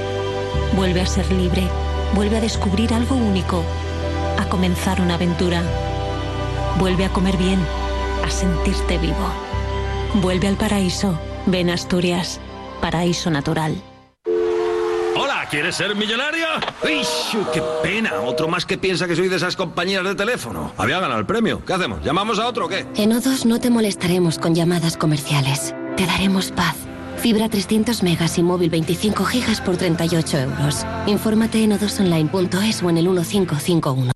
Vuelve 0.74 1.00
a 1.00 1.06
ser 1.06 1.30
libre. 1.32 1.66
Vuelve 2.14 2.36
a 2.36 2.40
descubrir 2.42 2.92
algo 2.92 3.16
único. 3.16 3.64
A 4.38 4.48
comenzar 4.48 5.00
una 5.00 5.14
aventura. 5.14 5.62
Vuelve 6.78 7.04
a 7.04 7.12
comer 7.12 7.36
bien. 7.36 7.58
A 8.24 8.30
sentirte 8.30 8.98
vivo. 8.98 9.32
Vuelve 10.14 10.48
al 10.48 10.56
paraíso. 10.56 11.18
Ven 11.46 11.70
Asturias. 11.70 12.40
Paraíso 12.80 13.30
natural. 13.30 13.80
Hola, 15.18 15.46
¿quieres 15.50 15.76
ser 15.76 15.96
millonario? 15.96 16.46
¡Ish! 16.84 17.36
¡Qué 17.52 17.62
pena! 17.82 18.20
Otro 18.20 18.48
más 18.48 18.66
que 18.66 18.76
piensa 18.76 19.06
que 19.06 19.16
soy 19.16 19.28
de 19.28 19.36
esas 19.36 19.56
compañías 19.56 20.04
de 20.04 20.14
teléfono. 20.14 20.72
Había 20.76 21.00
ganado 21.00 21.18
el 21.18 21.26
premio. 21.26 21.64
¿Qué 21.64 21.72
hacemos? 21.72 22.04
¿Llamamos 22.04 22.38
a 22.38 22.46
otro 22.46 22.66
o 22.66 22.68
qué? 22.68 22.86
En 22.96 23.12
O2 23.12 23.46
no 23.46 23.58
te 23.58 23.70
molestaremos 23.70 24.38
con 24.38 24.54
llamadas 24.54 24.96
comerciales. 24.96 25.74
Te 25.96 26.04
daremos 26.04 26.52
paz. 26.52 26.76
Fibra 27.16 27.48
300 27.48 28.02
megas 28.02 28.36
y 28.36 28.42
móvil 28.42 28.68
25 28.68 29.24
gigas 29.24 29.62
por 29.62 29.78
38 29.78 30.38
euros. 30.38 30.84
Infórmate 31.06 31.64
en 31.64 31.72
odosonline.es 31.72 32.82
o 32.82 32.90
en 32.90 32.98
el 32.98 33.08
1551. 33.08 34.15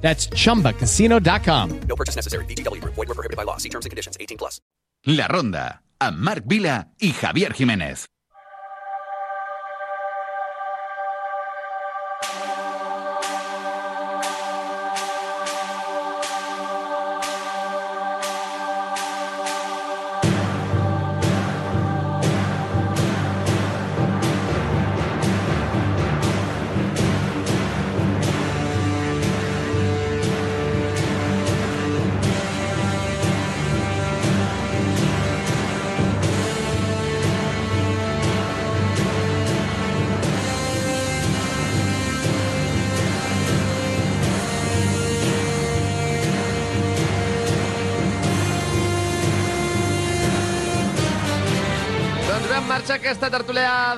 That's 0.00 0.28
chumbacasino.com. 0.28 1.80
No 1.88 1.96
purchase 1.96 2.16
necessary. 2.16 2.44
VGW 2.46 2.80
Group. 2.80 2.94
Void 2.94 3.08
were 3.08 3.14
prohibited 3.14 3.36
by 3.36 3.44
law. 3.44 3.56
See 3.58 3.68
terms 3.68 3.86
and 3.86 3.90
conditions. 3.90 4.16
18 4.20 4.36
plus. 4.38 4.60
La 5.06 5.26
Ronda, 5.28 5.82
a 5.98 6.10
Marc 6.12 6.44
Vila 6.46 6.88
y 7.00 7.12
Javier 7.12 7.52
Jiménez. 7.54 8.06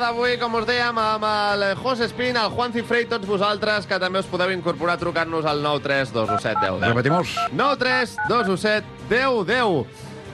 D'avui, 0.02 0.34
com 0.40 0.54
us 0.58 0.64
dèiem, 0.66 0.96
amb 0.98 1.24
el 1.28 1.76
José 1.78 2.04
Espín, 2.08 2.36
el 2.36 2.50
Juan 2.50 2.72
Cifré 2.74 3.02
i 3.04 3.06
tots 3.10 3.26
vosaltres, 3.28 3.86
que 3.86 3.98
també 4.02 4.18
us 4.18 4.26
podeu 4.30 4.50
incorporar 4.50 4.96
trucant-nos 4.98 5.44
al 5.46 5.62
9321710. 5.62 6.88
Repetimos. 6.88 7.28
932171010. 7.54 9.86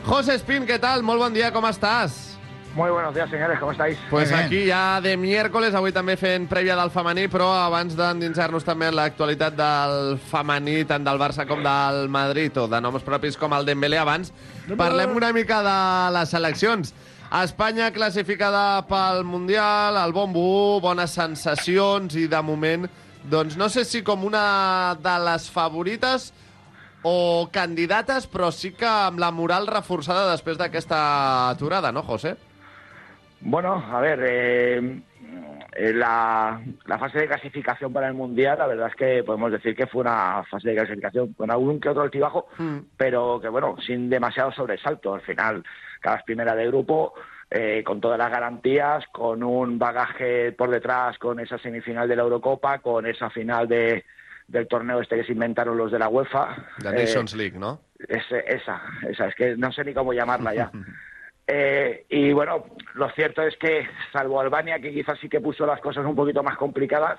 José 0.09 0.35
Espín, 0.38 0.64
¿qué 0.64 0.78
tal? 0.81 1.02
Molt 1.04 1.20
bon 1.20 1.33
dia, 1.37 1.52
com 1.52 1.68
estàs? 1.68 2.38
Muy 2.78 2.90
buenos 2.90 3.14
días, 3.14 3.28
señores, 3.28 3.59
¿cómo 3.59 3.72
estáis? 3.72 3.98
Pues 4.09 4.33
aquí 4.33 4.68
ja 4.68 5.00
de 5.02 5.16
miércoles, 5.16 5.74
avui 5.74 5.92
també 5.92 6.16
fent 6.16 6.46
prèvia 6.48 6.76
del 6.78 6.92
femení, 6.94 7.26
però 7.28 7.50
abans 7.59 7.96
d'endinsar-nos 7.98 8.64
també 8.64 8.87
en 8.88 8.96
l'actualitat 8.96 9.57
del 9.59 10.18
femení, 10.31 10.85
tant 10.87 11.04
del 11.04 11.18
Barça 11.18 11.46
com 11.48 11.62
del 11.64 12.09
Madrid, 12.09 12.57
o 12.57 12.68
de 12.70 12.81
noms 12.81 13.02
propis 13.02 13.37
com 13.37 13.52
el 13.57 13.66
Dembélé 13.66 13.98
abans, 13.98 14.33
parlem 14.78 15.16
una 15.18 15.33
mica 15.35 15.59
de 15.66 15.78
les 16.14 16.31
seleccions. 16.31 16.94
Espanya 17.29 17.91
classificada 17.93 18.81
pel 18.88 19.21
Mundial, 19.29 19.99
el 20.01 20.14
bombo, 20.17 20.81
bones 20.81 21.12
sensacions 21.12 22.14
i 22.17 22.25
de 22.25 22.41
moment, 22.41 22.87
doncs 23.29 23.59
no 23.61 23.69
sé 23.69 23.85
si 23.85 24.01
com 24.01 24.25
una 24.25 24.97
de 24.97 25.17
les 25.27 25.51
favorites 25.53 26.31
o 27.05 27.51
candidates, 27.53 28.25
però 28.33 28.49
sí 28.49 28.73
que 28.73 28.88
amb 28.88 29.21
la 29.21 29.29
moral 29.31 29.69
reforçada 29.69 30.31
després 30.31 30.57
d'aquesta 30.57 31.51
aturada, 31.51 31.93
no, 31.93 32.03
José? 32.03 32.33
Bueno, 33.41 33.77
a 33.77 34.01
ver, 34.01 34.25
eh, 34.25 35.03
eh, 35.77 35.93
la, 35.93 36.59
la 36.87 36.99
fase 36.99 37.19
de 37.19 37.29
clasificación 37.29 37.93
para 37.93 38.09
el 38.09 38.14
Mundial, 38.14 38.59
la 38.59 38.67
verdad 38.67 38.88
es 38.88 38.97
que 38.97 39.23
podemos 39.23 39.53
decir 39.53 39.77
que 39.77 39.87
fue 39.87 40.01
una 40.01 40.45
fase 40.51 40.71
de 40.71 40.77
clasificación 40.77 41.35
con 41.35 41.51
algún 41.51 41.79
que 41.79 41.91
otro 41.91 42.03
altibajo, 42.03 42.49
pero 42.97 43.38
que 43.38 43.51
bueno, 43.51 43.77
sin 43.87 44.09
demasiado 44.09 44.51
sobresalto. 44.51 45.14
Al 45.14 45.21
final, 45.21 45.62
cada 46.00 46.22
primera 46.24 46.54
de 46.54 46.66
grupo, 46.66 47.14
eh, 47.50 47.82
con 47.84 48.00
todas 48.00 48.18
las 48.18 48.30
garantías, 48.30 49.04
con 49.12 49.42
un 49.42 49.78
bagaje 49.78 50.52
por 50.52 50.70
detrás, 50.70 51.18
con 51.18 51.40
esa 51.40 51.58
semifinal 51.58 52.08
de 52.08 52.16
la 52.16 52.22
Eurocopa, 52.22 52.78
con 52.78 53.06
esa 53.06 53.30
final 53.30 53.66
de, 53.68 54.04
del 54.46 54.68
torneo 54.68 55.00
este 55.00 55.16
que 55.16 55.24
se 55.24 55.32
inventaron 55.32 55.76
los 55.78 55.90
de 55.90 55.98
la 55.98 56.08
UEFA. 56.08 56.56
La 56.82 56.90
Eh, 56.90 57.04
Nations 57.04 57.34
League, 57.34 57.58
¿no? 57.58 57.80
ese- 58.08 58.44
esa, 58.46 58.80
esa, 59.08 59.26
es 59.28 59.34
que 59.34 59.56
no 59.56 59.72
sé 59.72 59.84
ni 59.84 59.92
cómo 59.94 60.12
llamarla 60.12 60.54
ya. 60.54 60.70
Eh, 61.50 62.04
y 62.11 62.30
bueno, 62.34 62.66
lo 62.92 63.08
cierto 63.12 63.40
es 63.40 63.56
que, 63.56 63.88
salvo 64.12 64.38
Albania, 64.38 64.78
que 64.80 64.92
quizás 64.92 65.18
sí 65.18 65.30
que 65.30 65.40
puso 65.40 65.64
las 65.64 65.80
cosas 65.80 66.04
un 66.04 66.14
poquito 66.14 66.42
más 66.42 66.58
complicadas, 66.58 67.18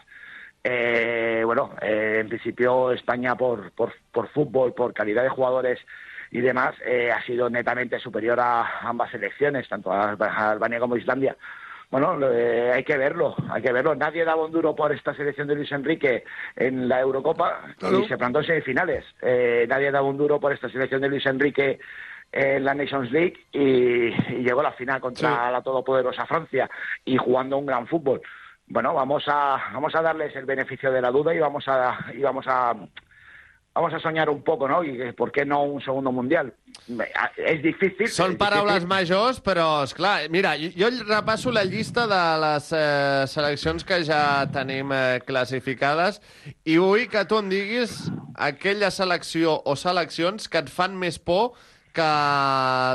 eh, 0.64 1.42
bueno, 1.44 1.74
eh, 1.82 2.18
en 2.22 2.30
principio 2.30 2.92
España 2.92 3.34
por, 3.36 3.72
por, 3.72 3.92
por 4.12 4.28
fútbol, 4.30 4.76
por 4.76 4.94
calidad 4.94 5.24
de 5.24 5.30
jugadores 5.30 5.80
y 6.32 6.42
demás, 6.42 6.76
eh, 6.86 7.12
ha 7.12 7.22
sido 7.24 7.50
netamente 7.50 8.00
superior 8.00 8.40
a 8.40 8.80
ambas 8.82 9.12
selecciones, 9.12 9.68
tanto 9.68 9.92
a, 9.92 10.12
Albania 10.52 10.80
como 10.80 10.96
a 10.96 11.00
Islandia. 11.00 11.36
Bueno, 11.90 12.20
eh, 12.32 12.72
hay 12.72 12.84
que 12.84 12.98
verlo, 12.98 13.36
hay 13.50 13.64
que 13.64 13.72
verlo. 13.72 13.96
Nadie 13.96 14.24
daba 14.24 14.46
un 14.46 14.52
duro 14.52 14.76
por 14.76 14.92
esta 14.92 15.16
selección 15.16 15.48
de 15.48 15.56
Luis 15.56 15.72
Enrique 15.72 16.24
en 16.56 16.88
la 16.88 17.00
Eurocopa 17.00 17.62
y 17.82 18.08
se 18.08 18.18
plantó 18.18 18.40
en 18.40 18.46
semifinales. 18.46 19.06
Eh, 19.22 19.66
nadie 19.68 19.90
daba 19.90 20.08
un 20.08 20.18
duro 20.18 20.40
por 20.40 20.54
esta 20.54 20.70
selección 20.70 21.02
de 21.02 21.10
Luis 21.10 21.26
Enrique 21.26 21.80
en 22.32 22.64
la 22.64 22.76
Nations 22.76 23.12
League 23.12 23.44
y, 23.52 24.10
y 24.36 24.44
llegó 24.44 24.60
a 24.60 24.66
la 24.66 24.74
final 24.74 25.02
contra 25.02 25.50
la 25.50 25.64
todopoderosa 25.64 26.28
Francia 26.28 26.70
y 27.04 27.18
jugando 27.18 27.58
un 27.58 27.66
gran 27.66 27.88
fútbol. 27.88 28.22
Bueno, 28.68 28.94
vamos 28.94 29.24
a 29.28 29.60
vamos 29.74 29.96
a 29.96 30.02
darles 30.04 30.36
el 30.36 30.46
beneficio 30.46 30.92
de 30.92 31.02
la 31.02 31.10
duda 31.10 31.34
y 31.34 31.40
vamos 31.40 31.68
a 31.68 31.98
y 32.14 32.22
vamos 32.22 32.46
a 32.48 32.76
vamos 33.80 33.94
a 33.94 34.00
soñar 34.00 34.30
un 34.30 34.42
poco, 34.44 34.68
¿no? 34.68 34.84
Y 34.84 35.02
eh, 35.02 35.14
por 35.14 35.32
qué 35.32 35.46
no 35.46 35.64
un 35.64 35.82
segundo 35.82 36.12
mundial. 36.12 36.54
Es 37.38 37.62
difícil. 37.64 38.10
Són 38.12 38.34
es 38.34 38.40
paraules 38.40 38.82
difícil. 38.82 38.90
majors, 38.90 39.40
però, 39.44 39.68
és 39.86 39.94
clar, 39.96 40.28
mira, 40.34 40.56
jo 40.60 40.72
jo 40.76 40.90
repasso 41.08 41.52
la 41.52 41.64
llista 41.64 42.06
de 42.10 42.22
les 42.44 42.70
eh, 42.76 43.24
seleccions 43.32 43.86
que 43.88 44.02
ja 44.04 44.22
tenim 44.52 44.92
eh, 44.92 45.20
classificades 45.26 46.20
i 46.66 46.76
vull 46.82 47.08
que 47.12 47.24
tu 47.30 47.40
em 47.40 47.52
diguis 47.52 47.96
aquella 48.36 48.92
selecció 48.92 49.56
o 49.64 49.76
seleccions 49.80 50.50
que 50.50 50.60
et 50.66 50.72
fan 50.72 50.98
més 51.00 51.20
por 51.20 51.54
que 51.94 52.06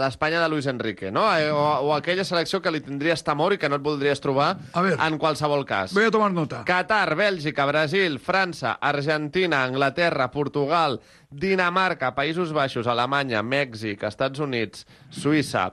l'Espanya 0.01 0.41
de 0.43 0.49
Luis 0.49 0.67
Enrique, 0.71 1.11
no? 1.11 1.25
Eh, 1.37 1.51
O, 1.51 1.63
o 1.89 1.95
aquella 1.95 2.25
selecció 2.25 2.61
que 2.63 2.71
li 2.71 2.81
tindries 2.81 3.23
temor 3.27 3.53
i 3.55 3.59
que 3.59 3.69
no 3.69 3.77
et 3.77 3.83
voldries 3.85 4.21
trobar 4.23 4.57
en 4.75 5.19
qualsevol 5.19 5.65
cas. 5.67 5.93
Voy 5.95 6.05
a 6.07 6.11
tomar 6.15 6.31
nota. 6.33 6.63
Qatar, 6.65 7.15
Bèlgica, 7.19 7.67
Brasil, 7.67 8.19
França, 8.19 8.79
Argentina, 8.81 9.65
Anglaterra, 9.65 10.31
Portugal, 10.31 11.01
Dinamarca, 11.31 12.15
Països 12.15 12.53
Baixos, 12.55 12.87
Alemanya, 12.87 13.43
Mèxic, 13.43 14.03
Estats 14.07 14.39
Units, 14.39 14.87
Suïssa, 15.11 15.73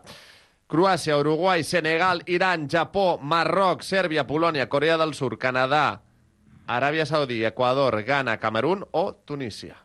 Croàcia, 0.67 1.17
Uruguai, 1.19 1.63
Senegal, 1.63 2.23
Iran, 2.27 2.67
Japó, 2.69 3.19
Marroc, 3.21 3.83
Sèrbia, 3.83 4.25
Polònia, 4.25 4.69
Corea 4.69 4.97
del 4.97 5.13
Sur, 5.13 5.37
Canadà, 5.37 6.01
Aràbia 6.67 7.05
Saudí, 7.05 7.43
Ecuador, 7.45 8.01
Ghana, 8.03 8.37
Camerún 8.39 8.85
o 8.91 9.13
Tunísia. 9.13 9.75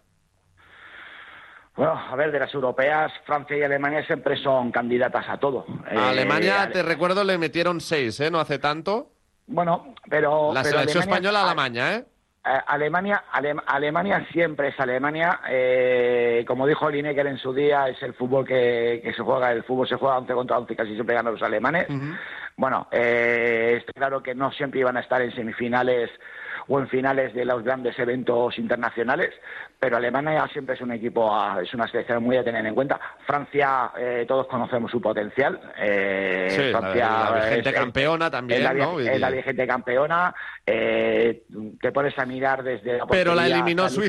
Bueno, 1.77 1.93
a 1.93 2.17
ver, 2.17 2.33
de 2.33 2.39
las 2.41 2.53
europeas, 2.55 3.13
Francia 3.25 3.57
y 3.57 3.63
Alemania 3.63 4.05
siempre 4.07 4.37
son 4.37 4.71
candidatas 4.73 5.29
a 5.29 5.37
todo. 5.37 5.67
A 5.87 5.95
Eh, 5.95 5.99
Alemania, 5.99 6.63
Ale- 6.63 6.73
te 6.73 6.83
recuerdo, 6.83 7.23
le 7.23 7.37
metieron 7.37 7.81
seis, 7.81 8.19
¿eh? 8.21 8.31
No 8.31 8.41
hace 8.41 8.59
tanto. 8.59 9.11
Bueno, 9.47 9.95
pero... 10.09 10.53
La 10.55 10.63
pero 10.63 10.79
selecció 10.79 11.01
Alemania- 11.03 11.29
espanyola 11.31 11.41
a 11.51 11.97
¿eh? 11.97 12.05
eh, 12.47 12.61
Alemania, 12.67 13.25
Alem- 13.33 13.63
Alemania 13.67 14.27
siempre 14.33 14.69
es 14.69 14.81
Alemania. 14.81 15.41
eh, 15.49 16.45
como 16.49 16.67
dijo 16.67 16.89
Lineker 16.91 17.27
en 17.27 17.39
su 17.39 17.53
día, 17.53 17.89
es 17.89 18.03
el 18.03 18.15
fútbol 18.15 18.47
que, 18.47 19.01
que 19.05 19.13
se 19.13 19.23
juega. 19.23 19.53
El 19.53 19.63
fútbol 19.65 19.87
se 19.87 19.97
juega 19.97 20.17
11 20.19 20.33
contra 20.33 20.59
11 20.59 20.73
y 20.73 20.77
casi 20.77 20.95
siempre 20.95 21.15
ganan 21.15 21.35
los 21.35 21.43
alemanes. 21.43 21.87
Bueno, 22.57 22.89
eh, 22.91 23.75
está 23.81 23.93
claro 23.93 24.23
que 24.23 24.35
no 24.35 24.51
siempre 24.51 24.81
iban 24.81 24.97
a 24.97 25.01
estar 25.01 25.21
en 25.21 25.35
semifinales 25.35 26.09
o 26.69 26.81
en 26.81 26.89
finales 26.89 27.33
de 27.35 27.45
los 27.45 27.63
grandes 27.63 27.99
eventos 27.99 28.59
internacionales, 28.59 29.33
pero 29.79 29.97
Alemania 29.97 30.49
siempre 30.53 30.75
es 30.75 30.81
un 30.81 30.91
equipo, 30.93 31.33
a- 31.35 31.63
es 31.63 31.73
una 31.75 31.87
selección 31.87 32.23
muy 32.23 32.37
a 32.37 32.45
tener 32.45 32.65
en 32.67 32.75
cuenta. 32.75 32.99
Francia, 33.27 33.93
eh, 33.99 34.25
todos 34.27 34.47
conocemos 34.47 34.91
su 34.91 35.01
potencial. 35.01 35.61
eh, 35.79 36.47
Sí, 36.51 36.63
la- 36.73 36.79
Francia 36.81 37.09
la 37.09 37.45
vigente 37.45 37.69
es- 37.71 37.75
campeona 37.75 38.31
también, 38.31 38.59
es 38.61 38.65
la, 38.65 38.75
¿no? 38.75 38.99
es 39.01 39.21
la 39.21 39.31
Y- 39.31 39.35
vigente 39.35 39.67
campeona. 39.67 40.35
eh, 40.67 41.45
te 41.81 41.93
pones 41.93 42.19
a 42.19 42.27
mirar 42.27 42.63
desde 42.63 42.99
la 42.99 43.07
Però 43.07 43.35
la 43.35 43.47
eliminó 43.47 43.85
último- 43.85 44.01
de 44.01 44.07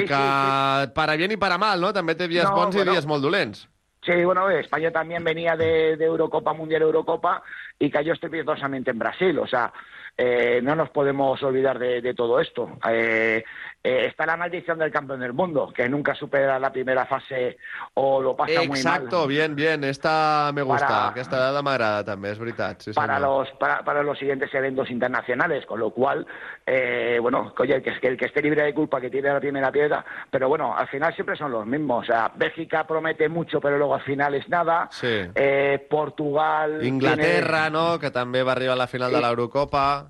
que 0.02 0.14
sí, 0.14 0.92
para 0.94 1.16
bien 1.16 1.32
i 1.32 1.36
para 1.36 1.58
mal, 1.58 1.80
no? 1.80 1.92
També 1.92 2.14
té 2.14 2.26
dies 2.28 2.44
No, 2.44 2.54
bons 2.56 2.74
bueno. 2.74 2.90
i 2.90 2.94
dies 2.94 3.06
molt 3.06 3.22
dolents. 3.22 3.68
Sí, 4.02 4.24
bueno, 4.24 4.48
España 4.50 4.90
también 4.92 5.24
venía 5.24 5.56
de, 5.56 5.96
de 5.96 6.04
Eurocopa, 6.04 6.52
Mundial 6.52 6.82
Eurocopa, 6.82 7.42
y 7.78 7.90
cayó 7.90 8.12
estrepitosamente 8.12 8.90
en 8.90 8.98
Brasil. 8.98 9.38
O 9.38 9.46
sea, 9.46 9.72
eh, 10.16 10.60
no 10.62 10.74
nos 10.74 10.90
podemos 10.90 11.42
olvidar 11.42 11.78
de, 11.78 12.00
de 12.00 12.14
todo 12.14 12.40
esto. 12.40 12.78
Eh, 12.90 13.44
eh, 13.86 14.06
está 14.06 14.26
la 14.26 14.36
maldición 14.36 14.78
del 14.78 14.90
campeón 14.90 15.20
del 15.20 15.32
mundo, 15.32 15.72
que 15.74 15.88
nunca 15.88 16.14
supera 16.14 16.58
la 16.58 16.70
primera 16.72 17.06
fase 17.06 17.56
o 17.94 18.20
lo 18.20 18.34
pasa 18.34 18.58
muy 18.60 18.68
mal. 18.68 18.76
Exacto, 18.78 19.26
bien, 19.26 19.54
bien. 19.54 19.84
Esta 19.84 20.50
me 20.54 20.62
gusta. 20.62 20.86
Para- 20.86 21.08
Aquesta 21.08 21.36
dada 21.38 21.62
m'agrada 21.62 22.02
també, 22.04 22.30
és 22.32 22.38
veritat. 22.38 22.80
Sí, 22.82 22.92
para 22.92 23.18
los 23.20 23.48
para, 23.60 23.82
para 23.84 24.02
los 24.02 24.18
siguientes 24.18 24.52
eventos 24.54 24.90
internacionales, 24.90 25.64
con 25.66 25.78
lo 25.80 25.90
cual, 25.90 26.26
eh, 26.66 27.18
bueno, 27.20 27.52
oye, 27.58 27.74
el 27.76 27.82
que, 27.82 27.98
que 28.00 28.08
el 28.08 28.16
que 28.16 28.26
esté 28.26 28.42
libre 28.42 28.62
de 28.64 28.74
culpa 28.74 29.00
que 29.00 29.10
tiene 29.10 29.32
la 29.32 29.40
primera 29.40 29.70
piedra, 29.70 30.04
pero 30.30 30.48
bueno, 30.48 30.74
al 30.76 30.88
final 30.88 31.14
siempre 31.14 31.36
son 31.36 31.52
los 31.52 31.64
mismos. 31.66 32.02
O 32.02 32.06
sea, 32.06 32.30
Bélgica 32.34 32.86
promete 32.86 33.28
mucho, 33.28 33.60
pero 33.60 33.78
luego 33.78 33.94
al 33.94 34.02
final 34.02 34.34
es 34.34 34.48
nada. 34.48 34.88
Sí. 34.90 35.22
Eh, 35.34 35.86
Portugal. 35.88 36.84
Inglaterra, 36.84 37.70
no?, 37.70 37.98
que 37.98 38.10
també 38.10 38.42
va 38.42 38.52
arribar 38.52 38.74
a 38.74 38.82
la 38.84 38.86
final 38.86 39.10
de 39.12 39.18
Sí. 39.18 39.22
l'Eurocopa. 39.24 40.08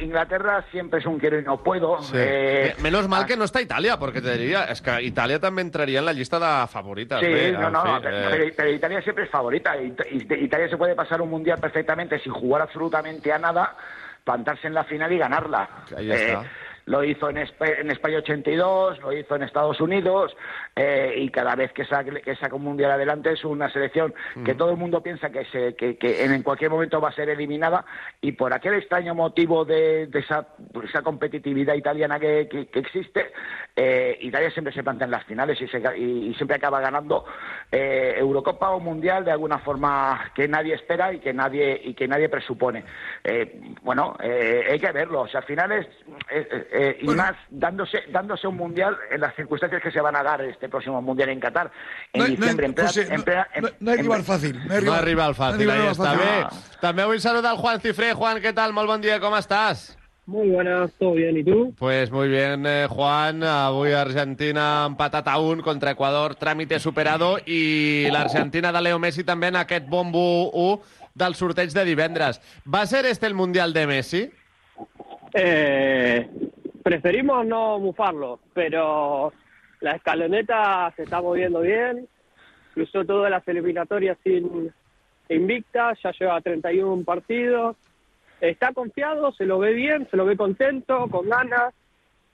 Inglaterra 0.00 0.64
siempre 0.70 1.00
es 1.00 1.06
un 1.06 1.18
quiero 1.18 1.38
y 1.38 1.42
no 1.44 1.62
puedo. 1.62 2.00
Sí. 2.02 2.14
Eh, 2.16 2.74
Me- 2.78 2.84
Menos 2.84 3.08
mal 3.08 3.26
que 3.26 3.36
no 3.36 3.44
està 3.44 3.60
Itàlia, 3.62 3.98
perquè 4.00 4.22
te 4.22 4.36
diria, 4.38 4.64
és 4.72 4.80
que 4.82 4.96
Itàlia 5.06 5.38
també 5.38 5.62
entraria 5.62 6.00
en 6.00 6.06
la 6.06 6.12
llista 6.12 6.38
de 6.40 6.66
favorites. 6.68 7.20
Sí, 7.20 7.52
no, 7.52 7.70
no, 7.70 7.98
eh, 7.98 8.00
pero- 8.02 8.54
pero 8.56 8.70
Italia 8.70 9.02
siempre 9.02 9.24
es 9.24 9.30
favorita. 9.30 9.76
It- 9.76 10.00
It- 10.10 10.32
Italia 10.32 10.68
se 10.68 10.76
puede 10.76 10.94
pasar 10.94 11.20
un 11.20 11.30
mundial 11.30 11.58
perfectamente 11.60 12.18
sin 12.18 12.32
jugar 12.32 12.62
absolutamente 12.62 13.32
a 13.32 13.38
nada, 13.38 13.76
plantarse 14.24 14.66
en 14.66 14.74
la 14.74 14.84
final 14.84 15.12
y 15.12 15.18
ganarla. 15.18 15.68
Ahí 15.96 16.10
Eh, 16.10 16.14
está. 16.14 16.44
Lo 16.86 17.04
hizo 17.04 17.30
en, 17.30 17.36
Espa- 17.38 17.78
en 17.78 17.90
España 17.90 18.18
82, 18.18 19.00
lo 19.00 19.12
hizo 19.12 19.36
en 19.36 19.42
Estados 19.44 19.80
Unidos 19.80 20.36
eh, 20.76 21.14
y 21.16 21.30
cada 21.30 21.54
vez 21.54 21.72
que 21.72 21.84
saca, 21.84 22.10
que 22.20 22.34
saca 22.36 22.56
un 22.56 22.64
mundial 22.64 22.90
adelante 22.90 23.32
es 23.32 23.44
una 23.44 23.70
selección 23.70 24.12
que 24.44 24.54
todo 24.54 24.70
el 24.70 24.76
mundo 24.76 25.02
piensa 25.02 25.30
que, 25.30 25.44
se, 25.46 25.74
que, 25.74 25.96
que 25.96 26.24
en 26.24 26.42
cualquier 26.42 26.70
momento 26.70 27.00
va 27.00 27.10
a 27.10 27.12
ser 27.12 27.28
eliminada 27.28 27.84
y 28.20 28.32
por 28.32 28.52
aquel 28.52 28.74
extraño 28.74 29.14
motivo 29.14 29.64
de, 29.64 30.06
de 30.08 30.18
esa, 30.18 30.48
esa 30.84 31.02
competitividad 31.02 31.74
italiana 31.74 32.18
que, 32.18 32.48
que- 32.50 32.66
que 32.66 32.78
existe, 32.80 33.32
eh, 33.76 34.18
Italia 34.20 34.50
siempre 34.50 34.72
se 34.74 34.82
plantea 34.82 35.04
en 35.06 35.10
las 35.12 35.24
finales 35.24 35.60
y, 35.60 35.68
se 35.68 35.78
y- 35.96 36.28
y 36.30 36.34
siempre 36.34 36.56
acaba 36.56 36.80
ganando 36.80 37.24
eh, 37.70 38.14
Eurocopa 38.18 38.70
o 38.70 38.80
Mundial 38.80 39.24
de 39.24 39.30
alguna 39.30 39.58
forma 39.58 40.30
que 40.34 40.48
nadie 40.48 40.74
espera 40.74 41.12
y 41.12 41.20
que 41.20 41.32
nadie 41.32 41.80
y 41.84 41.94
que 41.94 42.08
nadie 42.08 42.28
presupone. 42.28 42.84
Eh, 43.24 43.60
bueno, 43.82 44.16
eh, 44.22 44.66
hay 44.70 44.78
que 44.80 44.90
verlo. 44.92 45.22
O 45.22 45.28
sea, 45.28 45.40
al 45.40 45.46
final 45.46 45.72
es 45.72 45.86
eh, 46.72 46.98
y 47.02 47.06
más 47.08 47.34
dándose 47.50 47.98
dándose 48.10 48.46
un 48.46 48.56
mundial 48.56 48.96
en 49.10 49.20
las 49.20 49.34
circunstancias 49.36 49.82
que 49.82 49.90
se 49.90 50.00
van 50.00 50.16
a 50.16 50.22
dar 50.22 50.40
este 50.42 50.68
próximo 50.68 51.02
mundial 51.02 51.28
en 51.28 51.38
Qatar 51.40 51.70
en 52.12 52.20
No 52.20 52.24
no 52.28 52.30
diciembre. 52.36 52.66
en 52.66 52.74
plena- 52.74 52.88
José, 52.88 53.04
no- 53.08 53.14
en 53.14 53.22
plena- 53.22 53.48
no- 53.60 53.68
en- 53.68 53.74
no 53.80 53.90
hay 53.90 53.96
rival 53.98 54.22
fàcil. 54.24 54.64
No, 54.66 54.74
hay 54.74 54.84
No 54.84 54.92
arriba 54.94 55.24
al 55.26 55.34
fàcil, 55.34 55.66
no 55.66 55.72
ahí 55.72 55.78
arriba 55.78 55.92
està 55.92 56.14
fàcil. 56.14 56.18
bé. 56.18 56.78
També 56.80 57.04
vull 57.04 57.20
saludar 57.20 57.50
al 57.52 57.58
Juan 57.58 57.80
Cifré. 57.80 58.12
Juan, 58.14 58.38
què 58.38 58.54
tal? 58.54 58.72
Molt 58.72 58.88
bon 58.88 59.00
dia, 59.00 59.20
com 59.20 59.34
estàs? 59.34 59.98
Muy 60.24 60.48
buenas, 60.50 60.92
todo 61.00 61.14
bien, 61.14 61.36
¿y 61.36 61.42
tú? 61.42 61.74
Pues 61.76 62.10
muy 62.12 62.28
bien, 62.28 62.64
eh, 62.64 62.86
Juan. 62.88 63.42
Avui 63.42 63.92
Argentina 63.92 64.84
empatat 64.86 65.26
a 65.26 65.38
un 65.38 65.60
contra 65.60 65.90
Ecuador, 65.90 66.36
tràmite 66.36 66.78
superado, 66.78 67.38
i 67.44 68.08
l'Argentina 68.10 68.70
de 68.72 68.80
Leo 68.80 69.00
Messi 69.00 69.24
també 69.24 69.48
en 69.48 69.56
aquest 69.56 69.88
bombo 69.88 70.48
1 70.52 70.80
del 71.14 71.34
sorteig 71.34 71.72
de 71.72 71.84
divendres. 71.84 72.40
Va 72.72 72.86
ser 72.86 73.04
este 73.06 73.26
el 73.26 73.34
Mundial 73.34 73.72
de 73.72 73.86
Messi? 73.86 74.30
Eh, 75.34 76.28
preferimos 76.82 77.46
no 77.46 77.78
mufarlo, 77.78 78.40
pero 78.54 79.32
la 79.80 79.92
escaloneta 79.92 80.92
se 80.96 81.04
está 81.04 81.20
moviendo 81.20 81.60
bien, 81.60 82.08
cruzó 82.74 83.04
todas 83.04 83.30
las 83.30 83.46
eliminatorias 83.48 84.18
sin 84.22 84.72
invicta, 85.28 85.94
ya 86.02 86.12
lleva 86.12 86.40
31 86.40 87.04
partidos, 87.04 87.76
está 88.40 88.72
confiado, 88.72 89.32
se 89.32 89.46
lo 89.46 89.58
ve 89.58 89.72
bien, 89.72 90.06
se 90.10 90.16
lo 90.16 90.24
ve 90.24 90.36
contento, 90.36 91.08
con 91.08 91.28
ganas. 91.28 91.74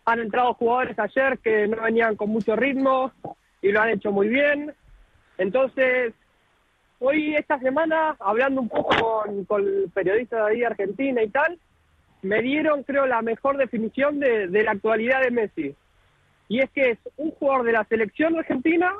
Han 0.05 0.21
entrado 0.21 0.55
jugadores 0.55 0.99
ayer 0.99 1.39
que 1.39 1.69
no 1.69 1.83
venían 1.83 2.17
con 2.17 2.31
mucho 2.31 2.57
ritmo 2.57 3.13
y 3.61 3.71
lo 3.73 3.81
han 3.81 3.91
hecho 3.91 4.11
muy 4.11 4.29
bien. 4.29 4.75
Entonces, 5.37 6.15
hoy, 6.99 7.35
esta 7.35 7.59
semana, 7.59 8.17
hablando 8.19 8.63
un 8.63 8.69
poco 8.69 8.97
con, 8.97 9.45
con 9.45 9.65
periodistas 9.93 10.47
de 10.47 10.51
ahí 10.51 10.61
de 10.61 10.67
Argentina 10.67 11.23
y 11.23 11.29
tal, 11.29 11.59
me 12.23 12.43
dieron, 12.43 12.83
creo, 12.83 13.07
la 13.07 13.23
mejor 13.23 13.57
definición 13.57 14.19
de, 14.21 14.49
de 14.49 14.63
la 14.63 14.73
actualidad 14.73 15.21
de 15.23 15.31
Messi. 15.31 15.75
Y 16.49 16.61
es 16.61 16.71
que 16.71 16.91
es 16.93 16.99
un 17.17 17.31
jugador 17.33 17.65
de 17.67 17.73
la 17.73 17.85
selección 17.85 18.37
argentina 18.39 18.93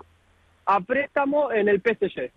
a 0.67 0.81
préstamo 0.81 1.51
en 1.51 1.69
el 1.69 1.81
PSG. 1.81 2.31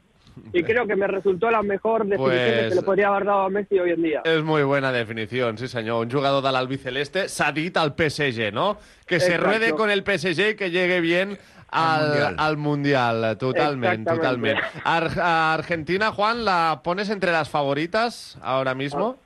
Y 0.54 0.64
creo 0.64 0.88
que 0.88 0.96
me 0.96 1.08
resultó 1.08 1.52
la 1.52 1.62
mejor 1.62 2.06
definición 2.06 2.30
que 2.32 2.54
Pues- 2.62 2.70
se 2.70 2.76
le 2.76 2.82
podría 2.84 3.10
haber 3.10 3.26
dado 3.26 3.42
a 3.42 3.50
Messi 3.50 3.78
hoy 3.78 3.92
en 3.92 4.02
día. 4.02 4.22
És 4.24 4.42
muy 4.44 4.64
buena 4.64 4.92
definició, 4.94 5.56
sí 5.58 5.68
senyor. 5.68 6.06
Un 6.06 6.12
jugador 6.12 6.42
de 6.42 6.52
l'albiceleste 6.54 7.28
s'ha 7.28 7.52
dit 7.52 7.76
al 7.76 7.94
PSG, 7.96 8.54
¿no? 8.54 8.78
Que 9.06 9.20
se 9.20 9.36
ruede 9.38 9.74
con 9.74 9.90
el 9.92 10.04
PSG 10.04 10.52
y 10.52 10.56
que 10.56 10.72
llegue 10.72 11.02
bien 11.02 11.38
al, 11.70 12.08
Mundial. 12.08 12.36
al 12.40 12.58
Mundial. 12.58 13.38
Totalmente, 13.38 14.10
totalmente. 14.10 14.62
Ar- 14.86 15.20
Argentina, 15.20 16.12
Juan, 16.14 16.46
¿la 16.46 16.80
pones 16.82 17.10
entre 17.10 17.34
las 17.34 17.50
favoritas 17.50 18.38
ahora 18.42 18.74
mismo? 18.74 19.18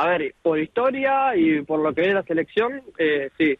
A 0.00 0.06
ver, 0.08 0.34
por 0.42 0.58
historia 0.58 1.34
y 1.36 1.62
por 1.62 1.80
lo 1.80 1.92
que 1.94 2.02
es 2.02 2.14
la 2.14 2.22
selección, 2.22 2.82
eh, 2.98 3.30
sí. 3.36 3.58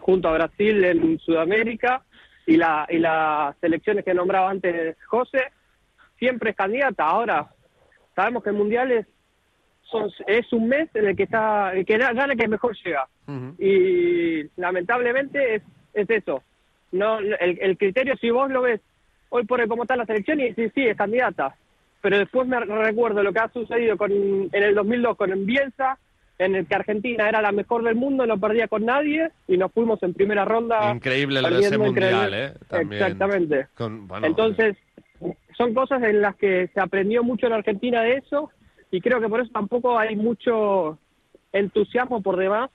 Junto 0.00 0.28
a 0.28 0.32
Brasil 0.32 0.82
en 0.84 1.18
Sudamérica 1.20 2.02
y, 2.46 2.56
la, 2.56 2.86
y 2.90 2.98
las 2.98 3.56
selecciones 3.60 4.04
que 4.04 4.14
nombraba 4.14 4.50
antes 4.50 4.96
José, 5.06 5.44
siempre 6.18 6.50
es 6.50 6.56
candidata. 6.56 7.04
Ahora, 7.04 7.48
sabemos 8.16 8.42
que 8.42 8.50
el 8.50 8.56
Mundial 8.56 8.90
es, 8.90 9.06
son- 9.84 10.10
es 10.26 10.52
un 10.52 10.66
mes 10.68 10.88
en 10.94 11.06
el 11.06 11.16
que 11.16 11.24
está 11.24 11.72
el 11.74 11.84
que 11.84 11.98
gana 11.98 12.24
el 12.24 12.36
que 12.38 12.48
mejor 12.48 12.74
llega. 12.84 13.06
Y 13.58 14.44
lamentablemente 14.60 15.56
es, 15.56 15.62
es 15.94 16.10
eso. 16.10 16.42
No, 16.90 17.18
el, 17.20 17.58
el 17.60 17.78
criterio, 17.78 18.16
si 18.16 18.30
vos 18.30 18.50
lo 18.50 18.62
ves 18.62 18.80
hoy 19.28 19.44
por 19.44 19.60
hoy 19.60 19.68
cómo 19.68 19.82
está 19.84 19.94
la 19.96 20.04
selección, 20.06 20.40
y 20.40 20.52
sí, 20.54 20.68
sí, 20.74 20.86
es 20.86 20.96
candidata. 20.96 21.54
Pero 22.02 22.18
después 22.18 22.46
me 22.46 22.60
recuerdo 22.60 23.22
lo 23.22 23.32
que 23.32 23.38
ha 23.38 23.48
sucedido 23.52 23.96
con, 23.96 24.10
en 24.12 24.62
el 24.62 24.74
2002 24.74 25.16
con 25.16 25.46
Bielsa, 25.46 25.98
en 26.38 26.56
el 26.56 26.66
que 26.66 26.74
Argentina 26.74 27.28
era 27.28 27.40
la 27.40 27.52
mejor 27.52 27.84
del 27.84 27.94
mundo, 27.94 28.26
no 28.26 28.38
perdía 28.38 28.66
con 28.68 28.84
nadie, 28.84 29.30
y 29.46 29.56
nos 29.56 29.70
fuimos 29.72 30.02
en 30.02 30.12
primera 30.12 30.44
ronda. 30.44 30.92
Increíble 30.92 31.40
lo 31.40 31.48
de 31.50 31.60
ese 31.60 31.78
Mundial, 31.78 32.12
increíble- 32.12 32.44
¿eh? 32.46 32.52
También. 32.68 33.02
Exactamente. 33.02 33.66
Con- 33.74 34.08
bueno, 34.08 34.26
Entonces, 34.26 34.76
son 35.56 35.72
cosas 35.72 36.02
en 36.02 36.20
las 36.20 36.34
que 36.34 36.68
se 36.74 36.80
aprendió 36.80 37.22
mucho 37.22 37.46
en 37.46 37.52
Argentina 37.52 38.02
de 38.02 38.14
eso, 38.16 38.50
y 38.90 39.00
creo 39.00 39.20
que 39.20 39.28
por 39.28 39.40
eso 39.40 39.50
tampoco 39.52 39.96
hay 39.96 40.16
mucho 40.16 40.98
entusiasmo 41.52 42.20
por 42.22 42.36
demás, 42.36 42.70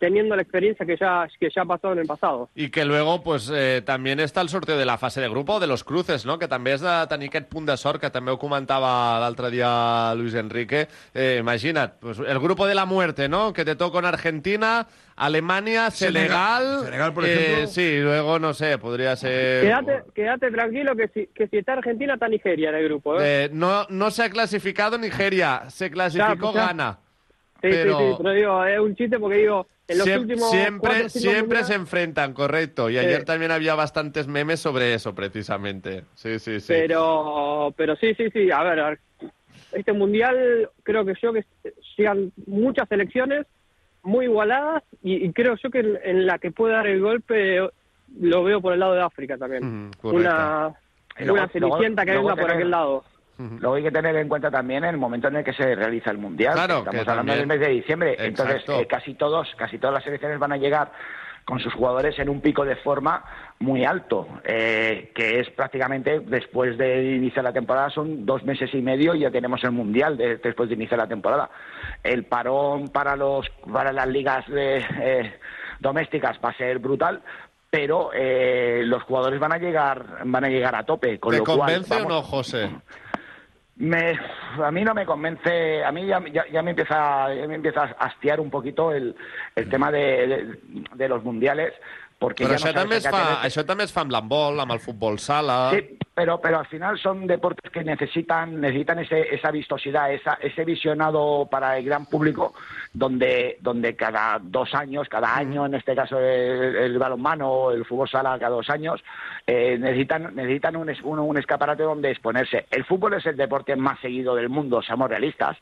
teniendo 0.00 0.34
la 0.34 0.42
experiencia 0.42 0.84
que 0.84 0.96
ya, 0.96 1.28
que 1.38 1.50
ya 1.54 1.64
pasó 1.64 1.92
en 1.92 1.98
el 2.00 2.06
pasado. 2.06 2.48
Y 2.56 2.70
que 2.70 2.84
luego, 2.84 3.22
pues, 3.22 3.50
eh, 3.54 3.82
també 3.84 4.16
està 4.16 4.40
el 4.40 4.48
sorteo 4.48 4.78
de 4.78 4.86
la 4.86 4.96
fase 4.98 5.20
de 5.20 5.28
grupo 5.28 5.60
de 5.60 5.66
los 5.68 5.84
cruces, 5.84 6.24
no? 6.26 6.38
Que 6.38 6.48
també 6.48 6.72
és 6.72 6.80
de 6.80 7.06
tenir 7.06 7.28
aquest 7.28 7.48
punt 7.52 7.66
de 7.68 7.76
sort, 7.76 8.00
que 8.00 8.10
també 8.10 8.32
ho 8.32 8.38
comentava 8.38 9.20
l'altre 9.20 9.50
dia 9.52 10.14
Luis 10.16 10.34
Enrique. 10.34 10.88
Eh, 11.14 11.36
imagina't, 11.38 12.00
pues, 12.00 12.18
el 12.18 12.38
grupo 12.40 12.66
de 12.66 12.74
la 12.74 12.86
muerte, 12.86 13.28
¿no? 13.28 13.52
Que 13.52 13.64
te 13.64 13.76
toca 13.76 13.98
en 13.98 14.06
Argentina, 14.06 14.86
Alemania, 15.16 15.90
Senegal... 15.90 16.62
Senegal. 16.64 16.84
Senegal, 16.86 17.12
por 17.12 17.24
eh, 17.26 17.34
ejemplo. 17.34 17.66
sí, 17.68 18.00
luego, 18.00 18.38
no 18.38 18.54
sé, 18.54 18.78
podría 18.78 19.14
ser... 19.16 19.62
Quédate, 19.62 20.02
quédate 20.14 20.50
tranquilo 20.50 20.96
que 20.96 21.08
si, 21.08 21.26
que 21.26 21.46
si 21.46 21.58
está 21.58 21.74
Argentina, 21.74 22.14
está 22.14 22.26
Nigeria 22.26 22.70
en 22.70 22.76
el 22.76 22.84
grupo. 22.84 23.20
¿eh? 23.20 23.44
Eh, 23.44 23.50
no, 23.52 23.86
no 23.90 24.10
se 24.10 24.22
ha 24.22 24.30
clasificado 24.30 24.96
Nigeria, 24.96 25.64
se 25.68 25.90
clasificó 25.90 26.54
Ya, 26.54 26.60
ya. 26.60 26.66
Ghana. 26.66 26.98
sí, 27.60 27.68
pero- 27.68 27.98
sí, 27.98 28.04
sí, 28.04 28.14
pero 28.16 28.30
digo, 28.32 28.64
es 28.64 28.80
un 28.80 28.96
chiste 28.96 29.18
porque 29.18 29.36
digo, 29.36 29.66
en 29.90 29.98
los 29.98 30.06
Siem- 30.06 30.20
últimos 30.20 30.50
siempre 30.50 30.78
cuatro 30.90 31.08
siempre 31.08 31.64
se 31.64 31.74
enfrentan, 31.74 32.32
correcto. 32.32 32.88
Y 32.90 32.94
Sí. 32.94 32.98
ayer 32.98 33.24
también 33.24 33.50
había 33.50 33.74
bastantes 33.74 34.26
memes 34.28 34.60
sobre 34.60 34.94
eso, 34.94 35.14
precisamente. 35.14 36.04
Sí, 36.14 36.38
sí, 36.38 36.60
sí. 36.60 36.66
Pero, 36.68 37.74
pero 37.76 37.96
sí, 37.96 38.14
sí, 38.14 38.30
sí. 38.30 38.50
A 38.50 38.62
ver, 38.62 38.80
a 38.80 38.88
ver, 38.90 38.98
este 39.72 39.92
mundial 39.92 40.68
creo 40.82 41.04
que 41.04 41.14
yo 41.20 41.32
que 41.32 41.44
llegan 41.96 42.32
muchas 42.46 42.88
selecciones 42.88 43.46
muy 44.02 44.24
igualadas 44.26 44.82
y, 45.02 45.26
y 45.26 45.32
creo 45.32 45.56
yo 45.62 45.70
que 45.70 45.80
en, 45.80 45.98
en 46.02 46.26
la 46.26 46.38
que 46.38 46.50
puede 46.50 46.74
dar 46.74 46.86
el 46.86 47.00
golpe 47.00 47.60
lo 48.20 48.42
veo 48.44 48.60
por 48.60 48.72
el 48.72 48.80
lado 48.80 48.94
de 48.94 49.02
África 49.02 49.36
también. 49.36 49.62
Mm, 49.86 49.90
una 50.02 50.72
Y 51.18 51.24
luego- 51.24 51.34
una 51.44 51.48
cenicienta 51.48 52.04
que 52.04 52.12
venga 52.12 52.34
por 52.36 52.50
aquel 52.50 52.70
lado. 52.70 53.04
Luego 53.60 53.74
hay 53.76 53.82
que 53.82 53.90
tener 53.90 54.14
en 54.16 54.28
cuenta 54.28 54.50
también 54.50 54.84
el 54.84 54.96
momento 54.96 55.28
en 55.28 55.36
el 55.36 55.44
que 55.44 55.52
se 55.52 55.74
realiza 55.74 56.10
el 56.10 56.18
mundial. 56.18 56.54
Claro, 56.54 56.78
Estamos 56.78 57.04
que 57.04 57.10
hablando 57.10 57.32
también. 57.32 57.48
del 57.48 57.58
mes 57.58 57.66
de 57.68 57.74
diciembre. 57.74 58.12
Exacto. 58.12 58.42
Entonces, 58.52 58.64
eh, 58.82 58.86
casi 58.86 59.14
todos, 59.14 59.48
casi 59.56 59.78
todas 59.78 59.94
las 59.94 60.04
selecciones 60.04 60.38
van 60.38 60.52
a 60.52 60.56
llegar 60.56 60.92
con 61.44 61.58
sus 61.58 61.72
jugadores 61.72 62.16
en 62.18 62.28
un 62.28 62.40
pico 62.40 62.64
de 62.64 62.76
forma 62.76 63.24
muy 63.60 63.84
alto, 63.84 64.28
eh, 64.44 65.10
que 65.14 65.40
es 65.40 65.50
prácticamente 65.50 66.20
después 66.20 66.76
de 66.78 67.14
iniciar 67.16 67.44
la 67.44 67.52
temporada, 67.52 67.90
son 67.90 68.24
dos 68.26 68.44
meses 68.44 68.70
y 68.74 68.80
medio 68.82 69.14
y 69.14 69.20
ya 69.20 69.30
tenemos 69.30 69.64
el 69.64 69.72
mundial 69.72 70.16
de- 70.16 70.36
después 70.36 70.68
de 70.68 70.74
iniciar 70.76 70.98
la 71.00 71.08
temporada. 71.08 71.50
El 72.04 72.24
parón 72.26 72.88
para 72.88 73.16
los 73.16 73.48
para 73.72 73.92
las 73.92 74.06
ligas 74.06 74.46
de, 74.48 74.76
eh, 75.00 75.34
domésticas 75.80 76.38
va 76.44 76.50
a 76.50 76.56
ser 76.56 76.78
brutal. 76.78 77.20
Pero 77.72 78.10
eh, 78.12 78.82
los 78.84 79.02
jugadores 79.04 79.38
van 79.38 79.52
a 79.52 79.58
llegar 79.58 80.04
van 80.24 80.44
a 80.44 80.48
llegar 80.48 80.74
a 80.74 80.82
tope. 80.84 81.20
Con 81.20 81.32
¿Te 81.32 81.38
lo 81.38 81.44
cual, 81.44 81.58
convence 81.58 81.94
o 81.94 81.96
vamos- 81.98 82.12
no, 82.12 82.22
José? 82.22 82.68
me, 83.80 84.18
a 84.62 84.70
mí 84.70 84.84
no 84.84 84.94
me 84.94 85.06
convence, 85.06 85.82
a 85.82 85.90
mí 85.90 86.06
ya, 86.06 86.22
ya, 86.32 86.46
ya 86.52 86.62
me 86.62 86.70
empieza 86.70 87.34
ya 87.34 87.46
me 87.48 87.54
empieza 87.54 87.84
a 87.84 88.06
hastiar 88.06 88.38
un 88.38 88.50
poquito 88.50 88.92
el, 88.92 89.16
el 89.56 89.70
tema 89.70 89.90
de, 89.90 90.26
de, 90.26 90.58
de 90.94 91.08
los 91.08 91.24
mundiales, 91.24 91.72
porque 92.20 92.44
Però 92.44 92.52
ya 92.52 92.60
no 92.60 92.66
això, 92.68 92.76
també 92.76 92.96
es 93.00 93.06
fa, 93.08 93.16
atenerse. 93.16 93.46
això 93.48 93.62
també 93.64 93.84
es 93.88 93.92
fa 93.96 94.02
amb 94.04 94.12
l'handbol, 94.12 94.60
amb 94.60 94.76
el 94.76 94.80
futbol 94.84 95.18
sala... 95.18 95.56
Sí, 95.72 95.96
pero, 96.12 96.38
pero 96.38 96.58
al 96.58 96.66
final 96.66 96.98
son 96.98 97.26
deportes 97.26 97.72
que 97.72 97.82
necesitan, 97.82 98.60
necesitan 98.60 98.98
ese, 98.98 99.34
esa 99.34 99.50
vistosidad, 99.50 100.12
esa, 100.12 100.34
ese 100.42 100.66
visionado 100.66 101.48
para 101.50 101.78
el 101.78 101.86
gran 101.86 102.04
público, 102.04 102.52
donde, 102.92 103.56
donde 103.62 103.96
cada 103.96 104.38
dos 104.38 104.74
años, 104.74 105.08
cada 105.08 105.34
año, 105.34 105.64
en 105.64 105.76
este 105.76 105.94
caso 105.94 106.18
el, 106.20 106.76
el 106.76 106.98
balonmano 106.98 107.48
o 107.50 107.72
el 107.72 107.86
fútbol 107.86 108.10
sala 108.10 108.38
cada 108.38 108.54
dos 108.56 108.68
años, 108.68 109.02
eh, 109.46 109.78
necesitan, 109.80 110.34
necesitan 110.34 110.76
un, 110.76 110.92
un, 111.04 111.18
un 111.20 111.38
escaparate 111.38 111.84
donde 111.84 112.10
exponerse. 112.10 112.66
El 112.70 112.84
fútbol 112.84 113.14
es 113.14 113.24
el 113.24 113.38
deporte 113.38 113.74
más 113.76 113.98
seguido 114.00 114.34
del 114.34 114.50
mundo, 114.50 114.82
seamos 114.82 115.08
realistas, 115.08 115.56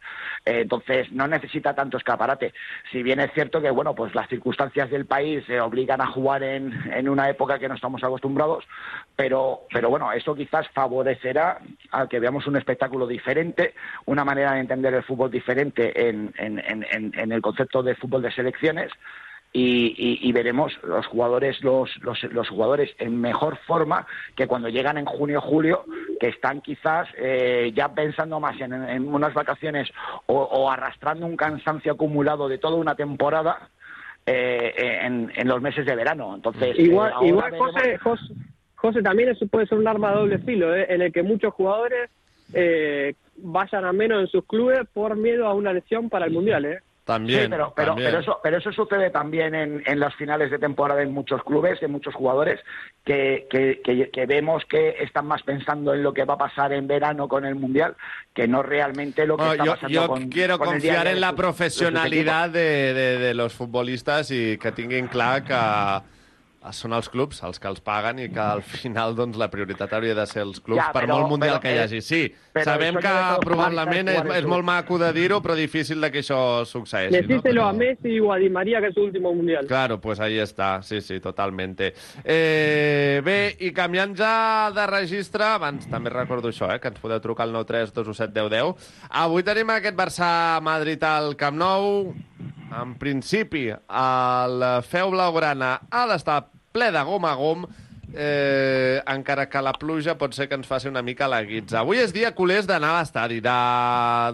eh, 0.45 0.63
entonces 0.63 1.13
no 1.13 1.29
necesita 1.29 1.73
tanto 1.75 1.99
escaparate. 1.99 2.53
Si 2.91 3.05
bien 3.05 3.21
es 3.21 3.31
cierto 3.33 3.61
que, 3.63 3.71
bueno, 3.71 3.95
pues 3.95 4.13
las 4.17 4.29
circunstancias 4.29 4.91
del 4.91 5.07
país 5.07 5.45
se 5.47 5.61
obligan 5.61 6.01
a 6.01 6.09
jugar 6.09 6.43
en, 6.43 6.48
en 6.57 7.09
una 7.09 7.29
época 7.29 7.59
que 7.59 7.69
no 7.69 7.75
estamos 7.75 8.03
acostumbrados, 8.03 8.65
pero, 9.17 9.61
pero 9.73 9.91
bueno, 9.91 10.11
eso 10.13 10.35
quizás 10.35 10.69
favorecerá 10.69 11.59
a 11.93 12.07
que 12.09 12.21
veamos 12.21 12.47
un 12.47 12.57
espectáculo 12.57 13.07
diferente, 13.07 13.75
una 14.07 14.25
manera 14.25 14.53
de 14.53 14.61
entender 14.61 14.95
el 14.95 15.03
fútbol 15.05 15.31
diferente 15.31 16.09
en, 16.09 16.33
en- 16.39 16.63
en- 17.15 17.33
el 17.33 17.43
concepto 17.43 17.83
de 17.83 17.95
fútbol 17.95 18.23
de 18.23 18.31
selecciones. 18.33 18.91
Y, 19.51 19.95
y- 19.97 20.29
y 20.29 20.33
veremos 20.33 20.79
los 20.83 21.07
jugadores 21.07 21.65
los, 21.65 21.97
los, 22.03 22.23
los 22.25 22.49
jugadores 22.51 22.95
en 22.99 23.19
mejor 23.19 23.57
forma 23.67 24.07
que 24.37 24.47
cuando 24.47 24.69
llegan 24.69 24.99
en 24.99 25.07
junio 25.07 25.41
julio 25.41 25.87
que 26.21 26.29
están 26.29 26.61
quizás 26.61 27.09
eh, 27.17 27.73
ya 27.75 27.89
pensando 27.95 28.41
más 28.41 28.61
en, 28.61 28.75
en 28.75 29.09
unas 29.09 29.33
vacaciones 29.33 29.89
o, 30.27 30.35
o 30.43 30.71
arrastrando 30.71 31.25
un 31.25 31.35
cansancio 31.39 31.93
acumulado 31.93 32.47
de 32.47 32.59
toda 32.59 32.77
una 32.77 32.95
temporada 32.95 33.71
eh, 34.29 34.99
en, 35.03 35.33
en 35.35 35.49
los 35.49 35.61
meses 35.61 35.87
de 35.87 35.95
verano 35.95 36.35
entonces 36.35 36.79
Igual, 36.79 37.12
eh, 37.22 37.29
igual 37.29 37.57
José, 37.57 37.99
José, 37.99 38.35
José, 38.74 39.03
también 39.03 39.31
eso 39.31 39.47
puede 39.49 39.66
ser 39.66 39.79
un 39.79 39.89
arma 39.89 40.11
de 40.11 40.16
doble 40.16 40.39
filo, 40.39 40.74
¿eh? 40.74 40.87
en 40.89 41.03
el 41.03 41.12
que 41.12 41.22
muchos 41.22 41.53
jugadores 41.53 42.11
eh, 42.55 43.14
vayan 43.37 43.85
a 43.85 43.93
menos 43.93 44.20
en 44.20 44.29
sus 44.29 44.45
clubes 44.45 44.81
por 44.93 45.16
miedo 45.16 45.47
a 45.47 45.55
una 45.55 45.72
lesión 45.72 46.09
para 46.09 46.26
el 46.26 46.33
Mundial. 46.33 46.81
También, 47.09 47.45
Sí, 47.45 47.49
pero, 47.49 47.73
pero, 47.75 47.89
también. 47.93 48.11
pero 48.11 48.21
eso, 48.21 48.39
pero 48.43 48.59
eso 48.59 48.71
sucede 48.71 49.09
también 49.09 49.55
en, 49.55 49.83
en 49.87 49.99
las 49.99 50.15
finales 50.17 50.51
de 50.51 50.59
temporada 50.59 51.01
en 51.01 51.11
muchos 51.11 51.43
clubes, 51.43 51.83
en 51.83 51.91
muchos 51.91 52.15
jugadores, 52.15 52.61
que, 53.03 53.47
que, 53.49 53.81
que- 53.83 54.11
que 54.11 54.27
vemos 54.27 54.63
que 54.69 54.91
están 55.01 55.25
más 55.27 55.43
pensando 55.43 55.95
en 55.95 56.03
lo 56.03 56.13
que 56.13 56.27
va 56.27 56.35
a 56.35 56.37
pasar 56.37 56.75
en 56.75 56.87
verano 56.87 57.27
con 57.27 57.47
el 57.47 57.55
Mundial 57.55 57.97
que 58.35 58.47
no 58.47 58.63
realmente 58.63 59.25
lo 59.27 59.39
que 59.39 59.45
Bueno, 59.45 59.53
está 59.55 59.65
yo, 59.65 59.73
pasando 59.73 59.95
yo 60.03 60.07
con 60.07 60.29
quiero 60.29 60.59
con 60.59 60.69
el 60.69 60.73
confiar 60.75 61.05
día 61.05 61.13
en 61.13 61.21
la 61.23 61.29
sus- 61.31 61.37
de 62.53 62.53
de, 62.53 62.93
de, 62.93 63.19
de 63.19 63.33
los 63.35 63.55
futbolistes 63.55 64.31
i 64.31 64.59
que 64.61 64.71
tinguin 64.73 65.09
clar 65.09 65.43
que 65.45 65.55
són 66.73 66.93
els 66.93 67.09
clubs 67.09 67.43
els 67.43 67.59
que 67.59 67.69
els 67.69 67.81
paguen 67.81 68.19
i 68.19 68.29
que 68.33 68.41
al 68.41 68.62
final 68.62 69.14
doncs, 69.16 69.37
la 69.39 69.49
prioritat 69.51 69.93
hauria 69.93 70.14
de 70.14 70.27
ser 70.27 70.43
els 70.43 70.61
clubs 70.61 70.81
Ja, 70.83 70.93
per 70.93 71.05
però- 71.05 71.19
molt 71.19 71.29
mundial 71.31 71.57
però, 71.59 71.62
que 71.62 71.73
hi 71.73 71.79
eh, 71.79 71.83
hagi. 71.83 72.01
Sí, 72.03 72.23
però 72.53 72.64
sabem 72.64 72.97
que 72.97 73.14
probablement 73.45 74.09
és, 74.09 74.23
és 74.39 74.45
molt 74.47 74.64
maco 74.64 74.99
de 74.99 75.12
dir-ho, 75.12 75.41
però 75.43 75.55
difícil 75.57 76.01
de 76.01 76.11
que 76.11 76.21
això 76.25 76.64
succeeixi. 76.66 77.14
No? 77.21 77.27
Decíselo 77.29 77.64
a 77.66 77.73
Messi 77.73 78.19
o 78.21 78.33
a 78.33 78.39
Di 78.39 78.51
María 78.51 78.81
que 78.81 78.89
es 78.89 78.95
su 78.95 79.03
último 79.03 79.33
Mundial. 79.35 79.66
Claro, 79.66 80.01
pues 80.01 80.21
ahí 80.21 80.39
està, 80.39 80.83
sí, 80.83 81.01
sí, 81.01 81.21
totalmente. 81.21 81.93
Eh, 82.25 83.21
bé, 83.25 83.57
i 83.61 83.73
canviant 83.73 84.14
ja 84.19 84.71
de 84.75 84.87
registre, 84.91 85.45
abans 85.45 85.87
també 85.91 86.11
recordo 86.11 86.49
això, 86.51 86.69
eh, 86.75 86.79
que 86.81 86.89
ens 86.93 86.99
podeu 87.01 87.21
trucar 87.21 87.47
al 87.47 87.53
93 87.53 87.93
217 87.95 88.33
10 88.35 88.51
10. 88.51 88.91
Avui 89.11 89.43
tenim 89.47 89.71
aquest 89.71 89.97
Barça-Madrid 89.97 91.03
al 91.05 91.35
Camp 91.37 91.57
Nou. 91.59 92.14
En 92.69 92.95
principi, 93.01 93.66
el 93.73 94.64
feu 94.85 95.11
blaugrana 95.14 95.71
ha 95.91 96.03
d'estar 96.11 96.43
ple 96.79 96.93
de 96.95 97.03
gom 97.03 97.26
a 97.26 97.35
gom, 97.35 97.66
eh, 98.14 99.03
encara 99.11 99.49
que 99.51 99.61
la 99.62 99.72
pluja 99.74 100.14
pot 100.18 100.35
ser 100.37 100.47
que 100.49 100.57
ens 100.57 100.68
faci 100.68 100.89
una 100.89 101.03
mica 101.03 101.29
la 101.29 101.43
guitza. 101.45 101.81
Avui 101.83 101.99
és 101.99 102.14
dia 102.14 102.31
culers 102.37 102.68
d'anar 102.68 102.93
a 102.95 103.01
l'estadi, 103.01 103.41
de 103.45 103.57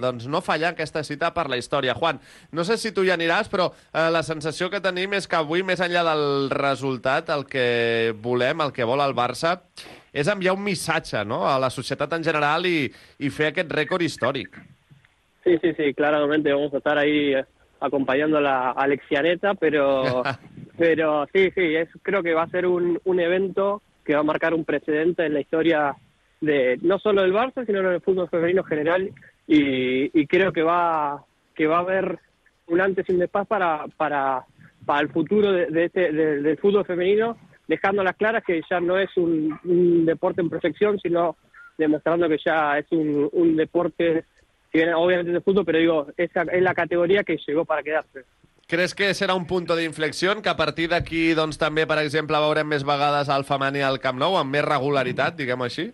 doncs, 0.03 0.28
no 0.30 0.42
fallar 0.45 0.74
aquesta 0.74 1.03
cita 1.07 1.32
per 1.34 1.49
la 1.49 1.59
història. 1.59 1.97
Juan, 1.97 2.20
no 2.53 2.66
sé 2.68 2.76
si 2.78 2.92
tu 2.92 3.05
hi 3.05 3.14
aniràs, 3.14 3.49
però 3.53 3.70
eh, 3.72 4.11
la 4.12 4.22
sensació 4.26 4.68
que 4.70 4.82
tenim 4.84 5.16
és 5.16 5.26
que 5.26 5.40
avui, 5.40 5.64
més 5.64 5.80
enllà 5.80 6.05
del 6.11 6.53
resultat, 6.53 7.32
el 7.32 7.47
que 7.49 8.12
volem, 8.20 8.61
el 8.61 8.76
que 8.76 8.86
vol 8.86 9.03
el 9.05 9.16
Barça, 9.16 9.57
és 10.12 10.28
enviar 10.28 10.55
un 10.55 10.62
missatge 10.62 11.24
no? 11.24 11.42
a 11.49 11.57
la 11.59 11.72
societat 11.72 12.12
en 12.14 12.22
general 12.22 12.68
i, 12.68 12.86
i 13.18 13.32
fer 13.32 13.51
aquest 13.51 13.72
rècord 13.72 14.05
històric. 14.05 14.61
Sí, 15.45 15.59
sí, 15.61 15.74
sí, 15.76 15.92
claramente 15.92 16.53
vamos 16.53 16.72
a 16.72 16.78
estar 16.78 16.97
ahí 16.97 17.34
eh, 17.34 17.45
acompañando 17.81 18.39
a 18.39 18.70
Alexianeta, 18.72 19.55
pero, 19.55 20.22
pero 20.79 21.27
sí, 21.33 21.51
sí, 21.55 21.75
es, 21.75 21.89
creo 22.03 22.22
que 22.22 22.35
va 22.35 22.43
a 22.43 22.49
ser 22.51 22.66
un, 22.66 22.99
un 23.05 23.20
evento 23.20 23.83
que 24.05 24.14
va 24.14 24.20
a 24.20 24.25
marcar 24.25 24.55
un 24.55 24.64
precedente 24.64 25.25
en 25.27 25.35
la 25.35 25.41
historia 25.41 25.95
de 26.41 26.79
no 26.83 26.99
solo 26.99 27.22
del 27.22 27.33
Barça, 27.33 27.64
sino 27.64 27.83
del 27.83 28.01
fútbol 28.01 28.29
femenino 28.29 28.61
en 28.62 28.66
general, 28.66 29.11
y, 29.47 30.18
y 30.20 30.27
creo 30.27 30.53
que 30.53 30.62
va, 30.62 31.25
que 31.55 31.66
va 31.66 31.77
a 31.79 31.81
haber 31.81 32.18
un 32.66 32.81
antes 32.81 33.09
y 33.09 33.12
un 33.12 33.18
después 33.18 33.47
para, 33.47 33.85
para, 33.97 34.45
para 34.85 35.01
el 35.01 35.09
futuro 35.11 35.53
de, 35.53 35.66
de 35.66 35.85
este, 35.85 36.12
de- 36.12 36.43
del 36.43 36.59
fútbol 36.59 36.85
femenino, 36.85 37.37
dejando 37.66 38.03
las 38.03 38.16
claras 38.16 38.45
que 38.45 38.61
ya 38.70 38.81
no 38.81 38.99
es 38.99 39.09
un, 39.16 39.59
un 39.64 40.05
deporte 40.05 40.43
en 40.43 40.51
perfección, 40.51 40.99
sino 41.01 41.37
demostrando 41.79 42.29
que 42.29 42.39
ya 42.45 42.79
es 42.79 42.87
un, 42.91 43.29
un 43.33 43.57
deporte 43.57 44.25
si 44.75 44.79
bien 44.81 44.93
obviamente 44.93 45.31
es 45.31 45.35
de 45.35 45.41
fútbol, 45.41 45.64
pero 45.64 45.79
digo, 45.79 46.07
esa 46.16 46.43
es 46.43 46.61
la 46.61 46.75
categoría 46.75 47.22
que 47.22 47.39
llegó 47.47 47.64
para 47.64 47.85
quedarse. 47.85 48.25
Creus 48.66 48.95
que 48.95 49.12
serà 49.14 49.37
un 49.37 49.47
punt 49.47 49.68
d'inflexió, 49.70 50.35
que 50.43 50.51
a 50.51 50.57
partir 50.57 50.89
d'aquí 50.91 51.35
doncs, 51.39 51.61
també, 51.61 51.85
per 51.87 52.01
exemple, 52.03 52.41
veurem 52.43 52.66
més 52.66 52.83
vegades 52.83 53.29
al 53.31 53.45
femení 53.47 53.85
al 53.87 54.01
Camp 54.03 54.18
Nou, 54.18 54.35
amb 54.35 54.51
més 54.51 54.64
regularitat, 54.66 55.37
diguem-ho 55.39 55.68
així? 55.68 55.93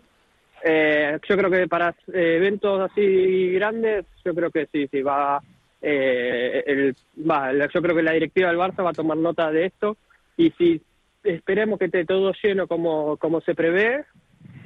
Eh, 0.64 1.18
yo 1.28 1.36
creo 1.36 1.50
que 1.50 1.68
para 1.68 1.90
eh, 2.08 2.36
eventos 2.38 2.80
así 2.80 3.52
grandes, 3.52 4.06
yo 4.24 4.34
creo 4.34 4.50
que 4.50 4.66
sí, 4.72 4.86
sí, 4.88 5.02
va, 5.02 5.42
eh, 5.82 6.64
el, 6.66 6.96
va, 7.28 7.52
yo 7.52 7.82
creo 7.82 7.96
que 7.96 8.02
la 8.02 8.12
directiva 8.12 8.48
del 8.48 8.58
Barça 8.58 8.84
va 8.84 8.90
a 8.90 9.00
tomar 9.02 9.18
nota 9.18 9.50
de 9.50 9.66
esto 9.66 9.98
y 10.38 10.52
si 10.52 10.80
esperemos 11.22 11.78
que 11.78 11.86
esté 11.86 12.06
todo 12.06 12.32
lleno 12.42 12.66
como, 12.66 13.18
como 13.18 13.42
se 13.42 13.54
prevé, 13.54 14.06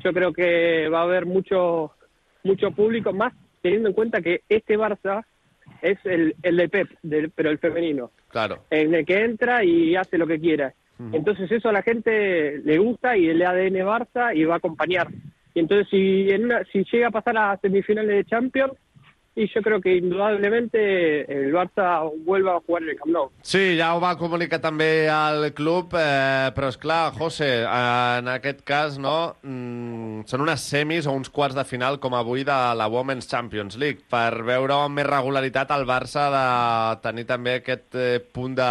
yo 0.05 0.13
creo 0.13 0.33
que 0.33 0.89
va 0.89 1.01
a 1.01 1.03
haber 1.03 1.27
mucho, 1.27 1.93
mucho 2.45 2.71
público, 2.71 3.13
más 3.13 3.33
teniendo 3.65 3.89
en 3.89 3.95
cuenta 3.95 4.21
que 4.21 4.43
este 4.47 4.77
Barça 4.77 5.25
es 5.81 5.97
el, 6.05 6.37
el 6.43 6.57
de 6.59 6.69
Pep, 6.69 6.91
del- 7.03 7.31
pero 7.31 7.49
el 7.51 7.59
femenino. 7.59 8.11
Claro. 8.29 8.65
en 8.69 8.93
el 8.95 9.07
que 9.07 9.25
entra 9.25 9.65
y 9.65 9.95
hace 9.97 10.19
lo 10.19 10.27
que 10.27 10.39
quiera. 10.41 10.75
Entonces 11.13 11.51
eso 11.51 11.69
a 11.69 11.73
la 11.73 11.83
gente 11.83 12.59
le 12.65 12.79
gusta 12.79 13.17
y 13.17 13.29
el 13.29 13.41
ADN 13.43 13.77
Barça 13.87 14.37
y 14.37 14.45
va 14.45 14.55
a 14.55 14.59
acompañar. 14.59 15.09
Y 15.55 15.61
entonces 15.61 15.87
si, 15.89 16.29
en 16.31 16.45
una- 16.45 16.65
si 16.65 16.85
llega 16.85 17.09
a 17.09 17.11
pasar 17.13 17.39
a 17.39 17.57
semifinales 17.57 18.11
de 18.17 18.25
Champions, 18.25 18.73
y 19.37 19.49
yo 19.53 19.63
creo 19.63 19.81
que 19.81 19.97
indudablemente 19.97 21.23
el 21.23 21.53
Barça 21.53 22.09
vuelva 22.25 22.57
a 22.57 22.61
jugar 22.61 22.83
en 22.85 22.89
el 22.91 22.97
Camp 22.97 23.11
Nou. 23.11 23.31
Sí, 23.43 23.77
ja 23.79 23.91
ho 23.95 24.01
va 24.03 24.15
comunicar 24.19 24.61
també 24.63 25.09
al 25.11 25.49
club, 25.57 25.97
eh, 25.99 26.53
però 26.55 26.71
és 26.71 26.79
clar, 26.79 27.11
José, 27.17 27.49
eh, 27.65 28.19
en 28.21 28.31
aquest 28.31 28.63
cas, 28.63 28.99
no, 28.99 29.35
mm, 29.43 30.27
són 30.31 30.45
unes 30.47 30.63
semis 30.63 31.09
o 31.11 31.17
uns 31.19 31.33
quarts 31.35 31.59
de 31.59 31.65
final 31.67 31.99
com 31.99 32.15
avui 32.15 32.45
de 32.47 32.59
la 32.79 32.87
Women's 32.87 33.27
Champions 33.31 33.77
League, 33.77 34.07
per 34.09 34.45
veure 34.47 34.79
amb 34.85 35.01
més 35.01 35.07
regularitat 35.07 35.75
el 35.75 35.87
Barça 35.89 36.29
de 36.31 36.47
tenir 37.03 37.27
també 37.27 37.59
aquest 37.59 37.99
eh, 37.99 38.21
punt 38.21 38.55
de, 38.55 38.71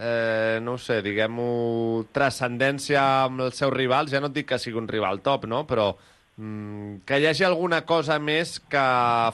eh, 0.00 0.58
no 0.62 0.78
sé, 0.78 1.02
diguem-ho, 1.04 2.06
transcendència 2.10 3.04
amb 3.28 3.44
els 3.50 3.60
seus 3.60 3.72
rivals, 3.72 4.10
ja 4.10 4.20
no 4.20 4.32
et 4.32 4.40
dic 4.40 4.48
que 4.48 4.58
sigui 4.58 4.80
un 4.80 4.88
rival 4.88 5.20
top, 5.20 5.44
no?, 5.44 5.66
però 5.68 5.92
que 6.36 7.18
hi 7.20 7.26
hagi 7.30 7.44
alguna 7.46 7.84
cosa 7.86 8.18
més 8.18 8.58
que 8.58 8.84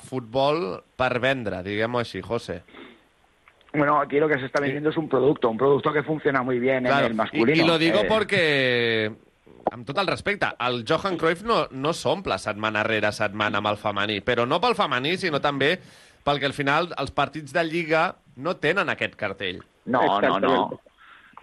futbol 0.04 0.82
per 1.00 1.14
vendre, 1.22 1.62
diguem-ho 1.64 2.02
així, 2.02 2.20
José. 2.20 2.60
Bueno, 3.72 4.00
aquí 4.00 4.18
lo 4.18 4.28
que 4.28 4.38
se 4.38 4.46
está 4.46 4.60
vendiendo 4.60 4.90
es 4.90 4.96
un 4.96 5.08
producto, 5.08 5.48
un 5.48 5.56
producto 5.56 5.92
que 5.92 6.02
funciona 6.02 6.42
muy 6.42 6.58
bien 6.58 6.84
Claro, 6.84 7.06
en 7.06 7.12
el 7.12 7.16
masculino. 7.16 7.56
I, 7.56 7.60
I 7.60 7.66
lo 7.68 7.78
digo 7.78 8.00
Eh, 8.00 8.08
perquè, 8.10 8.44
amb 9.72 9.86
tot 9.86 9.98
el 10.02 10.10
respecte, 10.10 10.48
el 10.66 10.84
Johan 10.88 11.16
Cruyff 11.16 11.44
no, 11.46 11.62
no 11.70 11.92
s'omple 11.94 12.36
setmana 12.38 12.82
rere 12.82 13.12
setmana 13.14 13.62
amb 13.62 13.70
el 13.70 13.78
femení, 13.78 14.20
però 14.26 14.46
no 14.46 14.60
pel 14.60 14.74
femení, 14.74 15.16
sinó 15.16 15.40
també 15.40 15.76
perquè 16.26 16.50
al 16.50 16.56
final 16.56 16.90
els 16.98 17.14
partits 17.14 17.54
de 17.54 17.64
Lliga 17.64 18.16
no 18.36 18.56
tenen 18.58 18.90
aquest 18.90 19.14
cartell. 19.16 19.62
No, 19.86 20.20
no, 20.20 20.38
no. 20.40 20.80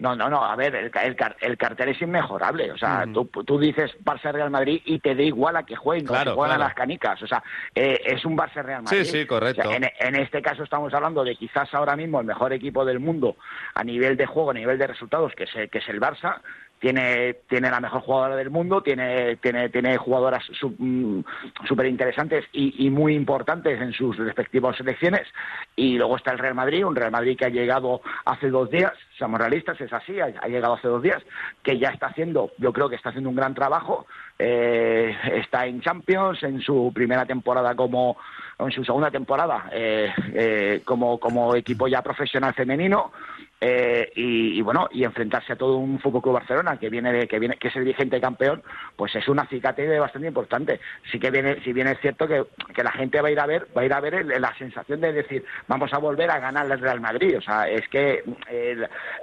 No, 0.00 0.14
no, 0.14 0.28
no. 0.30 0.44
A 0.44 0.54
ver, 0.56 0.74
el, 0.76 0.90
el, 1.02 1.16
el 1.40 1.58
cartel 1.58 1.88
es 1.88 2.00
inmejorable. 2.00 2.70
O 2.72 2.78
sea, 2.78 3.04
tú, 3.12 3.24
tú 3.26 3.58
dices 3.58 3.90
Barça-Real 4.04 4.50
Madrid 4.50 4.80
y 4.84 5.00
te 5.00 5.14
da 5.14 5.22
igual 5.22 5.56
a 5.56 5.64
que 5.64 5.74
jueguen, 5.76 6.06
Claro, 6.06 6.30
que 6.32 6.34
juegan 6.36 6.56
claro. 6.56 6.62
a 6.64 6.66
las 6.68 6.74
canicas. 6.74 7.22
O 7.22 7.26
sea, 7.26 7.42
eh, 7.74 8.00
es 8.04 8.24
un 8.24 8.36
Barça-Real 8.36 8.82
Madrid. 8.82 9.04
Sí, 9.04 9.04
sí, 9.20 9.26
correcto. 9.26 9.62
O 9.62 9.64
sea, 9.68 9.76
en, 9.76 9.90
en 9.98 10.14
este 10.16 10.40
caso 10.40 10.62
estamos 10.62 10.94
hablando 10.94 11.24
de 11.24 11.34
quizás 11.36 11.72
ahora 11.74 11.96
mismo 11.96 12.20
el 12.20 12.26
mejor 12.26 12.52
equipo 12.52 12.84
del 12.84 13.00
mundo 13.00 13.36
a 13.74 13.82
nivel 13.82 14.16
de 14.16 14.26
juego, 14.26 14.50
a 14.50 14.54
nivel 14.54 14.78
de 14.78 14.86
resultados, 14.86 15.32
que 15.34 15.44
es, 15.44 15.70
que 15.70 15.78
es 15.78 15.88
el 15.88 16.00
Barça. 16.00 16.40
Tiene, 16.78 17.34
tiene 17.48 17.70
la 17.70 17.80
mejor 17.80 18.02
jugadora 18.02 18.36
del 18.36 18.50
mundo, 18.50 18.82
tiene, 18.82 19.36
tiene, 19.36 19.68
tiene 19.68 19.96
jugadoras 19.96 20.44
súper 20.52 21.86
interesantes 21.86 22.44
y, 22.52 22.86
y 22.86 22.90
muy 22.90 23.14
importantes 23.14 23.80
en 23.80 23.92
sus 23.92 24.16
respectivas 24.16 24.76
selecciones. 24.76 25.26
Y 25.74 25.96
luego 25.96 26.16
está 26.16 26.32
el 26.32 26.38
Real 26.38 26.54
Madrid, 26.54 26.84
un 26.84 26.96
Real 26.96 27.10
Madrid 27.10 27.36
que 27.36 27.46
ha 27.46 27.50
llegado 27.50 28.00
hace 28.24 28.48
dos 28.48 28.70
días, 28.70 28.92
somos 29.18 29.40
realistas, 29.40 29.80
es 29.80 29.92
así, 29.92 30.20
ha, 30.20 30.46
llegado 30.46 30.74
hace 30.74 30.88
dos 30.88 31.02
días, 31.02 31.22
que 31.62 31.78
ya 31.78 31.88
está 31.88 32.06
haciendo, 32.06 32.52
yo 32.58 32.72
creo 32.72 32.88
que 32.88 32.96
está 32.96 33.10
haciendo 33.10 33.30
un 33.30 33.36
gran 33.36 33.54
trabajo, 33.54 34.06
eh, 34.38 35.16
está 35.34 35.66
en 35.66 35.80
Champions, 35.80 36.42
en 36.42 36.60
su 36.60 36.92
primera 36.94 37.26
temporada 37.26 37.74
como, 37.74 38.16
en 38.58 38.70
su 38.70 38.84
segunda 38.84 39.10
temporada 39.10 39.68
eh, 39.72 40.12
eh, 40.34 40.82
como, 40.84 41.18
como 41.18 41.54
equipo 41.54 41.88
ya 41.88 42.02
profesional 42.02 42.54
femenino. 42.54 43.12
Eh, 43.60 44.12
y, 44.14 44.60
bueno 44.62 44.88
y 44.92 45.02
enfrentarse 45.04 45.52
a 45.52 45.56
todo 45.56 45.78
un 45.78 45.98
Fútbol 45.98 46.22
Club 46.22 46.34
Barcelona 46.34 46.76
que 46.78 46.88
viene 46.90 47.12
de, 47.12 47.26
que 47.26 47.38
viene 47.38 47.56
que 47.56 47.68
es 47.68 47.76
el 47.76 47.84
vigente 47.84 48.20
campeón 48.20 48.62
pues 48.96 49.14
es 49.16 49.26
un 49.28 49.38
acicate 49.40 49.98
bastante 49.98 50.28
importante. 50.28 50.80
Sí 51.10 51.18
que 51.18 51.30
viene 51.30 51.60
si 51.64 51.72
bien 51.72 51.88
es 51.88 51.98
cierto 52.00 52.28
que, 52.28 52.44
que 52.74 52.84
la 52.84 52.92
gente 52.92 53.20
va 53.20 53.28
a 53.28 53.30
ir 53.32 53.40
a 53.40 53.46
ver 53.46 53.66
va 53.76 53.82
a 53.82 53.84
ir 53.84 53.92
a 53.92 54.00
ver 54.00 54.14
el- 54.14 54.28
la 54.40 54.54
sensación 54.56 55.00
de 55.00 55.12
decir 55.12 55.44
vamos 55.66 55.92
a 55.92 55.98
volver 55.98 56.30
a 56.30 56.38
ganar 56.38 56.66
el 56.70 56.78
Real 56.78 57.00
Madrid 57.00 57.36
o 57.38 57.40
sea 57.40 57.68
es 57.68 57.88
que 57.88 58.22
eh, 58.48 58.76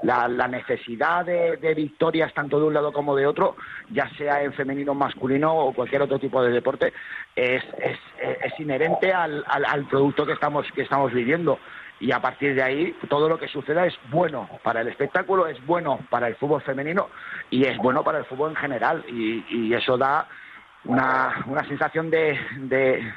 la, 0.03 0.27
la 0.27 0.47
necesidad 0.47 1.25
de, 1.25 1.57
victorias 1.75 2.33
tanto 2.33 2.59
de 2.59 2.65
un 2.65 2.73
lado 2.73 2.91
como 2.91 3.15
de 3.15 3.25
otro 3.27 3.55
ya 3.89 4.09
sea 4.17 4.43
en 4.43 4.53
femenino 4.53 4.93
masculino 4.93 5.55
o 5.55 5.73
cualquier 5.73 6.01
otro 6.01 6.19
tipo 6.19 6.43
de 6.43 6.51
deporte 6.51 6.93
es, 7.36 7.63
es, 7.79 7.97
es 8.43 8.59
inherente 8.59 9.13
al, 9.13 9.43
al, 9.47 9.65
al 9.65 9.86
producto 9.88 10.25
que 10.25 10.33
estamos 10.33 10.65
que 10.73 10.81
estamos 10.81 11.13
viviendo 11.13 11.59
y 11.99 12.11
a 12.11 12.19
partir 12.19 12.55
de 12.55 12.63
ahí 12.63 12.95
todo 13.09 13.29
lo 13.29 13.37
que 13.37 13.47
suceda 13.47 13.85
es 13.85 13.97
bueno 14.09 14.49
para 14.63 14.81
el 14.81 14.87
espectáculo, 14.89 15.47
es 15.47 15.63
bueno 15.65 15.99
para 16.09 16.27
el 16.27 16.35
fútbol 16.35 16.61
femenino 16.61 17.09
y 17.49 17.65
es 17.65 17.77
bueno 17.77 18.03
para 18.03 18.19
el 18.19 18.25
fútbol 18.25 18.51
en 18.51 18.55
general 18.57 19.03
y, 19.07 19.45
y 19.49 19.73
eso 19.73 19.97
da 19.97 20.27
una, 20.83 21.43
una 21.47 21.63
sensación 21.67 22.11
de, 22.11 22.37
de, 22.57 23.11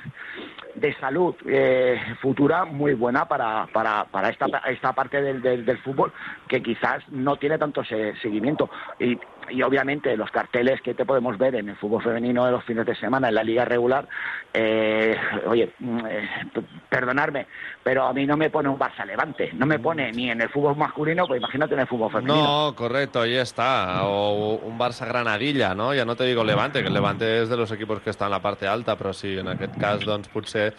de 0.75 0.95
salud 0.95 1.35
eh, 1.47 2.01
futura 2.21 2.65
muy 2.65 2.95
buena 2.95 3.27
para, 3.27 3.67
para, 3.73 4.05
para 4.05 4.31
esta, 4.31 4.47
esta 4.69 4.93
parte 4.95 5.21
del, 5.21 5.43
del, 5.43 5.79
fútbol 5.79 6.13
que 6.49 6.63
quizás 6.63 7.07
no 7.11 7.37
tiene 7.37 7.59
tanto 7.59 7.85
se- 7.85 8.15
seguimiento. 8.17 8.71
Y, 8.99 9.19
y 9.51 9.63
obviamente 9.63 10.17
los 10.17 10.31
carteles 10.31 10.81
que 10.83 10.95
te 10.95 11.05
podemos 11.05 11.37
ver 11.39 11.55
en 11.55 11.69
el 11.69 11.77
fútbol 11.77 12.03
femenino 12.03 12.45
de 12.45 12.53
los 12.53 12.65
fines 12.65 12.87
de 12.87 12.95
semana, 12.95 13.29
en 13.29 13.35
la 13.35 13.43
liga 13.43 13.65
regular, 13.65 14.07
eh, 14.53 15.17
oye, 15.47 15.73
mm, 15.79 15.99
eh, 16.09 16.29
p- 16.53 16.63
perdonadme, 16.89 17.47
pero 17.83 18.05
a 18.07 18.13
mí 18.13 18.27
no 18.27 18.37
me 18.37 18.51
pone 18.51 18.69
un 18.69 18.79
Barça 18.79 19.05
Levante, 19.05 19.51
no 19.55 19.67
me 19.67 19.79
pone 19.79 20.11
ni 20.13 20.31
en 20.31 20.41
el 20.41 20.49
fútbol 20.49 20.77
masculino, 20.77 21.27
pues 21.27 21.39
imagínate 21.41 21.75
en 21.75 21.81
el 21.81 21.87
fútbol 21.87 22.11
femenino. 22.11 22.69
No, 22.69 22.75
correcto, 22.75 23.21
ahí 23.21 23.37
está. 23.37 24.05
O 24.05 24.55
un 24.57 24.79
Barça 24.79 25.07
Granadilla, 25.07 25.75
no? 25.75 25.95
Ya 25.95 26.05
no 26.05 26.17
te 26.17 26.25
digo 26.25 26.45
Levante, 26.45 26.81
que 26.83 26.89
el 26.89 26.95
Levante 26.95 27.43
es 27.43 27.49
de 27.49 27.57
los 27.57 27.71
equipos 27.73 28.01
que 28.01 28.11
está 28.11 28.27
en 28.27 28.33
la 28.33 28.41
parte 28.41 28.67
alta, 28.67 28.97
però 28.97 29.13
sí, 29.13 29.39
en 29.39 29.49
aquest 29.49 29.77
cas, 29.77 30.05
potser 30.33 30.75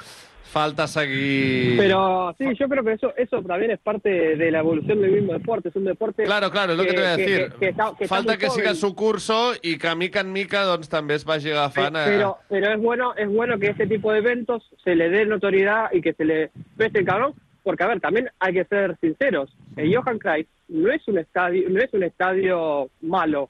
falta 0.50 0.88
seguir... 0.88 1.78
Pero 1.78 2.36
sí, 2.38 2.46
yo 2.60 2.68
creo 2.68 2.84
que 2.84 2.94
eso 2.94 3.14
eso 3.16 3.42
también 3.44 3.72
es 3.72 3.80
parte 3.80 4.10
de 4.36 4.52
la 4.52 4.60
evolución 4.60 5.02
del 5.02 5.12
mismo 5.12 5.34
deporte. 5.34 5.70
Es 5.70 5.76
un 5.76 5.86
deporte. 5.86 6.24
Claro, 6.24 6.50
claro, 6.52 6.72
es 6.74 6.78
lo 6.78 6.84
que, 6.84 6.94
te 6.94 6.98
voy 6.98 7.06
a 7.06 7.18
decir. 7.18 7.50
que 7.54 7.60
que 7.60 7.70
está 7.70 7.94
falta 8.08 8.38
que 8.38 8.50
siga 8.50 8.70
joven. 8.70 8.76
su 8.76 8.96
curso 8.96 9.54
i 9.62 9.78
que 9.78 9.96
mica 9.96 10.22
en 10.22 10.32
mica 10.34 10.64
doncs, 10.64 10.90
també 10.90 11.16
es 11.16 11.26
vagi 11.26 11.52
agafant... 11.52 11.96
a- 11.96 12.06
Pero, 12.06 12.38
pero 12.50 12.74
es 12.74 12.80
bueno 12.82 13.14
es 13.16 13.28
bueno 13.30 13.58
que 13.60 13.68
este 13.68 13.88
tipo 13.88 14.12
de 14.12 14.20
eventos 14.20 14.64
se 14.84 14.96
le 14.96 15.10
dé 15.10 15.26
notoriedad 15.26 15.90
y 15.94 16.02
que 16.02 16.14
se 16.14 16.26
le 16.26 16.52
preste 16.76 17.00
el 17.00 17.06
cabrón, 17.06 17.34
porque 17.64 17.84
a 17.84 17.88
ver, 17.88 18.00
también 18.00 18.30
hay 18.40 18.54
que 18.54 18.66
ser 18.66 18.98
sinceros. 19.00 19.50
El 19.78 19.96
Johan 19.96 20.18
Cruyff 20.20 20.48
no 20.70 20.92
es 20.92 21.08
un 21.08 21.18
estadio 21.20 21.70
no 21.70 21.80
es 21.80 21.94
un 21.94 22.04
estadio 22.04 22.90
malo. 23.02 23.50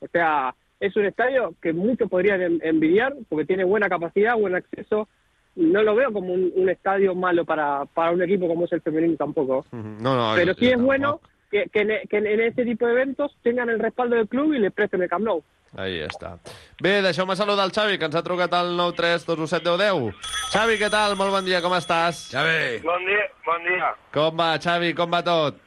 O 0.00 0.06
sea, 0.12 0.54
es 0.80 0.94
un 0.96 1.06
estadio 1.06 1.54
que 1.60 1.72
muchos 1.72 2.08
podrían 2.08 2.40
en- 2.42 2.60
envidiar 2.62 3.14
porque 3.28 3.44
tiene 3.44 3.64
buena 3.64 3.88
capacidad, 3.88 4.36
buen 4.36 4.54
acceso. 4.54 5.08
No 5.56 5.82
lo 5.82 5.94
veo 5.96 6.12
como 6.12 6.32
un, 6.32 6.52
un 6.54 6.68
estadio 6.70 7.14
malo 7.16 7.44
para, 7.44 7.84
para 7.86 8.12
un 8.12 8.22
equipo 8.22 8.46
como 8.46 8.64
es 8.66 8.72
el 8.72 8.80
femenino 8.80 9.16
tampoco. 9.16 9.64
No, 9.72 10.14
no, 10.16 10.32
Pero 10.36 10.54
sí 10.54 10.68
es 10.68 10.80
bueno 10.80 11.20
que, 11.50 11.64
que, 11.72 11.80
en, 11.80 12.08
que 12.08 12.16
en 12.18 12.40
este 12.40 12.64
tipo 12.64 12.86
de 12.86 12.92
eventos 12.92 13.36
tengan 13.42 13.68
el 13.68 13.80
respaldo 13.80 14.14
del 14.14 14.28
club 14.28 14.54
y 14.54 14.58
le 14.60 14.70
presten 14.70 15.02
el 15.02 15.08
Camp 15.08 15.24
Nou. 15.24 15.42
Ahí 15.76 15.98
està. 16.00 16.38
Bé, 16.80 17.02
deixeu-me 17.04 17.34
saludar 17.36 17.66
el 17.66 17.72
Xavi, 17.76 17.98
que 18.00 18.06
ens 18.08 18.14
ha 18.16 18.22
trucat 18.24 18.54
al 18.56 18.70
93 18.74 19.26
217 19.26 19.74
10 19.76 20.14
Xavi, 20.54 20.78
què 20.80 20.88
tal? 20.88 21.12
Molt 21.20 21.28
bon 21.34 21.44
dia, 21.44 21.58
com 21.60 21.74
estàs? 21.76 22.22
Xavi. 22.32 22.78
Bon 22.86 23.04
dia, 23.04 23.26
bon 23.44 23.66
dia. 23.66 23.90
Com 24.14 24.38
va, 24.40 24.54
Xavi? 24.56 24.94
Com 24.96 25.12
va 25.12 25.20
tot? 25.26 25.58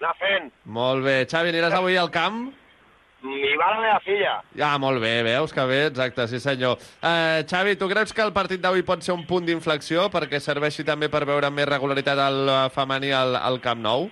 Anar 0.00 0.16
fent. 0.18 0.50
Molt 0.66 1.04
bé. 1.06 1.20
Xavi, 1.30 1.52
aniràs 1.54 1.76
avui 1.78 1.94
al 2.00 2.10
camp? 2.10 2.48
M'hi 3.24 3.54
va 3.56 3.70
la 3.72 3.80
meva 3.80 4.00
filla. 4.04 4.34
Ah, 4.60 4.76
molt 4.78 5.00
bé, 5.00 5.22
veus 5.24 5.52
que 5.56 5.64
bé, 5.64 5.80
exacte, 5.88 6.26
sí 6.28 6.40
senyor. 6.42 6.76
Eh, 7.00 7.44
Xavi, 7.48 7.76
tu 7.80 7.88
creus 7.88 8.12
que 8.12 8.20
el 8.20 8.34
partit 8.36 8.60
d'avui 8.60 8.84
pot 8.84 9.00
ser 9.02 9.14
un 9.16 9.24
punt 9.26 9.48
d'inflexió 9.48 10.10
perquè 10.12 10.40
serveixi 10.44 10.84
també 10.84 11.08
per 11.08 11.24
veure 11.24 11.48
més 11.50 11.68
regularitat 11.70 12.20
eh, 12.20 12.58
femení 12.74 13.14
al, 13.16 13.38
al 13.40 13.60
Camp 13.64 13.80
Nou? 13.80 14.10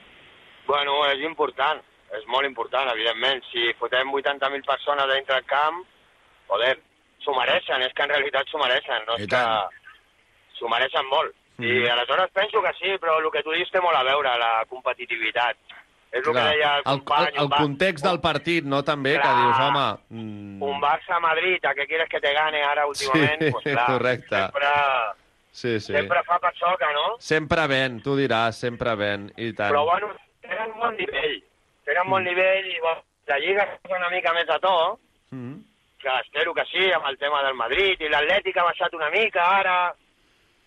Bueno, 0.66 1.02
és 1.12 1.20
important. 1.28 1.82
És 2.16 2.24
molt 2.28 2.48
important, 2.48 2.88
evidentment. 2.92 3.40
Si 3.50 3.70
fotem 3.80 4.10
80.000 4.12 4.64
persones 4.68 5.08
dintre 5.12 5.38
del 5.38 5.46
camp, 5.48 5.78
joder, 6.48 6.74
s'ho 7.24 7.36
mereixen. 7.36 7.84
És 7.86 7.94
que 7.96 8.04
en 8.04 8.12
realitat 8.12 8.48
s'ho 8.48 8.60
mereixen. 8.60 9.06
No 9.08 9.16
és 9.20 9.28
que 9.32 9.44
s'ho 10.58 10.72
mereixen 10.72 11.08
molt. 11.12 11.36
I 11.62 11.86
aleshores 11.88 12.32
penso 12.34 12.60
que 12.64 12.72
sí, 12.80 12.96
però 13.00 13.18
el 13.20 13.28
que 13.30 13.42
tu 13.44 13.52
dius 13.54 13.70
té 13.70 13.80
molt 13.80 13.96
a 13.96 14.04
veure, 14.08 14.32
la 14.40 14.64
competitivitat. 14.68 15.56
És 16.12 16.18
el 16.18 16.24
que 16.26 16.32
Clar, 16.32 16.48
deia 16.52 16.70
el 16.76 16.78
el, 16.78 16.84
company. 16.84 17.26
el, 17.32 17.42
el 17.42 17.48
Bar- 17.48 17.58
context 17.62 18.04
del 18.04 18.20
partit, 18.20 18.64
no, 18.68 18.82
també, 18.84 19.14
que 19.14 19.20
Clar. 19.22 19.36
dius, 19.40 19.60
home... 19.64 19.84
Mm, 20.10 20.62
Un 20.62 20.80
Barça-Madrid, 20.82 21.64
a 21.64 21.72
què 21.74 21.86
quieres 21.88 22.08
que 22.12 22.20
te 22.20 22.32
gane 22.36 22.60
ara 22.62 22.84
últimament? 22.86 23.40
Sí, 23.40 23.50
pues 23.50 23.64
clar, 23.64 23.86
correcte. 23.86 24.36
Sempre, 24.36 24.72
sí, 25.52 25.80
sí. 25.80 25.92
sempre 25.94 26.22
fa 26.28 26.38
per 26.38 26.52
xoca, 26.58 26.92
no? 26.92 27.16
Sempre 27.18 27.66
ven, 27.66 28.02
tu 28.04 28.14
diràs, 28.18 28.52
sempre 28.60 28.94
ven, 28.94 29.30
i 29.38 29.52
tant. 29.56 29.72
Però 29.72 29.86
bueno, 29.88 30.12
tenen 30.44 30.76
bon 30.78 30.96
nivell. 31.00 31.38
Tenen 31.88 32.10
bon 32.12 32.24
nivell 32.28 32.68
i 32.70 32.78
bueno, 32.84 33.02
la 33.32 33.38
Lliga 33.38 33.64
és 33.72 33.96
una 33.96 34.10
mica 34.12 34.32
més 34.36 34.48
a 34.52 34.58
to, 34.60 34.98
Mm. 35.32 35.54
que 35.98 36.10
espero 36.20 36.52
que 36.52 36.64
sí, 36.68 36.90
amb 36.92 37.06
el 37.08 37.16
tema 37.16 37.42
del 37.42 37.54
Madrid, 37.54 37.96
i 38.04 38.08
l'Atlètic 38.12 38.56
ha 38.58 38.64
baixat 38.68 38.92
una 38.92 39.08
mica 39.08 39.40
ara, 39.62 39.94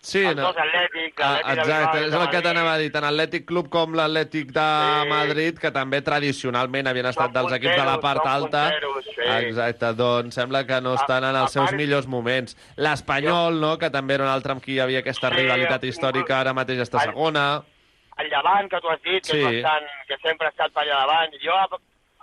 Sí, 0.06 0.20
els 0.22 0.36
no. 0.36 0.42
dos 0.46 0.56
Atlètics, 0.62 1.18
Ah, 1.18 1.32
l'Atlètic 1.32 1.46
de 1.46 1.60
exacte, 1.60 1.98
Bilbao 1.98 2.02
i 2.02 2.06
és 2.06 2.14
el 2.14 2.28
que 2.30 2.42
t'anava 2.44 2.72
a 2.72 2.78
dir, 2.78 2.90
tant 2.94 3.02
l'Atlètic 3.08 3.44
Club 3.48 3.68
com 3.68 3.94
l'Atlètic 3.98 4.52
de 4.54 4.66
Madrid, 5.10 5.58
que 5.58 5.70
també 5.74 5.98
tradicionalment 6.06 6.86
havien 6.86 7.06
estat 7.10 7.32
dels 7.34 7.52
equips 7.56 7.74
de 7.80 7.84
la 7.88 7.96
part 8.00 8.22
alta. 8.24 8.60
punteros, 8.70 9.04
sí. 9.04 9.26
Exacte, 9.48 9.90
doncs 9.98 10.34
sembla 10.38 10.62
que 10.64 10.80
no 10.80 10.94
estan 10.94 11.24
en 11.24 11.34
els 11.34 11.50
seus 11.52 11.70
part- 11.70 11.76
millors 11.80 12.06
moments. 12.06 12.54
L'Espanyol, 12.76 13.58
no?, 13.60 13.76
que 13.78 13.90
també 13.90 14.14
era 14.14 14.24
un 14.24 14.30
altre 14.30 14.52
amb 14.52 14.62
qui 14.62 14.74
hi 14.76 14.80
havia 14.80 15.00
aquesta 15.00 15.28
Sí, 15.30 15.36
rivalitat 15.42 15.82
històrica, 15.84 16.38
ara 16.40 16.52
mateix 16.54 16.78
està 16.86 17.02
el- 17.02 17.10
segona. 17.10 17.62
El 18.18 18.30
Llevant, 18.30 18.70
que 18.70 18.80
tu 18.80 18.88
has 18.88 19.02
dit, 19.02 19.22
que, 19.26 19.32
Sí. 19.32 19.42
bastant, 19.42 19.84
que 20.06 20.16
sempre 20.22 20.46
ha 20.46 20.50
estat 20.50 20.72
per 20.72 20.84
allà 20.84 21.00
davant. 21.02 21.32
Jo, 21.42 21.52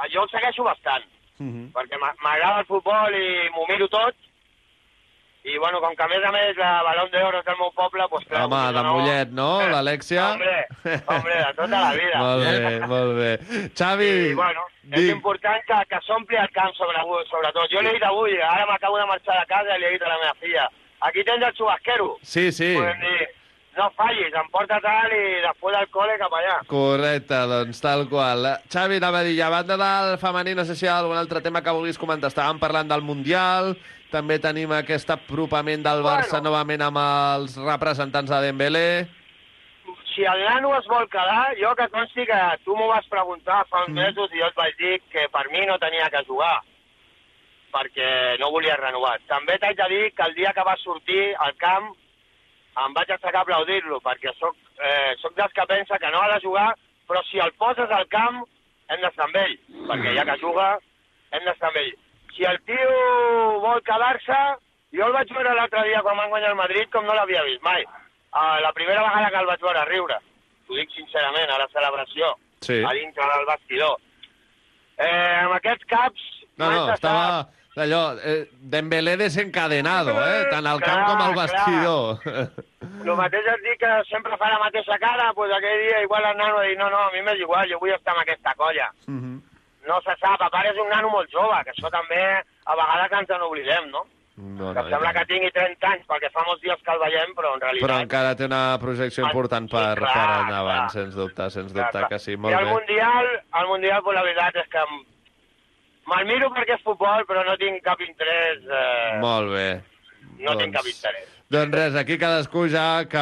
jo 0.09 0.23
el 0.23 0.29
segueixo 0.29 0.63
bastant, 0.63 1.03
Mhm. 1.37 1.71
perquè 1.73 1.99
m'a- 1.99 2.15
m'agrada 2.23 2.59
el 2.61 2.65
futbol 2.65 3.13
i 3.13 3.49
m'ho 3.51 3.67
miro 3.67 3.87
tot, 3.89 4.15
I, 5.43 5.57
bueno, 5.59 5.81
com 5.83 5.91
que 5.95 6.03
a 6.03 6.07
més 6.07 6.23
a 6.23 6.31
més 6.31 6.55
la 6.55 6.69
Balón 6.87 7.09
d'Oro 7.11 7.39
és 7.41 7.45
del 7.49 7.57
meu 7.59 7.71
poble, 7.75 8.05
doncs 8.11 8.27
clar... 8.29 8.45
Home, 8.45 8.55
vulguis 8.55 8.77
de 8.77 8.83
no- 8.83 8.93
Mollet, 8.95 9.33
no? 9.35 9.49
L'Alexia? 9.73 10.27
Hombre, 10.31 10.55
hombre, 11.03 11.35
de 11.41 11.49
tota 11.57 11.81
la 11.83 11.91
vida. 11.97 12.21
Molt 12.23 12.45
bé, 12.47 12.79
molt 12.93 13.13
bé. 13.19 13.31
Xavi, 13.75 14.07
I, 14.29 14.33
bueno, 14.39 14.63
és 14.87 14.95
dic, 15.01 15.11
important 15.17 15.67
que, 15.67 15.81
que 15.91 15.99
s'ompli 16.07 16.39
el 16.39 16.49
camp 16.55 16.71
sobre, 16.79 17.03
sobretot. 17.27 17.67
Jo 17.75 17.83
li 17.83 17.91
he 17.91 17.97
dit 17.99 18.07
avui, 18.07 18.39
ara 18.39 18.65
m'acabo 18.71 18.97
de 19.01 19.09
marxar 19.11 19.41
de 19.41 19.45
casa 19.51 19.75
i 19.75 19.81
li 19.83 19.89
he 19.89 19.93
dit 19.97 20.07
a 20.07 20.13
la 20.15 20.19
meva 20.23 20.33
filla 20.39 20.69
aquí 21.03 21.23
tens 21.27 21.43
el 21.43 21.51
xubasquero. 21.57 22.13
sí, 22.23 22.51
sí. 22.55 22.75
Podem 22.77 23.01
dir, 23.03 23.25
no 23.75 23.89
fallis, 23.97 24.31
emporta 24.39 24.77
tal 24.79 25.11
i 25.11 25.23
després 25.43 25.73
del 25.75 25.87
col·le 25.91 26.15
cap 26.21 26.31
allà. 26.37 26.53
Correcte, 26.69 27.39
doncs 27.51 27.81
tal 27.83 28.05
qual. 28.07 28.45
Xavi, 28.71 29.01
anava 29.01 29.19
a 29.19 29.27
dir, 29.27 29.35
a 29.43 29.49
banda 29.51 29.75
del 29.81 30.17
femení, 30.21 30.53
no 30.55 30.63
sé 30.63 30.77
si 30.77 30.85
hi 30.85 30.89
ha 30.91 30.99
algun 31.01 31.17
altre 31.19 31.41
tema 31.43 31.59
que 31.65 31.73
vulguis 31.75 31.99
comentar. 31.99 32.29
Estàvem 32.31 32.61
parlant 32.61 32.87
del 32.87 33.01
Mundial, 33.03 33.73
també 34.13 34.37
tenim 34.41 34.71
aquest 34.75 35.09
apropament 35.09 35.83
del 35.85 36.03
Barça 36.05 36.37
Bueno. 36.37 36.49
novament 36.51 36.81
amb 36.85 37.01
els 37.01 37.57
representants 37.57 38.29
de 38.31 38.41
Dembélé. 38.45 38.87
Si 40.13 40.21
el 40.29 40.43
nano 40.45 40.75
es 40.77 40.85
vol 40.85 41.07
quedar, 41.09 41.55
jo 41.57 41.73
que 41.75 41.89
consti 41.89 42.25
que 42.29 42.41
tu 42.63 42.75
m'ho 42.77 42.87
vas 42.91 43.07
preguntar 43.09 43.63
fa 43.69 43.81
uns 43.87 43.95
mesos 43.97 44.29
i 44.31 44.39
jo 44.43 44.45
et 44.45 44.59
vaig 44.61 44.77
dir 44.77 44.99
que 45.09 45.25
per 45.33 45.47
mi 45.49 45.65
no 45.65 45.79
tenia 45.81 46.09
que 46.13 46.21
jugar 46.27 46.59
perquè 47.73 48.37
no 48.37 48.51
volia 48.53 48.77
renovar. 48.77 49.17
També 49.27 49.57
t'haig 49.57 49.75
de 49.79 49.89
dir 49.89 50.03
que 50.13 50.23
el 50.27 50.35
dia 50.37 50.53
que 50.53 50.65
va 50.67 50.77
sortir 50.77 51.33
al 51.41 51.55
camp 51.57 51.89
em 52.83 52.93
vaig 52.93 53.09
aixecar 53.09 53.41
a 53.41 53.41
aplaudir-lo, 53.41 53.99
perquè 54.05 54.33
sóc, 54.37 54.55
eh, 54.77 55.13
sóc 55.21 55.33
dels 55.37 55.53
que 55.53 55.65
pensa 55.69 55.97
que 55.97 56.11
no 56.13 56.21
ha 56.21 56.29
de 56.35 56.41
jugar, 56.45 56.69
però 57.09 57.23
si 57.29 57.41
el 57.41 57.53
poses 57.57 57.89
al 57.89 58.07
camp 58.13 58.43
hem 58.89 59.01
d'estar 59.01 59.25
amb 59.25 59.41
ell, 59.41 59.57
perquè 59.89 60.15
ja 60.15 60.25
que 60.29 60.39
juga 60.41 60.69
hem 61.31 61.45
d'estar 61.45 61.69
amb 61.69 61.81
ell. 61.81 61.93
Si 62.35 62.43
el 62.49 62.59
tio 62.65 63.59
vol 63.61 63.81
quedar-se, 63.85 64.37
jo 64.93 65.05
el 65.07 65.13
vaig 65.13 65.29
veure 65.33 65.53
l'altre 65.57 65.83
dia 65.87 66.01
quan 66.05 66.17
van 66.17 66.29
guanyar 66.31 66.51
el 66.53 66.59
Madrid 66.59 66.89
com 66.93 67.05
no 67.05 67.13
l'havia 67.17 67.43
vist 67.45 67.61
mai. 67.65 67.83
Uh, 68.33 68.57
la 68.65 68.71
primera 68.73 69.03
vegada 69.05 69.29
que 69.29 69.41
el 69.43 69.49
vaig 69.51 69.61
veure 69.61 69.83
riure, 69.89 70.17
t'ho 70.67 70.77
dic 70.79 70.89
sincerament, 70.95 71.49
a 71.53 71.59
la 71.61 71.67
celebració, 71.73 72.33
Sí. 72.63 72.79
a 72.81 72.93
dintre 72.95 73.25
del 73.27 73.45
vestidor. 73.45 73.97
Eh, 74.97 75.39
amb 75.43 75.53
aquests 75.57 75.85
caps... 75.89 76.21
No, 76.57 76.69
no, 76.71 76.93
estava 76.93 77.49
allò, 77.75 78.01
eh, 78.21 78.47
Dembélé 78.53 79.17
desencadenado, 79.17 80.13
eh? 80.21 80.45
Tant 80.51 80.65
al 80.69 80.79
camp 80.81 81.01
Clar, 81.01 81.07
com 81.09 81.21
al 81.25 81.33
clar. 81.33 81.47
vestidor. 81.49 82.59
El 83.03 83.15
mateix 83.17 83.49
et 83.53 83.63
dic 83.65 83.79
que 83.81 83.91
sempre 84.09 84.37
fa 84.37 84.49
la 84.53 84.59
mateixa 84.61 84.97
cara, 85.01 85.25
doncs 85.31 85.35
pues 85.41 85.51
aquell 85.57 85.81
dia 85.81 86.01
igual 86.05 86.25
el 86.29 86.37
nano 86.37 86.59
ha 86.61 86.67
dit 86.69 86.77
no, 86.77 86.89
no, 86.93 87.01
a 87.07 87.11
mi 87.11 87.21
m'és 87.25 87.41
igual, 87.41 87.67
jo 87.69 87.79
vull 87.81 87.93
estar 87.93 88.13
amb 88.13 88.21
aquesta 88.23 88.53
colla. 88.55 88.89
No 89.87 89.99
se 90.01 90.13
sap, 90.21 90.41
a 90.41 90.49
part 90.49 90.69
és 90.71 90.77
un 90.79 90.87
nano 90.89 91.09
molt 91.11 91.29
jove, 91.33 91.57
que 91.65 91.71
això 91.75 91.89
també 91.91 92.21
a 92.65 92.75
vegades 92.79 93.17
ens 93.19 93.29
n'oblidem, 93.39 93.89
no? 93.91 94.05
No, 94.35 94.71
Que 94.73 94.81
sembla 94.89 95.11
que 95.13 95.25
tingui 95.29 95.51
30 95.53 95.85
anys, 95.91 96.05
perquè 96.09 96.31
fa 96.33 96.41
molts 96.47 96.61
dies 96.63 96.79
que 96.81 96.91
el 96.95 96.99
veiem, 97.03 97.33
però 97.37 97.51
en 97.53 97.59
Però 97.59 97.69
realitat... 97.69 98.01
encara 98.01 98.31
té 98.35 98.45
una 98.47 98.61
projecció 98.81 99.25
important 99.27 99.69
per, 99.69 99.83
Ah, 99.91 99.95
clar, 99.99 100.13
per 100.31 100.39
endavant, 100.47 100.79
clar. 100.87 100.89
sens 100.95 101.13
dubte, 101.15 101.49
sens 101.53 101.71
Clar, 101.73 101.85
dubte 101.85 101.99
clar. 101.99 102.09
que 102.09 102.19
sí, 102.19 102.31
I 102.33 102.37
molt 102.37 102.55
al 102.57 102.65
bé. 102.65 102.71
Mundial, 102.71 103.29
al 103.51 103.67
Mundial, 103.67 104.01
pues, 104.01 104.15
la 104.15 104.23
veritat 104.23 104.55
és 104.63 104.67
que 104.73 104.85
me'l 106.09 106.25
miro 106.31 106.49
perquè 106.55 106.75
és 106.79 106.81
futbol, 106.87 107.25
però 107.29 107.43
no 107.45 107.55
tinc 107.61 107.83
cap 107.85 108.01
interès... 108.01 108.63
Eh, 108.65 109.19
Molt 109.21 109.51
bé. 109.53 109.67
no 110.39 110.57
tinc 110.57 110.73
cap 110.75 110.87
interès. 110.89 111.29
Doncs 111.53 111.75
res, 111.75 111.95
aquí 111.99 112.17
cadascú 112.17 112.63
ja 112.71 113.03
que 113.05 113.21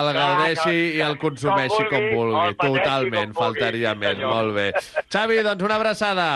el 0.00 0.08
gaudeixi 0.16 0.64
que- 0.70 0.96
i 0.96 1.00
el 1.04 1.18
consumeixi 1.20 1.82
com 1.90 1.98
vulgui, 2.00 2.14
vulgui. 2.14 2.46
el 2.48 2.56
pateixi 2.56 2.78
Totalment, 2.78 3.34
com 3.34 3.44
vulgui, 3.44 3.60
faltaria 3.60 3.92
sí, 3.92 3.98
més. 3.98 4.18
Molt 4.24 4.54
bé. 4.56 4.72
Xavi, 5.12 5.42
doncs 5.44 5.62
una 5.68 5.76
abraçada. 5.76 6.28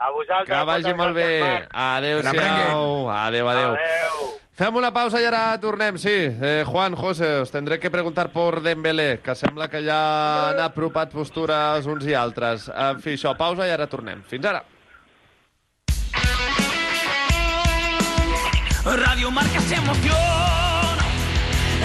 A 0.00 0.10
vosaltres... 0.10 0.48
Que 0.48 0.64
vagi 0.64 0.92
molt 0.96 1.14
bé. 1.16 1.30
Adéu-siau. 1.72 3.08
Adéu, 3.12 3.48
adéu. 3.48 3.74
Fem 4.60 4.76
una 4.76 4.90
pausa 4.92 5.20
i 5.22 5.24
ara 5.24 5.56
tornem, 5.60 5.96
sí. 5.96 6.12
Eh, 6.12 6.64
Juan, 6.68 6.94
José, 6.94 7.40
os 7.40 7.50
tendré 7.50 7.78
que 7.80 7.88
preguntar 7.90 8.28
por 8.28 8.60
Dembélé, 8.60 9.20
que 9.24 9.34
sembla 9.34 9.68
que 9.72 9.80
ja 9.86 10.50
han 10.50 10.60
apropat 10.60 11.12
postures 11.12 11.86
uns 11.88 12.04
i 12.04 12.12
altres. 12.12 12.68
En 12.68 13.00
fi, 13.00 13.14
això, 13.16 13.32
pausa 13.38 13.64
i 13.66 13.72
ara 13.72 13.86
tornem. 13.88 14.20
Fins 14.28 14.44
ara. 14.44 14.60
Radio 18.84 19.30
Marca 19.30 19.60
se 19.60 19.74
emociona, 19.74 21.04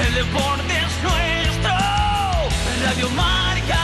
el 0.07 0.13
deporte 0.15 0.73
es 0.73 1.03
nuestro. 1.03 1.73
Radio 2.85 3.09
Marca. 3.09 3.79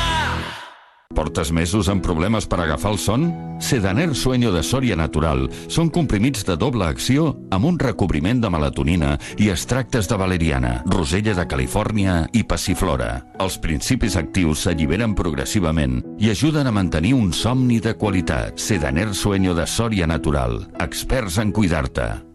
Portes 1.13 1.51
mesos 1.51 1.89
amb 1.91 1.99
problemes 2.01 2.47
per 2.47 2.61
agafar 2.63 2.93
el 2.93 2.97
son? 2.97 3.25
Sedaner 3.59 4.15
Sueño 4.15 4.53
de 4.55 4.63
Sòria 4.63 4.95
Natural 4.95 5.43
són 5.67 5.91
comprimits 5.91 6.47
de 6.47 6.55
doble 6.55 6.87
acció 6.87 7.35
amb 7.51 7.67
un 7.67 7.81
recobriment 7.83 8.39
de 8.39 8.49
melatonina 8.49 9.17
i 9.35 9.51
extractes 9.51 10.07
de 10.07 10.15
valeriana, 10.15 10.77
rosella 10.87 11.35
de 11.35 11.45
Califòrnia 11.51 12.29
i 12.31 12.45
passiflora. 12.47 13.11
Els 13.43 13.59
principis 13.59 14.15
actius 14.15 14.63
s'alliberen 14.63 15.19
progressivament 15.19 15.99
i 16.17 16.31
ajuden 16.31 16.71
a 16.71 16.71
mantenir 16.79 17.13
un 17.19 17.35
somni 17.35 17.83
de 17.83 17.97
qualitat. 17.99 18.55
Sedaner 18.55 19.11
Sueño 19.13 19.53
de 19.53 19.67
Sòria 19.67 20.07
Natural. 20.07 20.61
Experts 20.79 21.43
en 21.43 21.51
cuidar-te. 21.51 22.30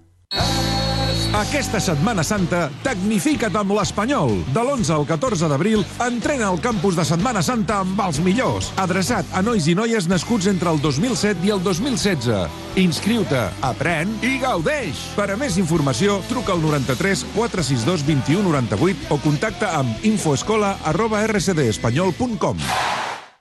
Aquesta 1.37 1.77
Setmana 1.85 2.23
Santa, 2.25 2.71
tecnifica't 2.81 3.59
amb 3.61 3.75
l'Espanyol. 3.77 4.31
De 4.55 4.63
l'11 4.63 4.93
al 4.95 5.05
14 5.05 5.51
d'abril, 5.51 5.83
entrena 6.01 6.47
al 6.49 6.61
campus 6.65 6.97
de 6.97 7.05
Setmana 7.05 7.43
Santa 7.45 7.83
amb 7.83 8.01
els 8.01 8.23
millors. 8.25 8.71
Adreçat 8.81 9.29
a 9.37 9.43
nois 9.45 9.67
i 9.69 9.75
noies 9.77 10.09
nascuts 10.09 10.49
entre 10.49 10.73
el 10.73 10.81
2007 10.81 11.45
i 11.45 11.53
el 11.53 11.61
2016. 11.61 12.57
Inscriu-te, 12.81 13.43
aprèn 13.69 14.17
i 14.25 14.39
gaudeix. 14.41 15.03
Per 15.19 15.29
a 15.35 15.37
més 15.37 15.61
informació, 15.61 16.23
truca 16.31 16.57
al 16.57 16.65
93 16.65 17.27
462 17.37 18.07
21 18.09 18.49
98 18.49 19.13
o 19.13 19.21
contacta 19.21 19.75
amb 19.83 20.09
infoescola 20.09 20.79
arroba 20.89 21.27
rcdespanyol.com. 21.29 22.65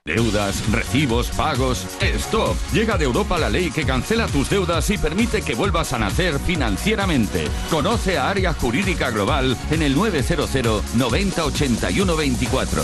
Deudas, 0.07 0.69
recibos, 0.71 1.31
pagos. 1.31 1.87
¡Stop! 1.99 2.55
Llega 2.71 2.95
de 2.95 3.05
Europa 3.05 3.39
la 3.39 3.49
ley 3.49 3.71
que 3.71 3.87
cancela 3.87 4.27
tus 4.27 4.51
deudas 4.51 4.87
y 4.91 4.99
permite 4.99 5.41
que 5.41 5.55
vuelvas 5.55 5.93
a 5.93 5.97
nacer 5.97 6.37
financieramente. 6.37 7.47
Conoce 7.71 8.19
a 8.19 8.29
Área 8.29 8.53
Jurídica 8.53 9.09
Global 9.09 9.57
en 9.71 9.81
el 9.81 9.95
900 9.95 10.93
90 10.93 11.45
81 11.45 12.15
24. 12.15 12.83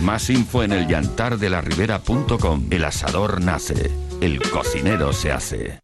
Más 0.00 0.30
info 0.30 0.62
en 0.62 0.70
el 0.70 0.86
yantardelaribera.com. 0.86 2.66
El 2.70 2.84
asador 2.84 3.40
nace, 3.40 3.90
el 4.20 4.40
cocinero 4.48 5.12
se 5.12 5.32
hace. 5.32 5.80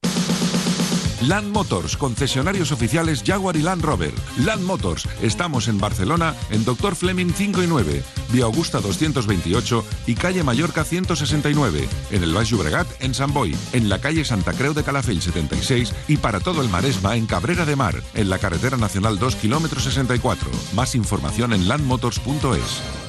Land 1.23 1.49
Motors, 1.49 1.97
concesionarios 1.97 2.71
oficiales 2.71 3.25
Jaguar 3.27 3.57
y 3.57 3.63
Land 3.63 3.83
Rover. 3.83 4.13
Land 4.45 4.63
Motors, 4.63 5.09
estamos 5.21 5.67
en 5.67 5.79
Barcelona, 5.79 6.35
en 6.51 6.65
Dr. 6.65 6.95
Fleming 6.95 7.33
5 7.35 7.65
y 7.65 7.67
9, 7.67 8.03
Vía 8.33 8.45
Augusta 8.45 8.81
228 8.81 9.85
y 10.07 10.15
calle 10.15 10.45
Mallorca 10.45 10.85
169, 10.85 11.89
en 12.13 12.23
el 12.23 12.35
Baix 12.35 12.51
Llobregat, 12.51 12.87
en 13.01 13.15
San 13.15 13.33
Boi, 13.33 13.57
en 13.73 13.89
la 13.89 14.01
calle 14.01 14.25
Santa 14.25 14.53
Creu 14.53 14.75
de 14.75 14.85
Calafell 14.85 15.21
76 15.21 15.93
y 16.07 16.19
para 16.19 16.39
todo 16.39 16.63
el 16.63 16.69
Maresma 16.69 17.17
en 17.17 17.27
Cabrera 17.27 17.65
de 17.65 17.75
Mar, 17.75 18.01
en 18.15 18.31
la 18.31 18.39
carretera 18.39 18.77
nacional 18.77 19.19
2 19.19 19.35
kilómetros 19.37 19.83
64. 19.83 20.49
Más 20.75 20.95
información 20.95 21.53
en 21.53 21.67
landmotors.es. 21.67 23.06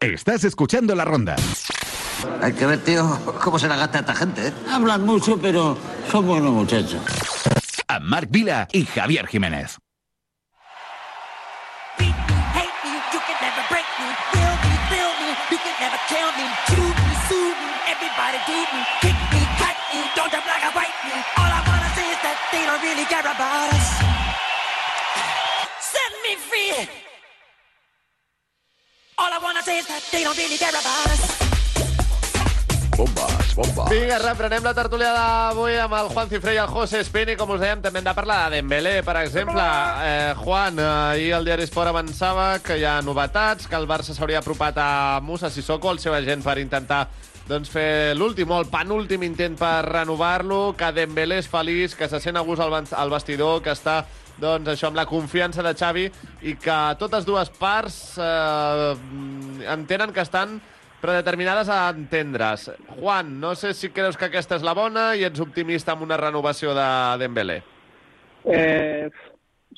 Estás 0.00 0.44
escuchando 0.44 0.94
la 0.94 1.04
ronda. 1.04 1.36
Hay 2.42 2.52
que 2.52 2.66
ver, 2.66 2.84
tío, 2.84 3.18
cómo 3.42 3.58
se 3.58 3.66
la 3.66 3.76
gasta 3.76 4.00
esta 4.00 4.14
gente. 4.14 4.48
¿eh? 4.48 4.52
Hablan 4.70 5.04
mucho, 5.04 5.38
pero 5.40 5.76
son 6.10 6.26
buenos 6.26 6.52
muchachos. 6.52 7.00
A 7.88 7.98
Marc 8.00 8.28
Vila 8.30 8.68
y 8.72 8.84
Javier 8.84 9.26
Jiménez. 9.26 9.78
Set 25.80 26.12
me 26.22 26.36
free. 26.36 27.05
All 29.18 29.32
I 29.32 29.38
wanna 29.42 29.62
say 29.62 29.78
is 29.78 29.86
that 29.86 30.02
they 30.12 30.22
don't 30.24 30.36
really 30.36 30.58
care 30.58 30.68
about 30.68 31.06
us. 31.08 31.22
Bombes, 32.98 33.54
bombes. 33.56 33.88
Vinga, 33.88 34.18
reprenem 34.20 34.60
la 34.60 34.74
tertúlia 34.76 35.08
d'avui 35.14 35.78
amb 35.80 35.94
el 35.96 36.10
Juan 36.12 36.28
Cifré 36.28 36.52
i 36.52 36.60
el 36.60 36.68
José 36.68 37.00
Espini. 37.00 37.32
Com 37.40 37.54
us 37.54 37.62
dèiem, 37.62 37.80
també 37.80 38.02
hem 38.02 38.04
de 38.04 38.12
parlar 38.12 38.50
de 38.50 38.58
Dembélé, 38.58 38.98
per 39.06 39.14
exemple. 39.22 39.64
Eh, 40.04 40.34
Juan, 40.42 40.76
eh, 40.78 40.90
ahir 41.14 41.30
el 41.38 41.48
diari 41.48 41.64
Esport 41.64 41.88
avançava 41.88 42.58
que 42.60 42.76
hi 42.76 42.84
ha 42.84 43.00
novetats, 43.00 43.64
que 43.64 43.80
el 43.80 43.88
Barça 43.88 44.12
s'hauria 44.12 44.44
apropat 44.44 44.76
a 44.76 44.90
Musa 45.24 45.48
Sissoko, 45.48 45.96
el 45.96 45.98
seu 45.98 46.12
agent, 46.12 46.44
per 46.44 46.58
intentar 46.60 47.06
doncs, 47.46 47.70
fer 47.70 48.14
l'últim 48.18 48.50
o 48.50 48.60
el 48.60 48.68
penúltim 48.70 49.22
intent 49.26 49.56
per 49.58 49.84
renovar-lo, 49.86 50.74
que 50.78 50.92
Dembélé 50.94 51.40
és 51.42 51.50
feliç, 51.50 51.94
que 51.94 52.08
se 52.10 52.20
sent 52.22 52.38
a 52.38 52.44
gust 52.46 52.62
al, 52.62 53.10
vestidor, 53.12 53.60
que 53.62 53.74
està 53.74 54.00
doncs, 54.40 54.68
això 54.72 54.90
amb 54.90 54.98
la 54.98 55.06
confiança 55.08 55.62
de 55.64 55.74
Xavi 55.78 56.06
i 56.42 56.56
que 56.60 56.78
totes 57.00 57.24
dues 57.24 57.52
parts 57.56 58.18
eh, 58.20 58.90
entenen 59.72 60.12
que 60.12 60.24
estan 60.26 60.58
predeterminades 61.00 61.70
a 61.70 61.86
entendre's. 61.92 62.70
Juan, 62.98 63.38
no 63.40 63.54
sé 63.54 63.72
si 63.74 63.92
creus 63.94 64.18
que 64.18 64.26
aquesta 64.26 64.58
és 64.58 64.66
la 64.66 64.74
bona 64.74 65.12
i 65.14 65.24
ets 65.28 65.40
optimista 65.44 65.94
amb 65.94 66.02
una 66.08 66.18
renovació 66.20 66.74
de 66.74 66.88
Dembélé. 67.22 67.60
Eh, 68.46 69.10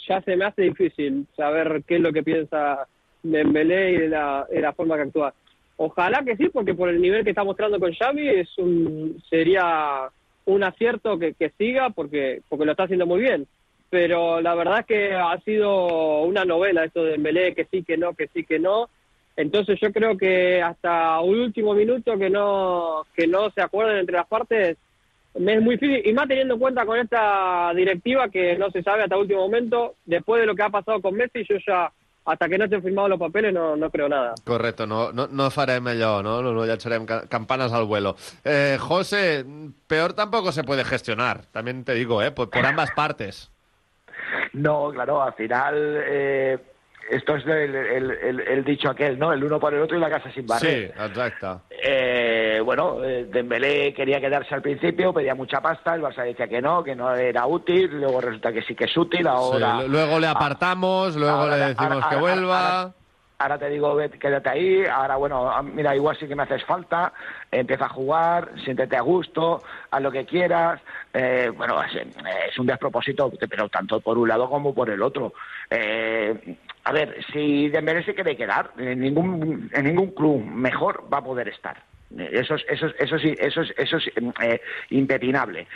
ya 0.06 0.20
se 0.22 0.36
me 0.36 0.46
hace 0.46 0.62
difícil 0.62 1.26
saber 1.36 1.82
qué 1.86 1.96
es 1.96 2.00
lo 2.00 2.12
que 2.12 2.22
piensa 2.22 2.86
Dembélé 3.22 3.92
y 3.92 3.96
de 3.98 4.08
la, 4.08 4.46
de 4.50 4.60
la 4.60 4.72
forma 4.72 4.96
que 4.96 5.02
actúa. 5.02 5.34
Ojalá 5.80 6.24
que 6.24 6.36
sí, 6.36 6.48
porque 6.48 6.74
por 6.74 6.88
el 6.88 7.00
nivel 7.00 7.22
que 7.22 7.30
está 7.30 7.44
mostrando 7.44 7.78
con 7.78 7.94
Xavi 7.94 8.28
es 8.28 8.58
un, 8.58 9.22
sería 9.30 10.08
un 10.44 10.64
acierto 10.64 11.18
que, 11.18 11.34
que 11.34 11.50
siga 11.50 11.90
porque, 11.90 12.42
porque 12.48 12.64
lo 12.64 12.72
está 12.72 12.82
haciendo 12.82 13.06
muy 13.06 13.20
bien. 13.20 13.46
Pero 13.88 14.40
la 14.40 14.54
verdad 14.56 14.80
es 14.80 14.86
que 14.86 15.14
ha 15.14 15.38
sido 15.42 16.22
una 16.22 16.44
novela 16.44 16.84
esto 16.84 17.04
de 17.04 17.12
Dembélé, 17.12 17.54
que 17.54 17.64
sí, 17.70 17.84
que 17.84 17.96
no, 17.96 18.12
que 18.14 18.26
sí, 18.34 18.44
que 18.44 18.58
no. 18.58 18.90
Entonces 19.36 19.78
yo 19.80 19.92
creo 19.92 20.18
que 20.18 20.60
hasta 20.60 21.20
un 21.20 21.38
último 21.38 21.74
minuto 21.74 22.18
que 22.18 22.28
no, 22.28 23.06
que 23.14 23.28
no 23.28 23.50
se 23.50 23.62
acuerden 23.62 23.98
entre 23.98 24.16
las 24.16 24.26
partes 24.26 24.76
es 25.34 25.62
muy 25.62 25.76
difícil, 25.76 26.02
y 26.04 26.12
más 26.12 26.26
teniendo 26.26 26.54
en 26.54 26.60
cuenta 26.60 26.84
con 26.84 26.98
esta 26.98 27.72
directiva 27.74 28.28
que 28.28 28.58
no 28.58 28.70
se 28.70 28.82
sabe 28.82 29.04
hasta 29.04 29.16
último 29.16 29.42
momento, 29.42 29.94
después 30.04 30.40
de 30.40 30.46
lo 30.46 30.56
que 30.56 30.62
ha 30.62 30.70
pasado 30.70 31.00
con 31.00 31.14
Messi, 31.14 31.44
yo 31.48 31.56
ya, 31.64 31.92
hasta 32.30 32.48
que 32.48 32.58
no 32.58 32.64
estén 32.64 32.82
firmados 32.82 33.10
los 33.10 33.18
papeles, 33.18 33.52
no, 33.52 33.76
no 33.76 33.90
creo 33.90 34.08
nada. 34.08 34.34
Correcto, 34.44 34.86
no, 34.86 35.12
no, 35.12 35.26
no 35.28 35.50
farem 35.50 35.86
allò, 35.88 36.22
no? 36.22 36.42
No, 36.42 36.52
no 36.52 36.64
llançarem 36.66 37.06
ca- 37.06 37.26
campanas 37.28 37.72
al 37.72 37.84
vuelo. 37.84 38.16
Eh, 38.44 38.76
José, 38.80 39.44
peor 39.86 40.12
tampoco 40.12 40.52
se 40.52 40.64
puede 40.64 40.84
gestionar, 40.84 41.46
también 41.52 41.84
te 41.84 41.94
digo, 41.94 42.22
¿eh? 42.22 42.30
Por, 42.30 42.50
por 42.50 42.64
ambas 42.66 42.90
partes. 42.92 43.50
No, 44.52 44.90
claro, 44.92 45.22
al 45.22 45.32
final 45.34 45.74
eh, 46.06 46.58
esto 47.10 47.36
es 47.36 47.46
el, 47.46 47.74
el- 47.74 48.10
el- 48.10 48.40
el 48.40 48.64
dicho 48.64 48.90
aquel, 48.90 49.18
¿no? 49.18 49.32
El 49.32 49.42
uno 49.44 49.58
por 49.58 49.72
el 49.74 49.80
otro 49.80 49.96
y 49.96 50.00
la 50.00 50.10
casa 50.10 50.30
sin 50.32 50.42
Sí, 50.42 50.48
barrer. 50.48 50.94
exacte. 50.98 51.46
Eh, 51.70 52.60
bueno, 52.64 53.02
eh, 53.04 53.24
Dembélé 53.30 53.94
quería 53.94 54.20
quedarse 54.20 54.54
al 54.54 54.62
principio, 54.62 55.12
pedía 55.12 55.34
mucha 55.34 55.60
pasta, 55.60 55.94
el 55.94 56.02
Barça 56.02 56.24
decía 56.24 56.48
que 56.48 56.60
no, 56.60 56.82
que 56.84 56.94
no 56.94 57.14
era 57.14 57.46
útil, 57.46 58.00
luego 58.00 58.20
resulta 58.20 58.52
que 58.52 58.62
sí 58.62 58.74
que 58.74 58.84
es 58.84 58.96
útil, 58.96 59.26
ahora... 59.26 59.80
Sí, 59.82 59.88
luego 59.88 60.18
le 60.18 60.26
apartamos, 60.26 61.16
luego 61.16 61.36
ahora- 61.36 61.56
le 61.56 61.64
decimos 61.68 61.80
ahora- 61.92 62.08
que 62.08 62.14
ahora- 62.16 62.20
vuelva... 62.20 62.80
ahora- 63.38 63.58
te 63.58 63.68
digo, 63.70 63.96
quédate 64.20 64.50
ahí. 64.50 64.84
Ahora, 64.84 65.14
bueno, 65.16 65.48
ah, 65.48 65.62
mira, 65.62 65.94
igual 65.94 66.16
sí 66.18 66.26
que 66.26 66.34
me 66.34 66.42
haces 66.42 66.64
falta. 66.64 67.12
Empieza 67.52 67.84
a 67.86 67.88
jugar, 67.88 68.50
siéntete 68.64 68.96
a 68.96 69.00
gusto, 69.00 69.62
haz 69.90 70.02
lo 70.02 70.10
que 70.10 70.26
quieras. 70.26 70.80
Eh, 71.14 71.50
bueno, 71.56 71.80
es, 71.84 71.94
es 71.94 72.58
un 72.58 72.66
despropósito, 72.66 73.30
pero 73.48 73.68
tanto 73.68 74.00
por 74.00 74.18
un 74.18 74.28
lado 74.28 74.50
como 74.50 74.74
por 74.74 74.90
el 74.90 75.00
otro. 75.02 75.32
Eh, 75.70 76.56
a 76.88 76.92
ver, 76.92 77.16
si 77.32 77.68
Dembélé 77.68 78.02
se 78.02 78.14
quiere 78.14 78.34
quedar, 78.36 78.70
en 78.78 79.00
ningún, 79.00 79.70
en 79.74 79.84
ningún 79.84 80.10
club 80.12 80.42
mejor 80.42 81.04
va 81.12 81.18
a 81.18 81.24
poder 81.24 81.48
estar. 81.48 81.76
Eh, 82.18 82.30
Eso 82.32 82.54
es, 82.54 82.64
eso 82.68 82.86
es, 82.86 82.94
eso 82.98 83.18
sí, 83.18 83.34
eso 83.38 83.60
es, 83.60 83.74
eso 83.76 83.96
es 83.98 84.06
eh, 84.42 84.60
impepinable. 84.90 85.66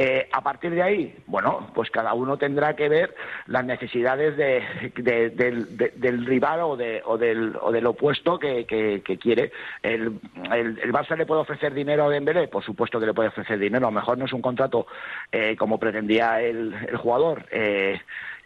Eh, 0.00 0.28
a 0.30 0.42
partir 0.42 0.70
de 0.72 0.82
ahí, 0.82 1.16
bueno, 1.26 1.72
pues 1.74 1.90
cada 1.90 2.12
uno 2.14 2.36
tendrá 2.36 2.76
que 2.76 2.88
ver 2.88 3.14
las 3.46 3.64
necesidades 3.64 4.36
de- 4.36 4.62
de- 4.94 5.30
del, 5.30 5.76
de- 5.76 5.92
del 5.96 6.24
rival 6.26 6.60
o, 6.60 6.76
de- 6.76 7.02
o 7.04 7.16
del, 7.18 7.56
o 7.60 7.72
del 7.72 7.86
opuesto 7.86 8.38
que, 8.38 8.64
que- 8.66 9.00
que 9.04 9.16
quiere. 9.18 9.50
El, 9.82 10.20
el, 10.52 10.92
Barça 10.92 11.16
le 11.16 11.26
puede 11.26 11.40
ofrecer 11.40 11.72
dinero 11.74 12.04
a 12.04 12.10
Dembélé, 12.10 12.46
por 12.48 12.62
supuesto 12.62 13.00
que 13.00 13.06
le 13.06 13.14
puede 13.14 13.30
ofrecer 13.30 13.58
dinero. 13.58 13.86
A 13.86 13.90
lo 13.90 13.94
mejor 14.00 14.18
no 14.18 14.26
es 14.26 14.32
un 14.32 14.42
contrato 14.42 14.86
eh, 15.32 15.56
como 15.56 15.78
pretendía 15.80 16.40
el, 16.42 16.74
el 16.88 16.96
jugador. 16.98 17.46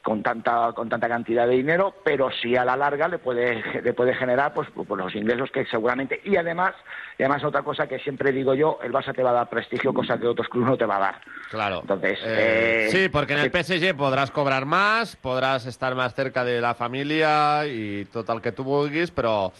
Con 0.02 0.22
tanta 0.22 0.72
con 0.74 0.88
tanta 0.88 1.08
cantidad 1.08 1.46
de 1.46 1.54
dinero, 1.54 1.94
pero 2.04 2.28
sí 2.30 2.56
a 2.56 2.64
la 2.64 2.76
larga 2.76 3.08
le 3.08 3.18
puede 3.18 3.62
le 3.82 3.92
puede 3.92 4.14
generar 4.14 4.52
pues, 4.52 4.68
pues 4.74 4.88
los 4.88 5.14
ingresos 5.14 5.50
que 5.50 5.64
seguramente 5.66 6.20
y 6.24 6.36
además 6.36 6.74
y 7.18 7.22
además 7.22 7.44
otra 7.44 7.62
cosa 7.62 7.86
que 7.86 7.98
siempre 8.00 8.32
digo 8.32 8.54
yo, 8.54 8.78
el 8.82 8.92
Barça 8.92 9.14
te 9.14 9.22
va 9.22 9.30
a 9.30 9.34
dar 9.34 9.48
prestigio, 9.48 9.92
cosa 9.94 10.18
que 10.18 10.26
otros 10.26 10.48
clubes 10.48 10.70
no 10.70 10.76
te 10.76 10.86
va 10.86 10.96
a 10.96 11.00
dar. 11.00 11.20
Claro. 11.50 11.80
Entonces, 11.82 12.18
Eh, 12.24 12.86
eh, 12.86 12.88
sí, 12.90 13.08
porque 13.10 13.34
en 13.34 13.40
el 13.40 13.50
PSG 13.50 13.94
podrás 13.96 14.30
cobrar 14.30 14.64
más, 14.64 15.14
podrás 15.16 15.66
estar 15.66 15.94
más 15.94 16.14
cerca 16.14 16.44
de 16.44 16.60
la 16.60 16.74
familia 16.74 17.66
y 17.66 18.06
todo 18.06 18.32
el 18.32 18.40
que 18.42 18.52
tú 18.52 18.64
vulguis, 18.64 19.10
pero 19.10 19.52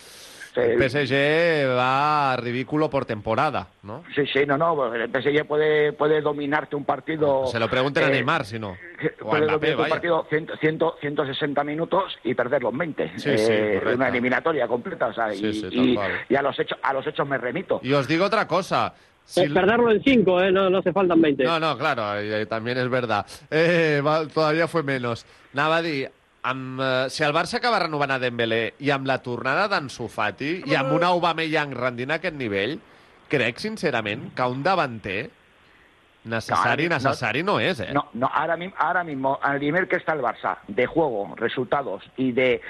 el 0.57 0.91
PSG 0.91 1.77
va 1.77 2.33
a 2.33 2.37
ridículo 2.37 2.91
por 2.91 3.05
temporada, 3.07 3.69
¿no? 3.83 4.05
Sí, 4.15 4.27
sí, 4.33 4.41
no, 4.47 4.59
no, 4.59 4.95
el 4.95 5.09
PSG 5.11 5.47
puede, 5.47 5.93
puede 5.93 6.21
dominarte 6.21 6.77
un 6.77 6.85
partido. 6.85 7.47
Se 7.47 7.59
lo 7.59 7.69
pregunten 7.69 8.05
a 8.05 8.09
eh, 8.09 8.11
Neymar, 8.11 8.45
si 8.45 8.59
no. 8.59 8.71
O 8.71 9.27
a 9.29 9.31
Puede 9.31 9.47
Mbappé, 9.47 9.73
dominarte 9.73 9.83
un 9.83 9.89
partido 9.89 10.27
100, 10.29 10.51
100, 10.61 10.79
160 11.01 11.65
minutos 11.65 12.19
y 12.25 12.35
perder 12.35 12.63
los 12.63 12.77
20. 12.77 13.13
Sí, 13.17 13.21
sí, 13.21 13.29
Eh, 13.53 13.71
correcto. 13.79 13.97
una 13.97 14.09
eliminatoria 14.09 14.69
completa, 14.69 15.07
o 15.07 15.15
sea, 15.15 15.33
Sí, 15.33 15.47
y, 15.47 15.53
sí, 15.55 15.63
tal 15.63 15.73
y- 15.87 15.99
y 16.29 16.37
a 16.37 16.43
los 16.43 16.59
hechos 16.59 16.79
a 16.83 16.93
los 16.93 17.07
hechos 17.07 17.27
me 17.27 17.39
remito. 17.39 17.81
Y 17.83 17.93
os 17.93 18.07
digo 18.07 18.25
otra 18.27 18.47
cosa. 18.47 18.95
Eh, 19.37 19.49
perderlo 19.55 19.91
en 19.93 20.03
5, 20.03 20.43
eh, 20.43 20.51
no, 20.51 20.69
no 20.69 20.83
se 20.83 20.93
faltan 20.93 21.21
20. 21.21 21.45
No, 21.45 21.59
no, 21.61 21.79
claro, 21.79 22.21
y 22.23 22.45
también 22.47 22.77
és 22.77 22.89
verdad. 22.91 23.25
Eh, 23.51 24.03
todavía 24.35 24.67
fue 24.67 24.83
menos. 24.83 25.25
Anava 25.55 25.77
a 25.77 25.83
dir, 25.83 26.11
amb, 26.43 26.81
eh, 26.81 27.11
si 27.11 27.23
el 27.25 27.33
Barça 27.33 27.59
acaba 27.59 27.81
renovant 27.83 28.11
a 28.11 28.19
Dembélé 28.23 28.75
i 28.83 28.91
amb 28.91 29.07
la 29.07 29.21
tornada 29.23 29.69
d'Ansu 29.71 30.09
Fati 30.11 30.63
i 30.67 30.75
amb 30.79 30.93
un 30.97 31.07
Aubameyang 31.07 31.75
rendint 31.79 32.11
a 32.11 32.19
aquest 32.21 32.37
nivell, 32.37 32.79
crec 33.33 33.63
sincerament 33.63 34.31
que 34.37 34.49
un 34.51 34.63
davanter 34.63 35.31
necessari, 36.25 36.87
No, 36.87 36.91
no, 36.91 36.97
necessari 36.97 37.43
no, 37.43 37.59
és, 37.61 37.81
eh? 37.81 37.93
No, 37.93 38.09
no, 38.15 38.31
ahora 38.33 38.57
mismo, 38.57 38.77
ahora 38.79 39.03
mismo, 39.05 39.39
al 39.43 39.61
nivel 39.61 39.89
que 39.89 39.97
está 39.97 40.13
el 40.13 40.21
Barça, 40.21 40.59
de 40.69 40.87
juego, 40.87 41.35
resultados 41.37 42.05
y 42.17 42.33
de 42.33 42.61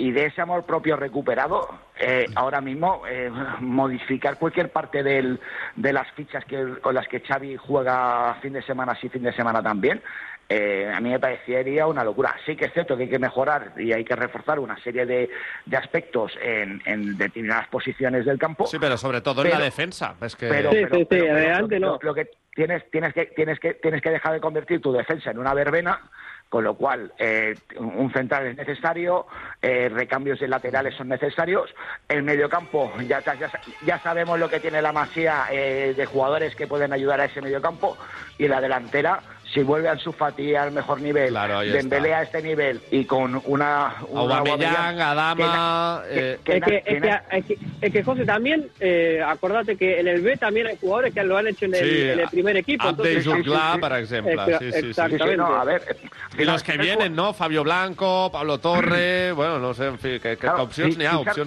y 0.00 0.12
de 0.12 0.26
ese 0.26 0.40
amor 0.40 0.64
propio 0.64 0.96
recuperado, 0.96 1.68
eh, 1.98 2.26
ahora 2.36 2.60
mismo 2.60 3.02
eh, 3.08 3.30
modificar 3.58 4.38
cualquier 4.38 4.70
parte 4.70 5.02
del, 5.02 5.40
de 5.74 5.92
las 5.92 6.08
fichas 6.12 6.44
que, 6.44 6.78
con 6.80 6.94
las 6.94 7.08
que 7.08 7.18
Xavi 7.18 7.56
juega 7.56 8.36
fin 8.40 8.52
de 8.52 8.62
semana 8.62 8.96
sí, 9.00 9.08
fin 9.08 9.24
de 9.24 9.32
semana 9.32 9.60
también, 9.60 10.00
eh, 10.48 10.90
a 10.94 11.00
mí 11.00 11.10
me 11.10 11.18
parecería 11.18 11.86
una 11.86 12.02
locura. 12.04 12.34
Sí 12.46 12.56
que 12.56 12.66
es 12.66 12.72
cierto 12.72 12.96
que 12.96 13.02
hay 13.04 13.08
que 13.10 13.18
mejorar 13.18 13.72
y 13.76 13.92
hay 13.92 14.04
que 14.04 14.16
reforzar 14.16 14.58
una 14.58 14.78
serie 14.82 15.04
de, 15.06 15.28
de 15.66 15.76
aspectos 15.76 16.32
en, 16.42 16.80
en 16.86 17.16
determinadas 17.18 17.68
posiciones 17.68 18.24
del 18.24 18.38
campo. 18.38 18.66
Sí, 18.66 18.78
pero 18.80 18.96
sobre 18.96 19.20
todo 19.20 19.44
en 19.44 19.50
la 19.50 19.58
defensa. 19.58 20.14
Es 20.22 20.34
que... 20.36 20.48
Pero, 20.48 20.70
pero- 20.70 20.88
pero- 20.90 21.06
pero 21.08 21.60
lo- 21.68 21.78
lo, 21.78 21.98
lo 22.00 22.14
que 22.14 22.30
tienes, 22.54 22.90
tienes 22.90 23.12
que 23.14 23.26
tienes 23.26 23.60
que 23.60 23.74
tienes 23.74 24.02
que 24.02 24.10
dejar 24.10 24.32
de 24.32 24.40
convertir 24.40 24.80
tu 24.80 24.92
defensa 24.92 25.30
en 25.30 25.38
una 25.38 25.54
verbena, 25.54 26.00
con 26.48 26.64
lo 26.64 26.74
cual 26.74 27.12
eh, 27.18 27.54
un 27.76 28.10
central 28.12 28.46
es 28.46 28.56
necesario, 28.56 29.26
eh, 29.62 29.88
recambios 29.92 30.40
de 30.40 30.48
laterales 30.48 30.94
son 30.96 31.08
necesarios, 31.08 31.72
el 32.08 32.22
mediocampo 32.24 32.90
ya 33.06 33.20
ya, 33.20 33.34
ya, 33.34 33.50
ya 33.84 33.98
sabemos 34.00 34.40
lo 34.40 34.48
que 34.48 34.58
tiene 34.60 34.80
la 34.82 34.92
masía 34.92 35.44
eh, 35.52 35.92
de 35.96 36.06
jugadores 36.06 36.56
que 36.56 36.66
pueden 36.66 36.92
ayudar 36.92 37.20
a 37.20 37.26
ese 37.26 37.42
mediocampo 37.42 37.96
y 38.38 38.48
la 38.48 38.60
delantera 38.60 39.20
si 39.52 39.62
vuelve 39.62 39.88
Ansu 39.88 40.12
Fati 40.12 40.54
al 40.54 40.72
mejor 40.72 41.00
nivel, 41.00 41.34
ahí 41.36 41.70
Dembélé 41.70 42.14
a 42.14 42.22
este 42.22 42.42
nivel 42.42 42.80
y 42.90 43.04
con 43.06 43.40
una, 43.46 43.94
una 44.08 44.20
Aubameyang, 44.38 45.00
Adama... 45.00 46.02
eh, 46.08 46.38
que 46.44 46.56
Es 46.58 46.62
que, 46.64 46.76
es, 46.84 47.02
que, 47.02 47.18
es, 47.30 47.44
que, 47.46 47.58
es 47.80 47.92
que, 47.92 48.02
José, 48.02 48.24
también, 48.26 48.68
eh, 48.78 49.22
acordate 49.26 49.76
que 49.76 50.00
en 50.00 50.08
el 50.08 50.20
B 50.20 50.36
también 50.36 50.66
hay 50.66 50.76
jugadores 50.78 51.14
que 51.14 51.22
lo 51.24 51.36
han 51.38 51.46
hecho 51.46 51.64
en 51.64 51.74
el, 51.74 51.80
Sí, 51.80 52.00
en 52.10 52.20
el 52.20 52.28
primer 52.28 52.56
equipo. 52.58 52.88
Entonces- 52.90 53.26
Juclà, 53.26 53.78
per 53.80 53.92
exemple. 54.00 54.34
Exa- 54.34 54.58
Sí, 54.58 54.72
sí, 54.72 54.80
sí. 54.80 54.86
Exactamente. 54.88 55.96
Y 56.38 56.44
los 56.44 56.62
que 56.62 56.76
vienen, 56.76 57.14
¿no? 57.14 57.32
Fabio 57.32 57.64
Blanco, 57.64 58.30
Pablo 58.32 58.58
Torre... 58.58 59.32
bueno, 59.36 59.58
no 59.58 59.72
sé, 59.74 59.86
en 59.86 59.98
fi, 59.98 60.20
que, 60.20 60.36
Claro, 60.36 60.68
fichar- 60.68 60.88
opcions 60.90 60.98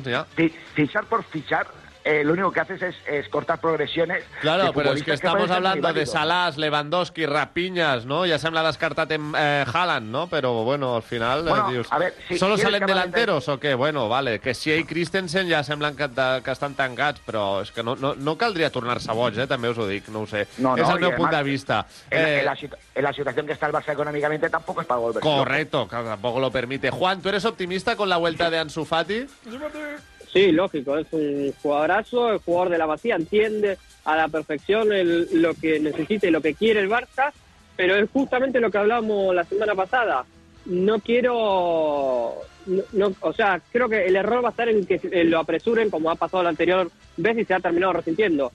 n'hi 0.05 0.13
ha. 0.13 0.25
fi- 0.25 0.53
Fichar 0.73 1.05
por 1.05 1.23
fichar, 1.23 1.67
eh, 2.03 2.23
lo 2.23 2.33
único 2.33 2.51
que 2.51 2.59
haces 2.59 2.81
es, 2.81 2.95
es 3.07 3.29
cortar 3.29 3.59
progresiones. 3.59 4.23
Claro, 4.41 4.65
de 4.65 4.73
pero 4.73 4.93
es 4.93 5.03
que 5.03 5.13
estamos 5.13 5.49
hablando 5.51 5.91
de. 5.93 6.05
Salás, 6.05 6.57
Lewandowski, 6.57 7.25
Rapiñas, 7.25 8.05
¿no? 8.05 8.25
Ya 8.25 8.37
sembla 8.39 8.63
descartat 8.63 9.11
en 9.11 9.33
eh, 9.37 9.65
Haaland, 9.71 10.09
¿no? 10.11 10.27
Pero 10.27 10.63
bueno, 10.63 10.95
al 10.95 11.03
final 11.03 11.47
eh, 11.47 11.83
a 11.89 11.97
ver, 11.99 12.13
si 12.27 12.37
¿Solo 12.37 12.57
salen 12.57 12.81
de- 12.81 12.85
delanteros 12.87 13.47
o 13.49 13.59
qué? 13.59 13.73
Bueno, 13.75 14.09
vale, 14.09 14.39
que 14.39 14.53
si 14.53 14.71
i 14.71 14.83
Christensen 14.83 15.49
ja 15.49 15.63
semblen 15.63 15.95
que, 15.95 16.07
de, 16.07 16.41
que 16.43 16.51
estan 16.51 16.73
tancats, 16.75 17.21
però 17.25 17.61
és 17.61 17.71
que 17.71 17.83
no, 17.83 17.95
no, 17.95 18.13
no 18.15 18.35
caldria 18.37 18.69
tornar-se 18.71 19.11
boig, 19.13 19.37
eh? 19.37 19.47
també 19.47 19.69
us 19.69 19.77
ho 19.77 19.87
dic, 19.87 20.07
no 20.09 20.21
ho 20.23 20.27
sé. 20.27 20.47
No, 20.57 20.75
és 20.77 20.87
no, 20.87 20.95
el 20.95 21.01
y 21.03 21.05
meu 21.07 21.15
punt 21.15 21.29
además, 21.29 21.37
de 21.45 21.51
vista. 21.51 21.85
En, 22.09 22.21
la- 22.21 22.29
Eh, 22.29 22.39
en 22.39 22.45
la, 22.45 22.55
situ- 22.55 22.77
en 22.95 23.03
la 23.03 23.13
situación 23.13 23.45
que 23.47 23.53
está 23.53 23.67
el 23.67 23.73
Barça 23.73 23.93
económicamente 23.93 24.49
tampoco 24.49 24.81
es 24.81 24.87
para 24.87 24.99
volver. 24.99 25.21
correcto, 25.21 25.87
que 25.87 25.95
tampoco 25.95 26.39
lo 26.39 26.51
permite. 26.51 26.89
Juan, 26.89 27.21
¿tú 27.21 27.29
eres 27.29 27.45
optimista 27.45 27.95
con 27.95 28.09
la 28.09 28.17
vuelta 28.17 28.49
de 28.49 28.59
Ansu 28.59 28.85
Fati? 28.85 29.27
Sí, 30.31 30.51
lógico, 30.51 30.97
es 30.97 31.07
un 31.11 31.51
jugadorazo, 31.61 32.31
el 32.31 32.37
jugador 32.39 32.69
de 32.69 32.77
la 32.77 32.87
Masía 32.87 33.15
entiende 33.15 33.77
a 34.05 34.15
la 34.15 34.27
perfección 34.29 34.93
el- 34.93 35.27
lo 35.41 35.53
que 35.53 35.79
necesita 35.79 36.27
y 36.27 36.31
lo 36.31 36.41
que 36.41 36.53
quiere 36.53 36.79
el 36.79 36.89
Barça, 36.89 37.31
pero 37.75 37.95
es 37.95 38.09
justamente 38.11 38.59
lo 38.61 38.71
que 38.71 38.77
hablamos 38.77 39.35
la 39.35 39.43
semana 39.43 39.75
pasada. 39.75 40.23
No 40.65 40.99
quiero, 40.99 42.35
no, 42.67 42.83
no- 42.93 43.15
o 43.21 43.33
sea, 43.33 43.61
creo 43.71 43.89
que 43.89 44.05
el 44.05 44.15
error 44.15 44.43
va 44.43 44.49
a 44.49 44.51
estar 44.51 44.69
en 44.69 44.85
que 44.85 44.99
lo 45.25 45.39
apresuren 45.39 45.89
como 45.89 46.09
ha 46.09 46.15
pasado 46.15 46.43
la 46.43 46.49
anterior 46.49 46.89
vez 47.17 47.37
y 47.37 47.45
se 47.45 47.53
ha 47.53 47.59
terminado 47.59 47.93
resintiendo. 47.93 48.51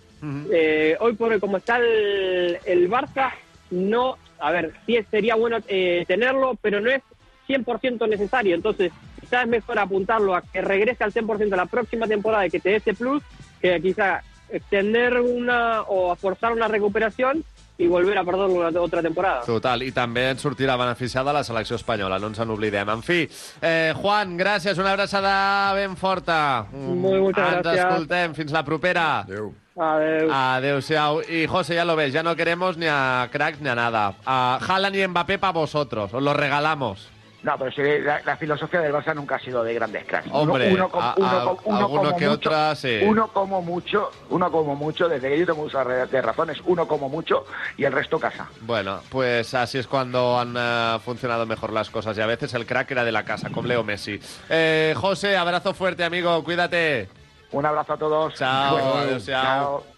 Eh, 0.51 0.97
hoy 1.01 1.13
por 1.13 1.31
hoy, 1.33 1.39
como 1.41 1.59
está 1.59 1.77
el, 1.79 2.57
el 2.65 2.89
Barça, 2.91 3.33
no, 3.71 4.17
a 4.39 4.51
ver, 4.51 4.73
sí 4.87 4.97
sería 5.11 5.35
bueno 5.35 5.59
eh, 5.69 6.05
tenerlo, 6.09 6.57
pero 6.63 6.81
no 6.81 6.91
es 6.91 7.03
100% 7.49 8.09
necesario. 8.09 8.55
Entonces, 8.55 8.93
quizás 9.27 9.43
es 9.45 9.49
mejor 9.49 9.79
apuntarlo 9.79 10.35
a 10.35 10.43
que 10.43 10.61
regrese 10.61 11.03
al 11.05 11.13
100% 11.13 11.57
la 11.57 11.67
próxima 11.67 12.07
temporada 12.07 12.47
y 12.47 12.51
que 12.51 12.61
te 12.61 12.71
dé 12.71 12.77
ese 12.77 12.95
plus, 12.95 13.23
que 13.61 13.81
quizá 13.83 14.23
extender 14.49 15.21
una 15.21 15.83
o 15.83 16.15
forzar 16.15 16.53
una 16.53 16.69
recuperación 16.69 17.45
y 17.79 17.89
volver 17.89 18.17
a 18.17 18.25
perderlo 18.25 18.71
la 18.71 18.81
otra 18.81 19.03
temporada. 19.03 19.43
Total, 19.45 19.83
i 19.85 19.91
també 19.93 20.31
en 20.31 20.39
sortirà 20.41 20.79
beneficiada 20.81 21.33
la 21.35 21.43
selecció 21.45 21.77
espanyola, 21.77 22.17
no 22.19 22.31
ens 22.31 22.39
en 22.41 22.49
oblidem. 22.55 22.89
En 22.89 23.03
fi, 23.05 23.27
eh, 23.61 23.93
Juan, 23.99 24.39
gràcies, 24.39 24.79
una 24.81 24.95
abraçada 24.95 25.75
ben 25.75 25.97
forta. 25.97 26.65
Muy, 26.73 27.21
muchas 27.21 27.53
Ens 27.53 27.63
gracias. 27.63 27.85
escoltem, 27.85 28.35
fins 28.35 28.53
la 28.53 28.65
propera. 28.65 29.21
Adéu. 29.27 29.53
Adeu. 29.77 30.31
Adéu-siau. 30.33 31.21
Y 31.29 31.47
José, 31.47 31.75
ya 31.75 31.85
lo 31.85 31.97
ves, 31.97 32.15
ya 32.15 32.23
no 32.23 32.35
queremos 32.35 32.79
ni 32.79 32.87
a 32.89 33.29
cracks 33.31 33.61
ni 33.61 33.69
a 33.69 33.75
nada. 33.75 34.15
A 34.25 34.59
Haaland 34.67 34.97
y 34.97 35.07
Mbappé 35.07 35.39
para 35.39 35.53
vosotros, 35.53 36.15
os 36.15 36.23
lo 36.23 36.33
regalamos. 36.33 37.11
No, 37.43 37.57
pero 37.59 37.71
sí, 37.71 37.83
la, 38.03 38.21
la 38.25 38.37
filosofía 38.37 38.81
del 38.81 38.93
Barça 38.93 39.15
nunca 39.15 39.37
ha 39.37 39.39
sido 39.39 39.63
de 39.63 39.73
grandes 39.75 40.05
cracks. 40.05 40.29
Hombre, 40.33 40.73
uno, 40.73 40.89
com- 40.89 41.01
a- 41.03 41.15
uno 41.17 41.29
a- 41.29 41.45
com- 41.45 41.59
uno 41.65 41.79
alguno 41.79 42.03
como 42.03 42.17
que 42.17 42.29
mucho, 42.29 42.75
sí. 42.75 42.99
Uno 43.05 43.29
como 43.29 43.63
mucho, 43.63 44.11
uno 44.31 44.51
como 44.51 44.75
mucho, 44.75 45.09
desde 45.09 45.29
que 45.29 45.39
yo 45.39 45.47
tengo 45.47 45.63
uso 45.63 45.85
de 45.85 46.23
razones, 46.23 46.59
uno 46.65 46.89
como 46.89 47.09
mucho 47.09 47.45
y 47.77 47.85
el 47.85 47.93
resto 47.93 48.19
casa. 48.19 48.49
Bueno, 48.63 49.01
pues 49.11 49.55
así 49.55 49.79
es 49.79 49.87
cuando 49.87 50.39
han 50.41 50.55
eh, 50.59 50.99
funcionado 51.05 51.47
mejor 51.47 51.73
las 51.73 51.89
cosas 51.91 52.17
y 52.19 52.21
a 52.21 52.27
veces 52.27 52.53
el 52.55 52.67
crack 52.67 52.91
era 52.91 53.05
de 53.05 53.13
la 53.13 53.25
casa, 53.25 53.51
con 53.51 53.69
Leo 53.69 53.85
Messi. 53.85 54.19
Eh, 54.49 54.95
José, 54.97 55.37
abrazo 55.37 55.73
fuerte, 55.73 56.03
amigo, 56.03 56.43
cuídate. 56.43 57.09
Un 57.53 57.65
abrazo 57.65 57.93
a 57.93 57.97
todos. 57.97 58.35
Chao, 58.35 58.73
Bueno, 58.73 58.95
adéu-siau. 58.95 59.43
chao. 59.45 59.96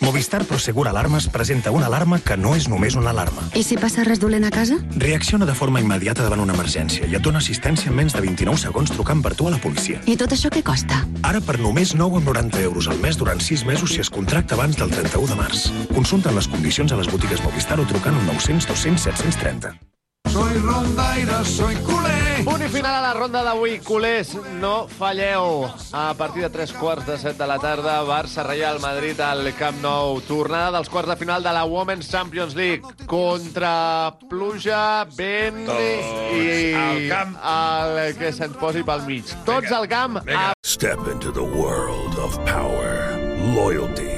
Movistar 0.00 0.44
Prosegur 0.44 0.86
Alarmes 0.88 1.28
presenta 1.28 1.70
una 1.70 1.86
alarma 1.86 2.20
que 2.20 2.36
no 2.36 2.54
és 2.56 2.68
només 2.70 2.94
una 2.96 3.10
alarma. 3.10 3.42
I 3.58 3.64
si 3.66 3.76
passa 3.80 4.04
res 4.06 4.20
dolent 4.22 4.46
a 4.46 4.50
casa? 4.54 4.78
Reacciona 4.96 5.46
de 5.48 5.56
forma 5.58 5.82
immediata 5.82 6.22
davant 6.22 6.42
una 6.44 6.54
emergència 6.54 7.08
i 7.08 7.16
et 7.18 7.24
dona 7.24 7.42
assistència 7.42 7.90
en 7.90 7.98
menys 7.98 8.14
de 8.14 8.22
29 8.22 8.62
segons 8.62 8.94
trucant 8.94 9.22
per 9.24 9.34
tu 9.34 9.48
a 9.48 9.54
la 9.54 9.60
policia. 9.62 10.00
I 10.06 10.16
tot 10.20 10.32
això 10.36 10.52
què 10.54 10.62
costa? 10.62 11.02
Ara 11.26 11.42
per 11.42 11.58
només 11.58 11.96
9,90 11.98 12.62
euros 12.62 12.88
al 12.88 13.02
mes 13.02 13.18
durant 13.18 13.42
6 13.42 13.66
mesos 13.66 13.96
si 13.96 14.00
es 14.04 14.10
contracta 14.10 14.54
abans 14.54 14.78
del 14.78 14.94
31 14.94 15.34
de 15.34 15.40
març. 15.42 15.68
Consulta 15.94 16.32
les 16.32 16.48
condicions 16.48 16.94
a 16.94 17.00
les 17.02 17.10
botigues 17.10 17.42
Movistar 17.42 17.80
o 17.82 17.86
trucant 17.90 18.14
al 18.14 18.26
900 18.30 18.70
200 18.70 19.08
730. 19.10 19.74
Soy 20.30 20.58
rondaire, 20.62 21.44
soy 21.44 21.74
culé. 21.86 22.27
Punt 22.44 22.62
i 22.62 22.68
final 22.70 22.94
a 22.94 23.00
la 23.02 23.12
ronda 23.16 23.40
d'avui. 23.42 23.78
Culers, 23.82 24.30
no 24.60 24.86
falleu. 24.88 25.64
A 25.92 26.12
partir 26.14 26.44
de 26.44 26.50
tres 26.54 26.72
quarts 26.72 27.06
de 27.06 27.16
set 27.18 27.38
de 27.38 27.46
la 27.48 27.58
tarda, 27.58 27.98
Barça-Real 28.06 28.78
Madrid 28.80 29.18
al 29.20 29.50
Camp 29.58 29.80
Nou. 29.82 30.20
Tornada 30.26 30.78
dels 30.78 30.90
quarts 30.92 31.10
de 31.10 31.16
final 31.18 31.42
de 31.42 31.52
la 31.54 31.64
Women's 31.64 32.10
Champions 32.10 32.54
League. 32.54 32.82
Contra 33.10 34.14
pluja, 34.30 35.04
vent 35.16 35.64
i 35.66 36.74
al 36.78 37.02
camp. 37.10 37.34
el 37.54 38.14
que 38.18 38.32
se'ns 38.32 38.56
posi 38.60 38.84
pel 38.86 39.02
mig. 39.08 39.34
Tots 39.48 39.72
al 39.72 39.88
camp. 39.90 40.22
A... 40.28 40.52
Step 40.62 41.00
into 41.10 41.32
the 41.32 41.42
world 41.42 42.18
of 42.18 42.38
power, 42.44 43.16
loyalty, 43.54 44.17